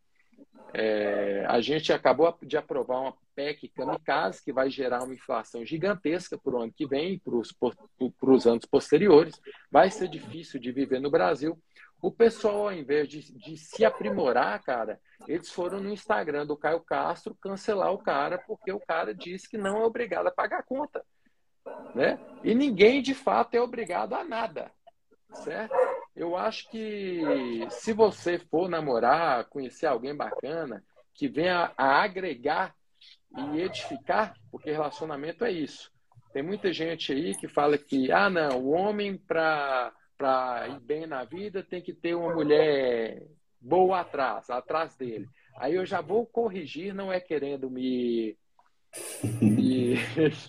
É, 0.73 1.45
a 1.47 1.59
gente 1.61 1.91
acabou 1.93 2.37
de 2.43 2.57
aprovar 2.57 2.99
uma 2.99 3.17
PEC 3.35 3.69
kamikaze 3.69 4.43
que 4.43 4.53
vai 4.53 4.69
gerar 4.69 5.03
uma 5.03 5.13
inflação 5.13 5.65
gigantesca 5.65 6.37
para 6.37 6.55
o 6.55 6.61
ano 6.61 6.73
que 6.73 6.87
vem, 6.87 7.19
para 7.19 8.31
os 8.31 8.47
anos 8.47 8.65
posteriores. 8.65 9.39
Vai 9.71 9.89
ser 9.89 10.07
difícil 10.07 10.59
de 10.59 10.71
viver 10.71 10.99
no 10.99 11.11
Brasil. 11.11 11.57
O 12.05 12.11
pessoal, 12.11 12.67
ao 12.67 12.71
invés 12.71 13.09
de, 13.09 13.35
de 13.35 13.57
se 13.57 13.83
aprimorar, 13.83 14.61
cara, 14.61 15.01
eles 15.27 15.49
foram 15.49 15.79
no 15.79 15.89
Instagram 15.89 16.45
do 16.45 16.55
Caio 16.55 16.79
Castro 16.79 17.33
cancelar 17.41 17.91
o 17.91 17.97
cara 17.97 18.37
porque 18.37 18.71
o 18.71 18.79
cara 18.79 19.11
disse 19.11 19.49
que 19.49 19.57
não 19.57 19.77
é 19.77 19.83
obrigado 19.83 20.27
a 20.27 20.31
pagar 20.31 20.59
a 20.59 20.63
conta. 20.63 21.03
Né? 21.95 22.19
E 22.43 22.53
ninguém, 22.53 23.01
de 23.01 23.15
fato, 23.15 23.55
é 23.55 23.59
obrigado 23.59 24.13
a 24.13 24.23
nada. 24.23 24.71
Certo? 25.33 25.73
Eu 26.15 26.37
acho 26.37 26.69
que 26.69 27.65
se 27.71 27.91
você 27.91 28.37
for 28.37 28.69
namorar, 28.69 29.45
conhecer 29.45 29.87
alguém 29.87 30.15
bacana, 30.15 30.83
que 31.11 31.27
venha 31.27 31.73
a 31.75 32.03
agregar 32.03 32.75
e 33.35 33.61
edificar, 33.61 34.35
porque 34.51 34.69
relacionamento 34.69 35.43
é 35.43 35.51
isso. 35.51 35.91
Tem 36.31 36.43
muita 36.43 36.71
gente 36.71 37.11
aí 37.11 37.35
que 37.35 37.47
fala 37.47 37.79
que, 37.79 38.11
ah, 38.11 38.29
não, 38.29 38.59
o 38.59 38.69
homem 38.73 39.17
para 39.17 39.91
para 40.18 40.68
ir 40.70 40.80
bem 40.80 41.05
na 41.05 41.24
vida, 41.24 41.63
tem 41.63 41.82
que 41.82 41.93
ter 41.93 42.16
uma 42.16 42.34
mulher 42.34 43.24
boa 43.59 44.01
atrás, 44.01 44.49
atrás 44.49 44.95
dele. 44.95 45.28
Aí 45.57 45.76
eu 45.76 45.86
já 45.86 46.01
vou 46.01 46.26
corrigir, 46.26 46.93
não 46.93 47.11
é 47.11 47.20
querendo 47.20 47.70
me, 47.70 48.38
me 49.41 49.95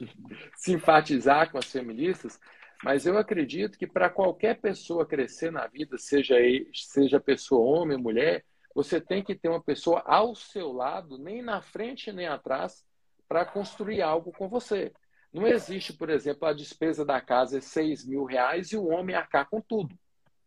simpatizar 0.56 1.50
com 1.50 1.58
as 1.58 1.70
feministas, 1.70 2.38
mas 2.82 3.06
eu 3.06 3.16
acredito 3.16 3.78
que 3.78 3.86
para 3.86 4.10
qualquer 4.10 4.60
pessoa 4.60 5.06
crescer 5.06 5.50
na 5.50 5.66
vida, 5.66 5.96
seja, 5.96 6.36
seja 6.72 7.18
pessoa 7.18 7.80
homem, 7.80 7.96
mulher, 7.96 8.44
você 8.74 9.00
tem 9.00 9.24
que 9.24 9.34
ter 9.34 9.48
uma 9.48 9.62
pessoa 9.62 10.02
ao 10.04 10.34
seu 10.34 10.72
lado, 10.72 11.16
nem 11.16 11.40
na 11.40 11.62
frente 11.62 12.12
nem 12.12 12.26
atrás, 12.26 12.84
para 13.26 13.44
construir 13.44 14.02
algo 14.02 14.30
com 14.32 14.48
você. 14.48 14.92
Não 15.36 15.46
existe, 15.46 15.92
por 15.92 16.08
exemplo, 16.08 16.48
a 16.48 16.54
despesa 16.54 17.04
da 17.04 17.20
casa 17.20 17.58
é 17.58 17.60
6 17.60 18.06
mil 18.06 18.24
reais 18.24 18.72
e 18.72 18.76
o 18.78 18.86
homem 18.86 19.14
arcar 19.14 19.46
com 19.50 19.60
tudo. 19.60 19.94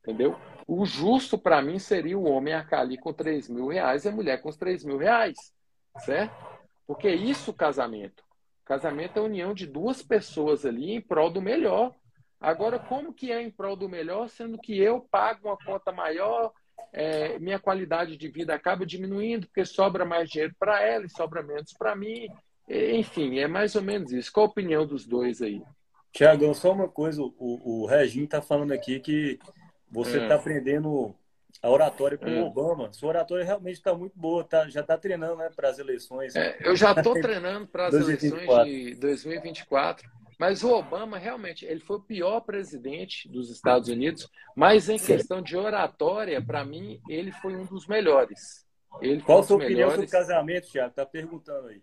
Entendeu? 0.02 0.36
O 0.68 0.84
justo 0.84 1.38
para 1.38 1.62
mim 1.62 1.78
seria 1.78 2.18
o 2.18 2.24
homem 2.24 2.56
arcar 2.56 2.80
ali 2.80 2.98
com 2.98 3.14
3 3.14 3.50
mil 3.50 3.68
reais 3.68 4.04
e 4.04 4.10
a 4.10 4.12
mulher 4.12 4.42
com 4.42 4.50
os 4.50 4.58
3 4.58 4.84
mil 4.84 4.98
reais. 4.98 5.38
Certo? 6.00 6.36
Porque 6.88 7.08
é 7.08 7.14
isso 7.14 7.52
o 7.52 7.54
casamento. 7.54 8.24
Casamento 8.66 9.18
é 9.18 9.20
a 9.20 9.26
união 9.26 9.54
de 9.54 9.68
duas 9.68 10.02
pessoas 10.02 10.66
ali 10.66 10.94
em 10.94 11.02
prol 11.02 11.30
do 11.30 11.40
melhor. 11.40 11.94
Agora, 12.42 12.80
como 12.80 13.14
que 13.14 13.32
é 13.32 13.44
em 13.44 13.52
prol 13.52 13.76
do 13.76 13.88
melhor, 13.88 14.28
sendo 14.28 14.58
que 14.58 14.76
eu 14.76 15.02
pago 15.12 15.50
uma 15.50 15.58
conta 15.58 15.92
maior, 15.92 16.52
é, 16.92 17.38
minha 17.38 17.60
qualidade 17.60 18.18
de 18.18 18.28
vida 18.28 18.56
acaba 18.56 18.88
diminuindo, 18.88 19.46
porque 19.46 19.66
sobra 19.66 20.04
mais 20.04 20.28
dinheiro 20.32 20.56
para 20.58 20.82
ela 20.82 21.06
e 21.06 21.12
sobra 21.12 21.44
menos 21.44 21.74
para 21.74 21.96
mim. 21.96 22.28
Enfim, 22.70 23.40
é 23.40 23.48
mais 23.48 23.76
ou 23.76 23.82
menos 23.82 24.12
isso. 24.12 24.32
Qual 24.32 24.46
a 24.46 24.50
opinião 24.50 24.86
dos 24.86 25.06
dois 25.06 25.42
aí? 25.42 25.62
Tiagão, 26.12 26.54
só 26.54 26.72
uma 26.72 26.88
coisa, 26.88 27.22
o, 27.22 27.34
o 27.38 27.86
Reginho 27.86 28.26
está 28.26 28.42
falando 28.42 28.72
aqui 28.72 29.00
que 29.00 29.40
você 29.92 30.18
está 30.20 30.36
é. 30.36 30.38
aprendendo 30.38 31.16
a 31.62 31.70
oratória 31.70 32.18
com 32.18 32.28
é. 32.28 32.42
o 32.42 32.46
Obama. 32.46 32.92
Sua 32.94 33.10
oratória 33.10 33.44
realmente 33.44 33.76
está 33.76 33.94
muito 33.94 34.18
boa, 34.18 34.44
tá, 34.44 34.68
já 34.70 34.82
está 34.82 34.98
treinando 34.98 35.38
né, 35.38 35.50
para 35.56 35.70
as 35.70 35.80
eleições. 35.80 36.36
É, 36.36 36.58
eu 36.62 36.76
já 36.76 36.92
estou 36.98 37.14
treinando 37.14 37.68
para 37.68 37.88
as 37.88 37.94
eleições 37.94 38.66
de 38.66 38.96
2024. 38.96 40.10
Mas 40.40 40.64
o 40.64 40.72
Obama, 40.72 41.18
realmente, 41.18 41.66
ele 41.66 41.82
foi 41.82 41.98
o 41.98 42.02
pior 42.02 42.40
presidente 42.40 43.28
dos 43.28 43.52
Estados 43.52 43.90
Unidos, 43.90 44.30
mas 44.56 44.88
em 44.88 44.98
questão 44.98 45.42
de 45.42 45.58
oratória, 45.58 46.42
para 46.42 46.64
mim, 46.64 47.02
ele 47.10 47.30
foi 47.30 47.58
um 47.58 47.66
dos 47.66 47.86
melhores. 47.88 48.66
Ele 49.02 49.22
Qual 49.22 49.40
a 49.40 49.44
sua 49.44 49.58
opinião 49.58 49.90
sobre 49.90 50.06
o 50.06 50.10
casamento, 50.10 50.70
Tiago? 50.70 50.92
Está 50.92 51.06
perguntando 51.06 51.68
aí. 51.68 51.82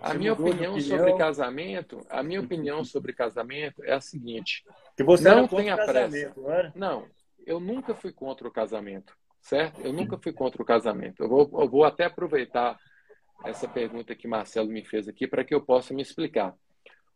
A 0.00 0.14
minha 0.14 0.32
opinião, 0.32 0.74
opinião, 0.74 0.80
sobre 0.80 1.16
casamento, 1.16 2.06
a 2.08 2.22
minha 2.22 2.40
opinião 2.40 2.84
sobre 2.84 3.12
casamento 3.12 3.84
é 3.84 3.92
a 3.92 4.00
seguinte: 4.00 4.64
que 4.96 5.02
você 5.02 5.28
não 5.28 5.48
tenha 5.48 5.76
pressa. 5.76 6.32
Não, 6.36 6.72
não, 6.74 7.08
eu 7.46 7.60
nunca 7.60 7.94
fui 7.94 8.12
contra 8.12 8.46
o 8.46 8.50
casamento, 8.50 9.16
certo? 9.40 9.80
Eu 9.80 9.92
nunca 9.92 10.18
fui 10.18 10.32
contra 10.32 10.62
o 10.62 10.64
casamento. 10.64 11.22
Eu 11.22 11.28
vou, 11.28 11.50
eu 11.60 11.68
vou 11.68 11.84
até 11.84 12.04
aproveitar 12.04 12.78
essa 13.44 13.68
pergunta 13.68 14.14
que 14.14 14.28
Marcelo 14.28 14.68
me 14.68 14.84
fez 14.84 15.08
aqui 15.08 15.26
para 15.26 15.44
que 15.44 15.54
eu 15.54 15.60
possa 15.60 15.94
me 15.94 16.02
explicar. 16.02 16.54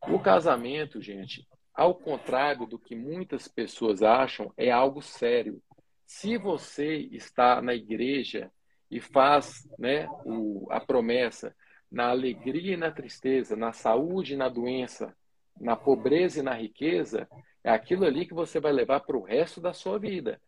O 0.09 0.19
casamento, 0.19 1.01
gente, 1.01 1.47
ao 1.75 1.95
contrário 1.95 2.67
do 2.67 2.79
que 2.79 2.95
muitas 2.95 3.49
pessoas 3.49 4.03
acham, 4.03 4.53
é 4.57 4.71
algo 4.71 5.03
sério. 5.03 5.63
Se 6.07 6.37
você 6.37 7.09
está 7.13 7.61
na 7.63 7.75
igreja 7.75 8.51
e 8.91 9.01
faz 9.01 9.69
né, 9.79 10.09
o, 10.25 10.67
a 10.71 10.81
promessa 10.81 11.55
na 11.91 12.11
alegria 12.11 12.75
e 12.75 12.77
na 12.77 12.91
tristeza, 12.91 13.57
na 13.57 13.73
saúde 13.73 14.35
e 14.35 14.37
na 14.37 14.49
doença, 14.49 15.15
na 15.61 15.77
pobreza 15.77 16.41
e 16.41 16.43
na 16.43 16.55
riqueza, 16.55 17.29
é 17.65 17.71
aquilo 17.71 18.05
ali 18.05 18.27
que 18.27 18.35
você 18.35 18.61
vai 18.61 18.73
levar 18.73 19.01
para 19.01 19.17
o 19.17 19.23
resto 19.23 19.61
da 19.61 19.73
sua 19.73 19.99
vida. 19.99 20.41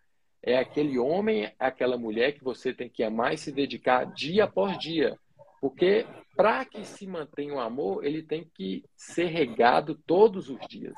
É 0.43 0.59
aquele 0.59 0.99
homem, 0.99 1.53
aquela 1.59 1.97
mulher 1.97 2.33
que 2.33 2.43
você 2.43 2.73
tem 2.73 2.89
que 2.89 3.03
amar 3.03 3.35
e 3.35 3.39
se 3.39 3.53
dedicar 3.53 4.05
dia 4.13 4.45
após 4.45 4.79
dia. 4.79 5.17
Porque 5.61 6.07
para 6.35 6.65
que 6.65 6.85
se 6.85 7.07
mantenha 7.07 7.55
o 7.55 7.61
amor, 7.61 8.05
ele 8.05 8.23
tem 8.23 8.51
que 8.55 8.83
ser 8.97 9.27
regado 9.27 9.95
todos 10.07 10.49
os 10.49 10.59
dias. 10.67 10.97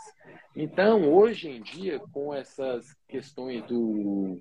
Então, 0.57 1.13
hoje 1.13 1.51
em 1.51 1.61
dia, 1.61 2.01
com 2.13 2.33
essas 2.33 2.97
questões 3.09 3.63
do, 3.67 4.41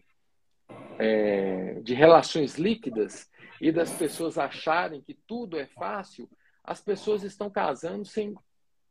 é, 0.98 1.80
de 1.82 1.94
relações 1.94 2.56
líquidas 2.56 3.30
e 3.60 3.72
das 3.72 3.92
pessoas 3.94 4.38
acharem 4.38 5.02
que 5.02 5.14
tudo 5.14 5.58
é 5.58 5.66
fácil, 5.66 6.30
as 6.64 6.82
pessoas 6.82 7.24
estão 7.24 7.50
casando 7.50 8.06
sem 8.06 8.36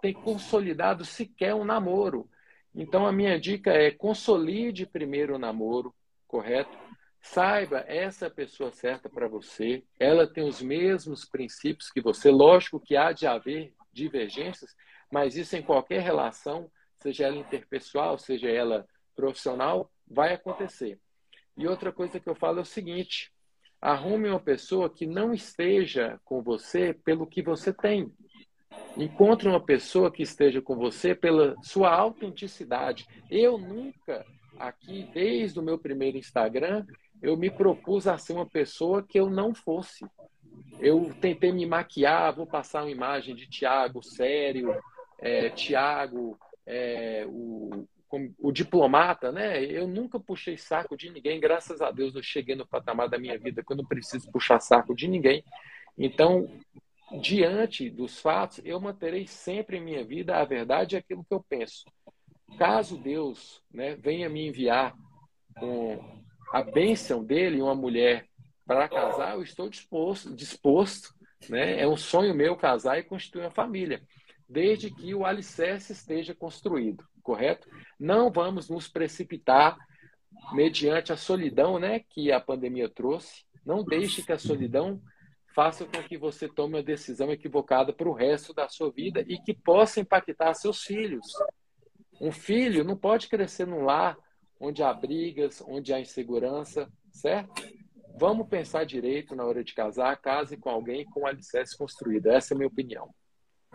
ter 0.01 0.15
consolidado 0.15 1.05
sequer 1.05 1.55
um 1.55 1.65
namoro. 1.65 2.29
Então, 2.75 3.07
a 3.07 3.13
minha 3.13 3.39
dica 3.39 3.71
é 3.71 3.91
consolide 3.91 4.87
primeiro 4.87 5.35
o 5.35 5.39
namoro, 5.39 5.95
correto? 6.27 6.77
Saiba 7.21 7.85
essa 7.87 8.29
pessoa 8.29 8.73
certa 8.73 9.09
para 9.09 9.29
você, 9.29 9.85
ela 9.99 10.27
tem 10.27 10.45
os 10.45 10.61
mesmos 10.61 11.25
princípios 11.25 11.89
que 11.91 12.01
você. 12.01 12.31
Lógico 12.31 12.81
que 12.81 12.97
há 12.97 13.13
de 13.13 13.27
haver 13.27 13.73
divergências, 13.93 14.75
mas 15.11 15.37
isso 15.37 15.55
em 15.55 15.63
qualquer 15.63 16.01
relação, 16.01 16.71
seja 16.99 17.27
ela 17.27 17.37
interpessoal, 17.37 18.19
seja 18.19 18.49
ela 18.49 18.87
profissional, 19.15 19.91
vai 20.07 20.33
acontecer. 20.33 20.99
E 21.57 21.67
outra 21.67 21.93
coisa 21.93 22.19
que 22.19 22.29
eu 22.29 22.35
falo 22.35 22.59
é 22.59 22.63
o 22.63 22.67
seguinte: 22.67 23.33
arrume 23.81 24.29
uma 24.29 24.41
pessoa 24.41 24.89
que 24.89 25.07
não 25.07 25.33
esteja 25.33 26.21
com 26.25 26.43
você 26.43 26.95
pelo 26.95 27.27
que 27.27 27.43
você 27.43 27.73
tem. 27.73 28.13
Encontre 28.97 29.49
uma 29.49 29.61
pessoa 29.61 30.11
que 30.11 30.23
esteja 30.23 30.63
com 30.63 30.77
você 30.77 31.15
pela 31.15 31.55
sua 31.63 31.95
autenticidade. 31.95 33.07
Eu 33.31 33.59
nunca, 33.59 34.25
aqui, 34.59 35.09
desde 35.13 35.59
o 35.59 35.63
meu 35.63 35.79
primeiro 35.79 36.17
Instagram, 36.17 36.87
eu 37.21 37.37
me 37.37 37.51
propus 37.51 38.07
a 38.07 38.19
ser 38.19 38.33
uma 38.33 38.47
pessoa 38.47 39.03
que 39.03 39.19
eu 39.19 39.29
não 39.31 39.55
fosse. 39.55 40.05
Eu 40.81 41.13
tentei 41.21 41.53
me 41.53 41.67
maquiar, 41.67 42.35
vou 42.35 42.47
passar 42.47 42.83
uma 42.83 42.91
imagem 42.91 43.35
de 43.35 43.49
Tiago 43.49 44.03
sério, 44.03 44.75
é, 45.19 45.49
Tiago, 45.51 46.39
é, 46.67 47.25
o, 47.29 47.87
o 48.39 48.53
diplomata, 48.53 49.33
né? 49.33 49.63
Eu 49.65 49.87
nunca 49.87 50.19
puxei 50.19 50.57
saco 50.57 50.97
de 50.97 51.11
ninguém, 51.11 51.41
graças 51.41 51.81
a 51.81 51.91
Deus 51.91 52.15
eu 52.15 52.23
cheguei 52.23 52.55
no 52.55 52.67
patamar 52.67 53.09
da 53.09 53.19
minha 53.19 53.39
vida 53.39 53.63
que 53.63 53.73
eu 53.73 53.87
preciso 53.87 54.31
puxar 54.31 54.61
saco 54.61 54.95
de 54.95 55.09
ninguém. 55.09 55.45
Então, 55.97 56.49
diante 57.21 57.91
dos 57.91 58.21
fatos, 58.21 58.61
eu 58.65 58.81
manterei 58.81 59.27
sempre 59.27 59.79
em 59.79 59.85
minha 59.85 60.05
vida 60.05 60.37
a 60.37 60.45
verdade 60.45 60.95
e 60.95 60.99
aquilo 60.99 61.25
que 61.25 61.35
eu 61.35 61.43
penso. 61.43 61.85
Caso 62.59 62.97
Deus 62.97 63.63
né, 63.73 63.95
venha 63.97 64.29
me 64.29 64.47
enviar 64.47 64.95
com 65.59 66.23
a 66.53 66.63
bênção 66.63 67.25
dele, 67.25 67.63
uma 67.63 67.75
mulher 67.75 68.27
para 68.67 68.89
casar, 68.89 69.35
eu 69.35 69.43
estou 69.43 69.69
disposto, 69.69 70.35
disposto, 70.35 71.15
né? 71.49 71.81
É 71.81 71.89
um 71.89 71.97
sonho 71.97 72.35
meu 72.35 72.57
casar 72.57 72.99
e 72.99 73.03
constituir 73.03 73.43
uma 73.43 73.51
família, 73.51 74.03
desde 74.49 74.91
que 74.91 75.15
o 75.15 75.25
alicerce 75.25 75.93
esteja 75.93 76.35
construído, 76.35 77.05
correto? 77.23 77.69
Não 77.99 78.31
vamos 78.31 78.69
nos 78.69 78.89
precipitar 78.89 79.77
mediante 80.53 81.13
a 81.13 81.17
solidão, 81.17 81.79
né, 81.79 82.01
que 82.01 82.33
a 82.33 82.41
pandemia 82.41 82.89
trouxe. 82.89 83.45
Não 83.65 83.85
deixe 83.85 84.23
que 84.23 84.33
a 84.33 84.39
solidão 84.39 85.01
faça 85.55 85.85
com 85.85 86.03
que 86.03 86.17
você 86.17 86.49
tome 86.49 86.77
uma 86.77 86.83
decisão 86.83 87.31
equivocada 87.31 87.93
para 87.93 88.09
o 88.09 88.13
resto 88.13 88.53
da 88.55 88.69
sua 88.69 88.91
vida 88.91 89.25
e 89.29 89.39
que 89.39 89.55
possa 89.55 90.01
impactar 90.01 90.55
seus 90.55 90.83
filhos. 90.83 91.27
Um 92.21 92.33
filho 92.33 92.85
não 92.85 92.97
pode 92.97 93.29
crescer 93.29 93.67
num 93.67 93.85
lar 93.85 94.17
onde 94.59 94.83
há 94.83 94.93
brigas, 94.93 95.63
onde 95.67 95.93
há 95.93 96.01
insegurança, 96.01 96.89
certo? 97.11 97.63
Vamos 98.17 98.49
pensar 98.49 98.85
direito 98.85 99.35
na 99.35 99.45
hora 99.45 99.65
de 99.65 99.75
casar, 99.75 100.21
case 100.21 100.57
com 100.57 100.71
alguém 100.71 101.05
com 101.05 101.27
alicerce 101.27 101.77
construído. 101.77 102.29
Essa 102.29 102.53
é 102.53 102.55
a 102.55 102.59
minha 102.59 102.69
opinião. 102.69 103.13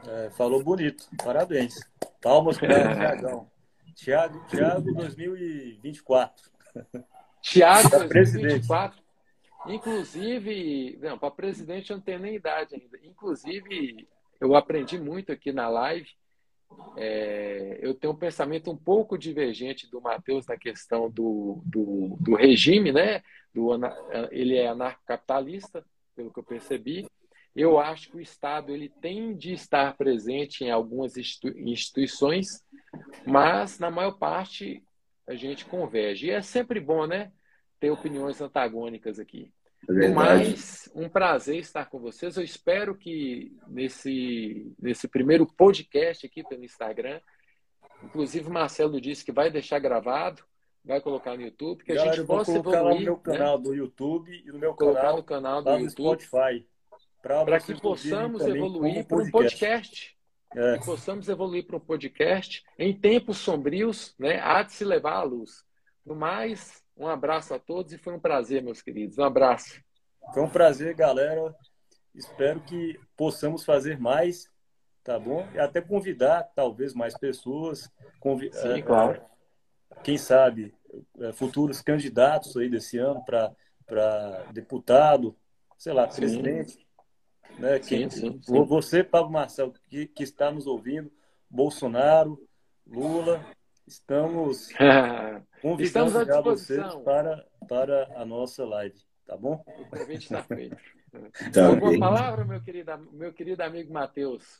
É, 0.05 0.29
falou 0.29 0.63
bonito. 0.63 1.09
Parabéns. 1.23 1.75
Palmas 2.27 2.57
para 2.57 2.91
o 2.91 2.95
Tiagão. 2.95 3.51
Tiago, 3.95 4.45
Tiago 4.49 4.93
2024. 4.93 6.51
Tiago 7.41 7.89
2024. 7.89 9.01
Inclusive, 9.67 10.99
não, 11.01 11.17
para 11.17 11.31
presidente 11.31 11.91
eu 11.91 11.97
não 11.97 12.03
tenho 12.03 12.19
nem 12.19 12.35
idade 12.35 12.75
ainda. 12.75 12.99
Inclusive, 13.01 14.07
eu 14.41 14.55
aprendi 14.55 14.99
muito 14.99 15.31
aqui 15.31 15.53
na 15.53 15.69
live 15.69 16.09
é, 16.97 17.79
eu 17.81 17.93
tenho 17.93 18.13
um 18.13 18.17
pensamento 18.17 18.69
um 18.71 18.75
pouco 18.75 19.17
divergente 19.17 19.89
do 19.89 20.01
Matheus 20.01 20.45
na 20.47 20.57
questão 20.57 21.09
do, 21.09 21.61
do, 21.63 22.17
do 22.19 22.35
regime, 22.35 22.91
né? 22.91 23.23
Do, 23.53 23.69
ele 24.31 24.57
é 24.57 24.67
anarcocapitalista, 24.67 25.85
pelo 26.15 26.31
que 26.31 26.39
eu 26.39 26.43
percebi. 26.43 27.07
Eu 27.57 27.79
acho 27.79 28.09
que 28.09 28.17
o 28.17 28.21
Estado 28.21 28.71
ele 28.71 28.87
tem 28.87 29.35
de 29.35 29.51
estar 29.53 29.97
presente 29.97 30.63
em 30.63 30.69
algumas 30.69 31.15
instituições, 31.17 32.63
mas 33.25 33.79
na 33.79 33.89
maior 33.89 34.11
parte 34.11 34.83
a 35.27 35.35
gente 35.35 35.65
converge. 35.65 36.27
E 36.27 36.31
é 36.31 36.41
sempre 36.41 36.79
bom, 36.79 37.07
né? 37.07 37.31
Ter 37.79 37.89
opiniões 37.89 38.39
antagônicas 38.39 39.19
aqui. 39.19 39.51
É 39.89 40.07
Mas 40.09 40.89
um 40.93 41.07
prazer 41.07 41.57
estar 41.57 41.85
com 41.85 41.99
vocês. 41.99 42.35
Eu 42.35 42.43
espero 42.43 42.95
que 42.95 43.55
nesse, 43.67 44.73
nesse 44.79 45.07
primeiro 45.07 45.45
podcast 45.45 46.25
aqui 46.25 46.43
pelo 46.43 46.63
Instagram, 46.63 47.21
inclusive 48.03 48.47
o 48.47 48.53
Marcelo 48.53 48.99
disse 48.99 49.23
que 49.23 49.31
vai 49.31 49.49
deixar 49.49 49.79
gravado, 49.79 50.43
vai 50.83 50.99
colocar 50.99 51.35
no 51.35 51.41
YouTube, 51.41 51.83
que 51.83 51.93
Galera, 51.93 52.11
a 52.11 52.15
gente 52.15 52.27
possa 52.27 52.57
evoluir. 52.57 52.83
Lá 52.83 52.93
no 52.93 53.01
meu 53.01 53.17
canal 53.17 53.57
né? 53.57 53.63
do 53.63 53.73
YouTube 53.73 54.43
e 54.45 54.51
no 54.51 54.59
meu 54.59 54.73
colocar 54.73 55.01
canal, 55.01 55.17
no 55.17 55.23
canal 55.23 55.63
do 55.63 55.71
YouTube, 55.71 56.21
Spotify, 56.21 56.65
para 57.27 57.59
que 57.59 57.79
possamos 57.79 58.41
evoluir 58.45 59.05
para 59.05 59.17
um 59.17 59.31
podcast. 59.31 60.15
É. 60.55 60.77
Que 60.77 60.85
possamos 60.85 61.27
evoluir 61.27 61.67
para 61.67 61.75
um 61.75 61.79
podcast 61.79 62.63
em 62.79 62.97
tempos 62.97 63.37
sombrios, 63.37 64.15
né? 64.17 64.39
Há 64.39 64.63
de 64.63 64.73
se 64.73 64.85
levar 64.85 65.15
à 65.15 65.23
luz. 65.23 65.65
No 66.05 66.15
mais, 66.15 66.81
um 66.95 67.05
abraço 67.05 67.53
a 67.53 67.59
todos 67.59 67.91
e 67.91 67.97
foi 67.97 68.13
um 68.13 68.19
prazer, 68.19 68.63
meus 68.63 68.81
queridos. 68.81 69.17
Um 69.17 69.23
abraço. 69.23 69.81
Foi 70.33 70.41
um 70.41 70.49
prazer, 70.49 70.95
galera. 70.95 71.53
Espero 72.15 72.61
que 72.61 72.99
possamos 73.15 73.65
fazer 73.65 73.99
mais, 73.99 74.49
tá 75.03 75.19
bom? 75.19 75.45
E 75.53 75.59
até 75.59 75.81
convidar, 75.81 76.43
talvez, 76.55 76.93
mais 76.93 77.17
pessoas. 77.17 77.91
Convi 78.19 78.51
Sim, 78.53 78.69
é, 78.69 78.81
claro. 78.81 79.21
Quem 80.01 80.17
sabe, 80.17 80.73
é, 81.19 81.33
futuros 81.33 81.81
candidatos 81.81 82.55
aí 82.55 82.69
desse 82.69 82.97
ano 82.97 83.23
para 83.25 84.45
deputado, 84.53 85.35
sei 85.77 85.93
lá, 85.93 86.09
sim. 86.09 86.21
presidente. 86.21 86.86
Né? 87.57 87.79
Quem, 87.79 88.09
sim, 88.09 88.39
sim, 88.41 88.63
Você, 88.65 89.03
Pablo 89.03 89.31
Marcelo, 89.31 89.73
que, 89.89 90.05
que 90.07 90.23
está 90.23 90.51
nos 90.51 90.67
ouvindo, 90.67 91.11
Bolsonaro, 91.49 92.39
Lula, 92.85 93.43
estamos 93.87 94.69
convidando 95.61 95.83
estamos 95.83 96.15
à 96.15 96.23
disposição. 96.23 96.83
vocês 96.83 97.03
para, 97.03 97.45
para 97.67 98.11
a 98.15 98.25
nossa 98.25 98.65
live, 98.65 98.95
tá 99.25 99.35
bom? 99.35 99.63
O 99.79 99.85
convite 99.85 100.23
está 100.23 100.43
feito. 100.43 100.77
Tá 101.53 101.67
Alguma 101.67 101.97
palavra, 101.97 102.43
meu 102.43 102.61
querido, 102.61 102.91
meu 103.13 103.33
querido 103.33 103.63
amigo 103.63 103.91
Matheus? 103.91 104.59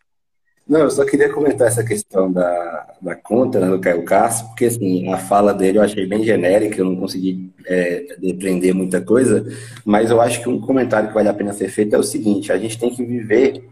Não, 0.68 0.80
eu 0.80 0.90
só 0.90 1.06
queria 1.06 1.32
comentar 1.32 1.68
essa 1.68 1.84
questão 1.84 2.32
da, 2.32 2.98
da 3.02 3.16
conta 3.16 3.60
né, 3.60 3.68
do 3.68 3.80
Caio 3.80 4.04
Castro, 4.04 4.48
porque 4.48 4.66
assim, 4.66 5.12
a 5.12 5.18
fala 5.18 5.54
dele 5.54 5.78
eu 5.78 5.84
achei 5.84 6.06
bem 6.08 6.24
genérica, 6.24 6.78
eu 6.78 6.86
não 6.86 6.96
consegui 6.96 7.47
é, 7.66 8.16
depreender 8.20 8.74
muita 8.74 9.02
coisa, 9.02 9.46
mas 9.84 10.10
eu 10.10 10.22
acho 10.22 10.42
que 10.42 10.50
um 10.50 10.60
comentário 10.60 11.10
que 11.10 11.16
vale 11.16 11.30
a 11.30 11.34
pena 11.34 11.54
ser 11.54 11.70
feito 11.70 11.96
é 11.96 12.00
o 12.00 12.04
seguinte, 12.04 12.52
a 12.52 12.58
gente 12.58 12.80
tem 12.80 12.90
que 12.90 13.04
viver, 13.04 13.64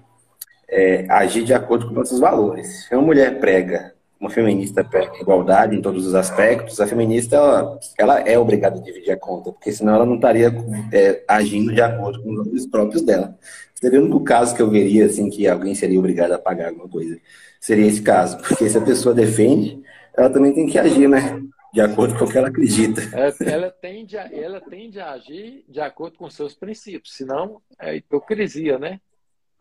é, 0.67 1.05
agir 1.09 1.43
de 1.43 1.53
acordo 1.53 1.87
com 1.87 1.93
nossos 1.93 2.19
valores. 2.19 2.85
Se 2.87 2.95
uma 2.95 3.03
mulher 3.03 3.39
prega 3.39 3.95
uma 4.19 4.29
feminista 4.29 4.83
pega 4.83 5.19
igualdade 5.19 5.75
em 5.75 5.81
todos 5.81 6.05
os 6.07 6.15
aspectos, 6.15 6.79
a 6.79 6.87
feminista 6.87 7.35
ela, 7.35 7.79
ela, 7.97 8.19
é 8.21 8.39
obrigada 8.39 8.79
a 8.79 8.81
dividir 8.81 9.11
a 9.11 9.17
conta, 9.17 9.51
porque 9.51 9.71
senão 9.71 9.95
ela 9.95 10.05
não 10.05 10.15
estaria 10.15 10.53
é, 10.91 11.23
agindo 11.27 11.73
de 11.73 11.81
acordo 11.81 12.21
com 12.23 12.29
os 12.29 12.37
valores 12.37 12.65
próprios 12.67 13.01
dela. 13.01 13.37
Seria 13.75 13.99
o 13.99 14.03
único 14.03 14.23
caso 14.23 14.55
que 14.55 14.61
eu 14.61 14.69
veria 14.69 15.05
assim 15.05 15.29
que 15.29 15.47
alguém 15.47 15.75
seria 15.75 15.99
obrigado 15.99 16.31
a 16.31 16.39
pagar 16.39 16.69
alguma 16.69 16.87
coisa. 16.87 17.17
Seria 17.59 17.85
esse 17.85 18.01
caso, 18.01 18.37
porque 18.37 18.69
se 18.69 18.77
a 18.77 18.81
pessoa 18.81 19.13
defende, 19.13 19.81
ela 20.17 20.29
também 20.29 20.53
tem 20.53 20.65
que 20.65 20.79
agir, 20.79 21.07
né? 21.07 21.39
De 21.75 21.81
acordo 21.81 22.17
com 22.17 22.23
o 22.23 22.31
que 22.31 22.37
ela 22.37 22.47
acredita. 22.47 23.01
Ela, 23.11 23.35
ela, 23.41 23.69
tende 23.69 24.17
a, 24.17 24.31
ela 24.31 24.61
tende 24.61 24.97
a 24.97 25.11
agir 25.11 25.65
de 25.67 25.81
acordo 25.81 26.17
com 26.17 26.29
seus 26.29 26.55
princípios, 26.55 27.13
senão 27.13 27.61
é 27.77 27.97
hipocrisia, 27.97 28.79
né? 28.79 29.01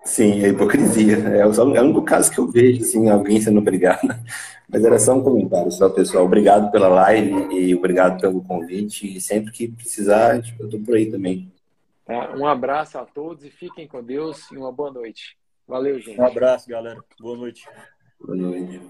Sim, 0.04 0.44
é 0.44 0.50
hipocrisia. 0.50 1.16
É 1.16 1.44
o, 1.44 1.52
é 1.52 1.80
o 1.80 1.84
único 1.84 2.02
caso 2.02 2.30
que 2.30 2.38
eu 2.38 2.46
vejo, 2.46 2.82
assim, 2.82 3.10
alguém 3.10 3.40
sendo 3.40 3.58
obrigado. 3.58 4.06
Mas 4.68 4.84
era 4.84 4.96
só 4.96 5.14
um 5.14 5.24
comentário, 5.24 5.72
só, 5.72 5.88
pessoal. 5.88 6.24
Obrigado 6.24 6.70
pela 6.70 6.86
live 6.86 7.52
e 7.52 7.74
obrigado 7.74 8.20
pelo 8.20 8.44
convite. 8.44 9.16
E 9.16 9.20
sempre 9.20 9.50
que 9.50 9.66
precisar, 9.66 10.40
tipo, 10.40 10.62
eu 10.62 10.66
estou 10.66 10.80
por 10.82 10.94
aí 10.94 11.10
também. 11.10 11.50
Tá? 12.04 12.32
Um 12.36 12.46
abraço 12.46 12.96
a 12.96 13.04
todos 13.04 13.44
e 13.44 13.50
fiquem 13.50 13.88
com 13.88 14.00
Deus 14.04 14.48
e 14.52 14.56
uma 14.56 14.70
boa 14.70 14.92
noite. 14.92 15.36
Valeu, 15.66 15.98
gente. 15.98 16.20
Um 16.20 16.26
abraço, 16.26 16.68
galera. 16.68 17.00
Boa 17.18 17.36
noite. 17.36 17.66
Boa 18.20 18.36
noite. 18.36 18.80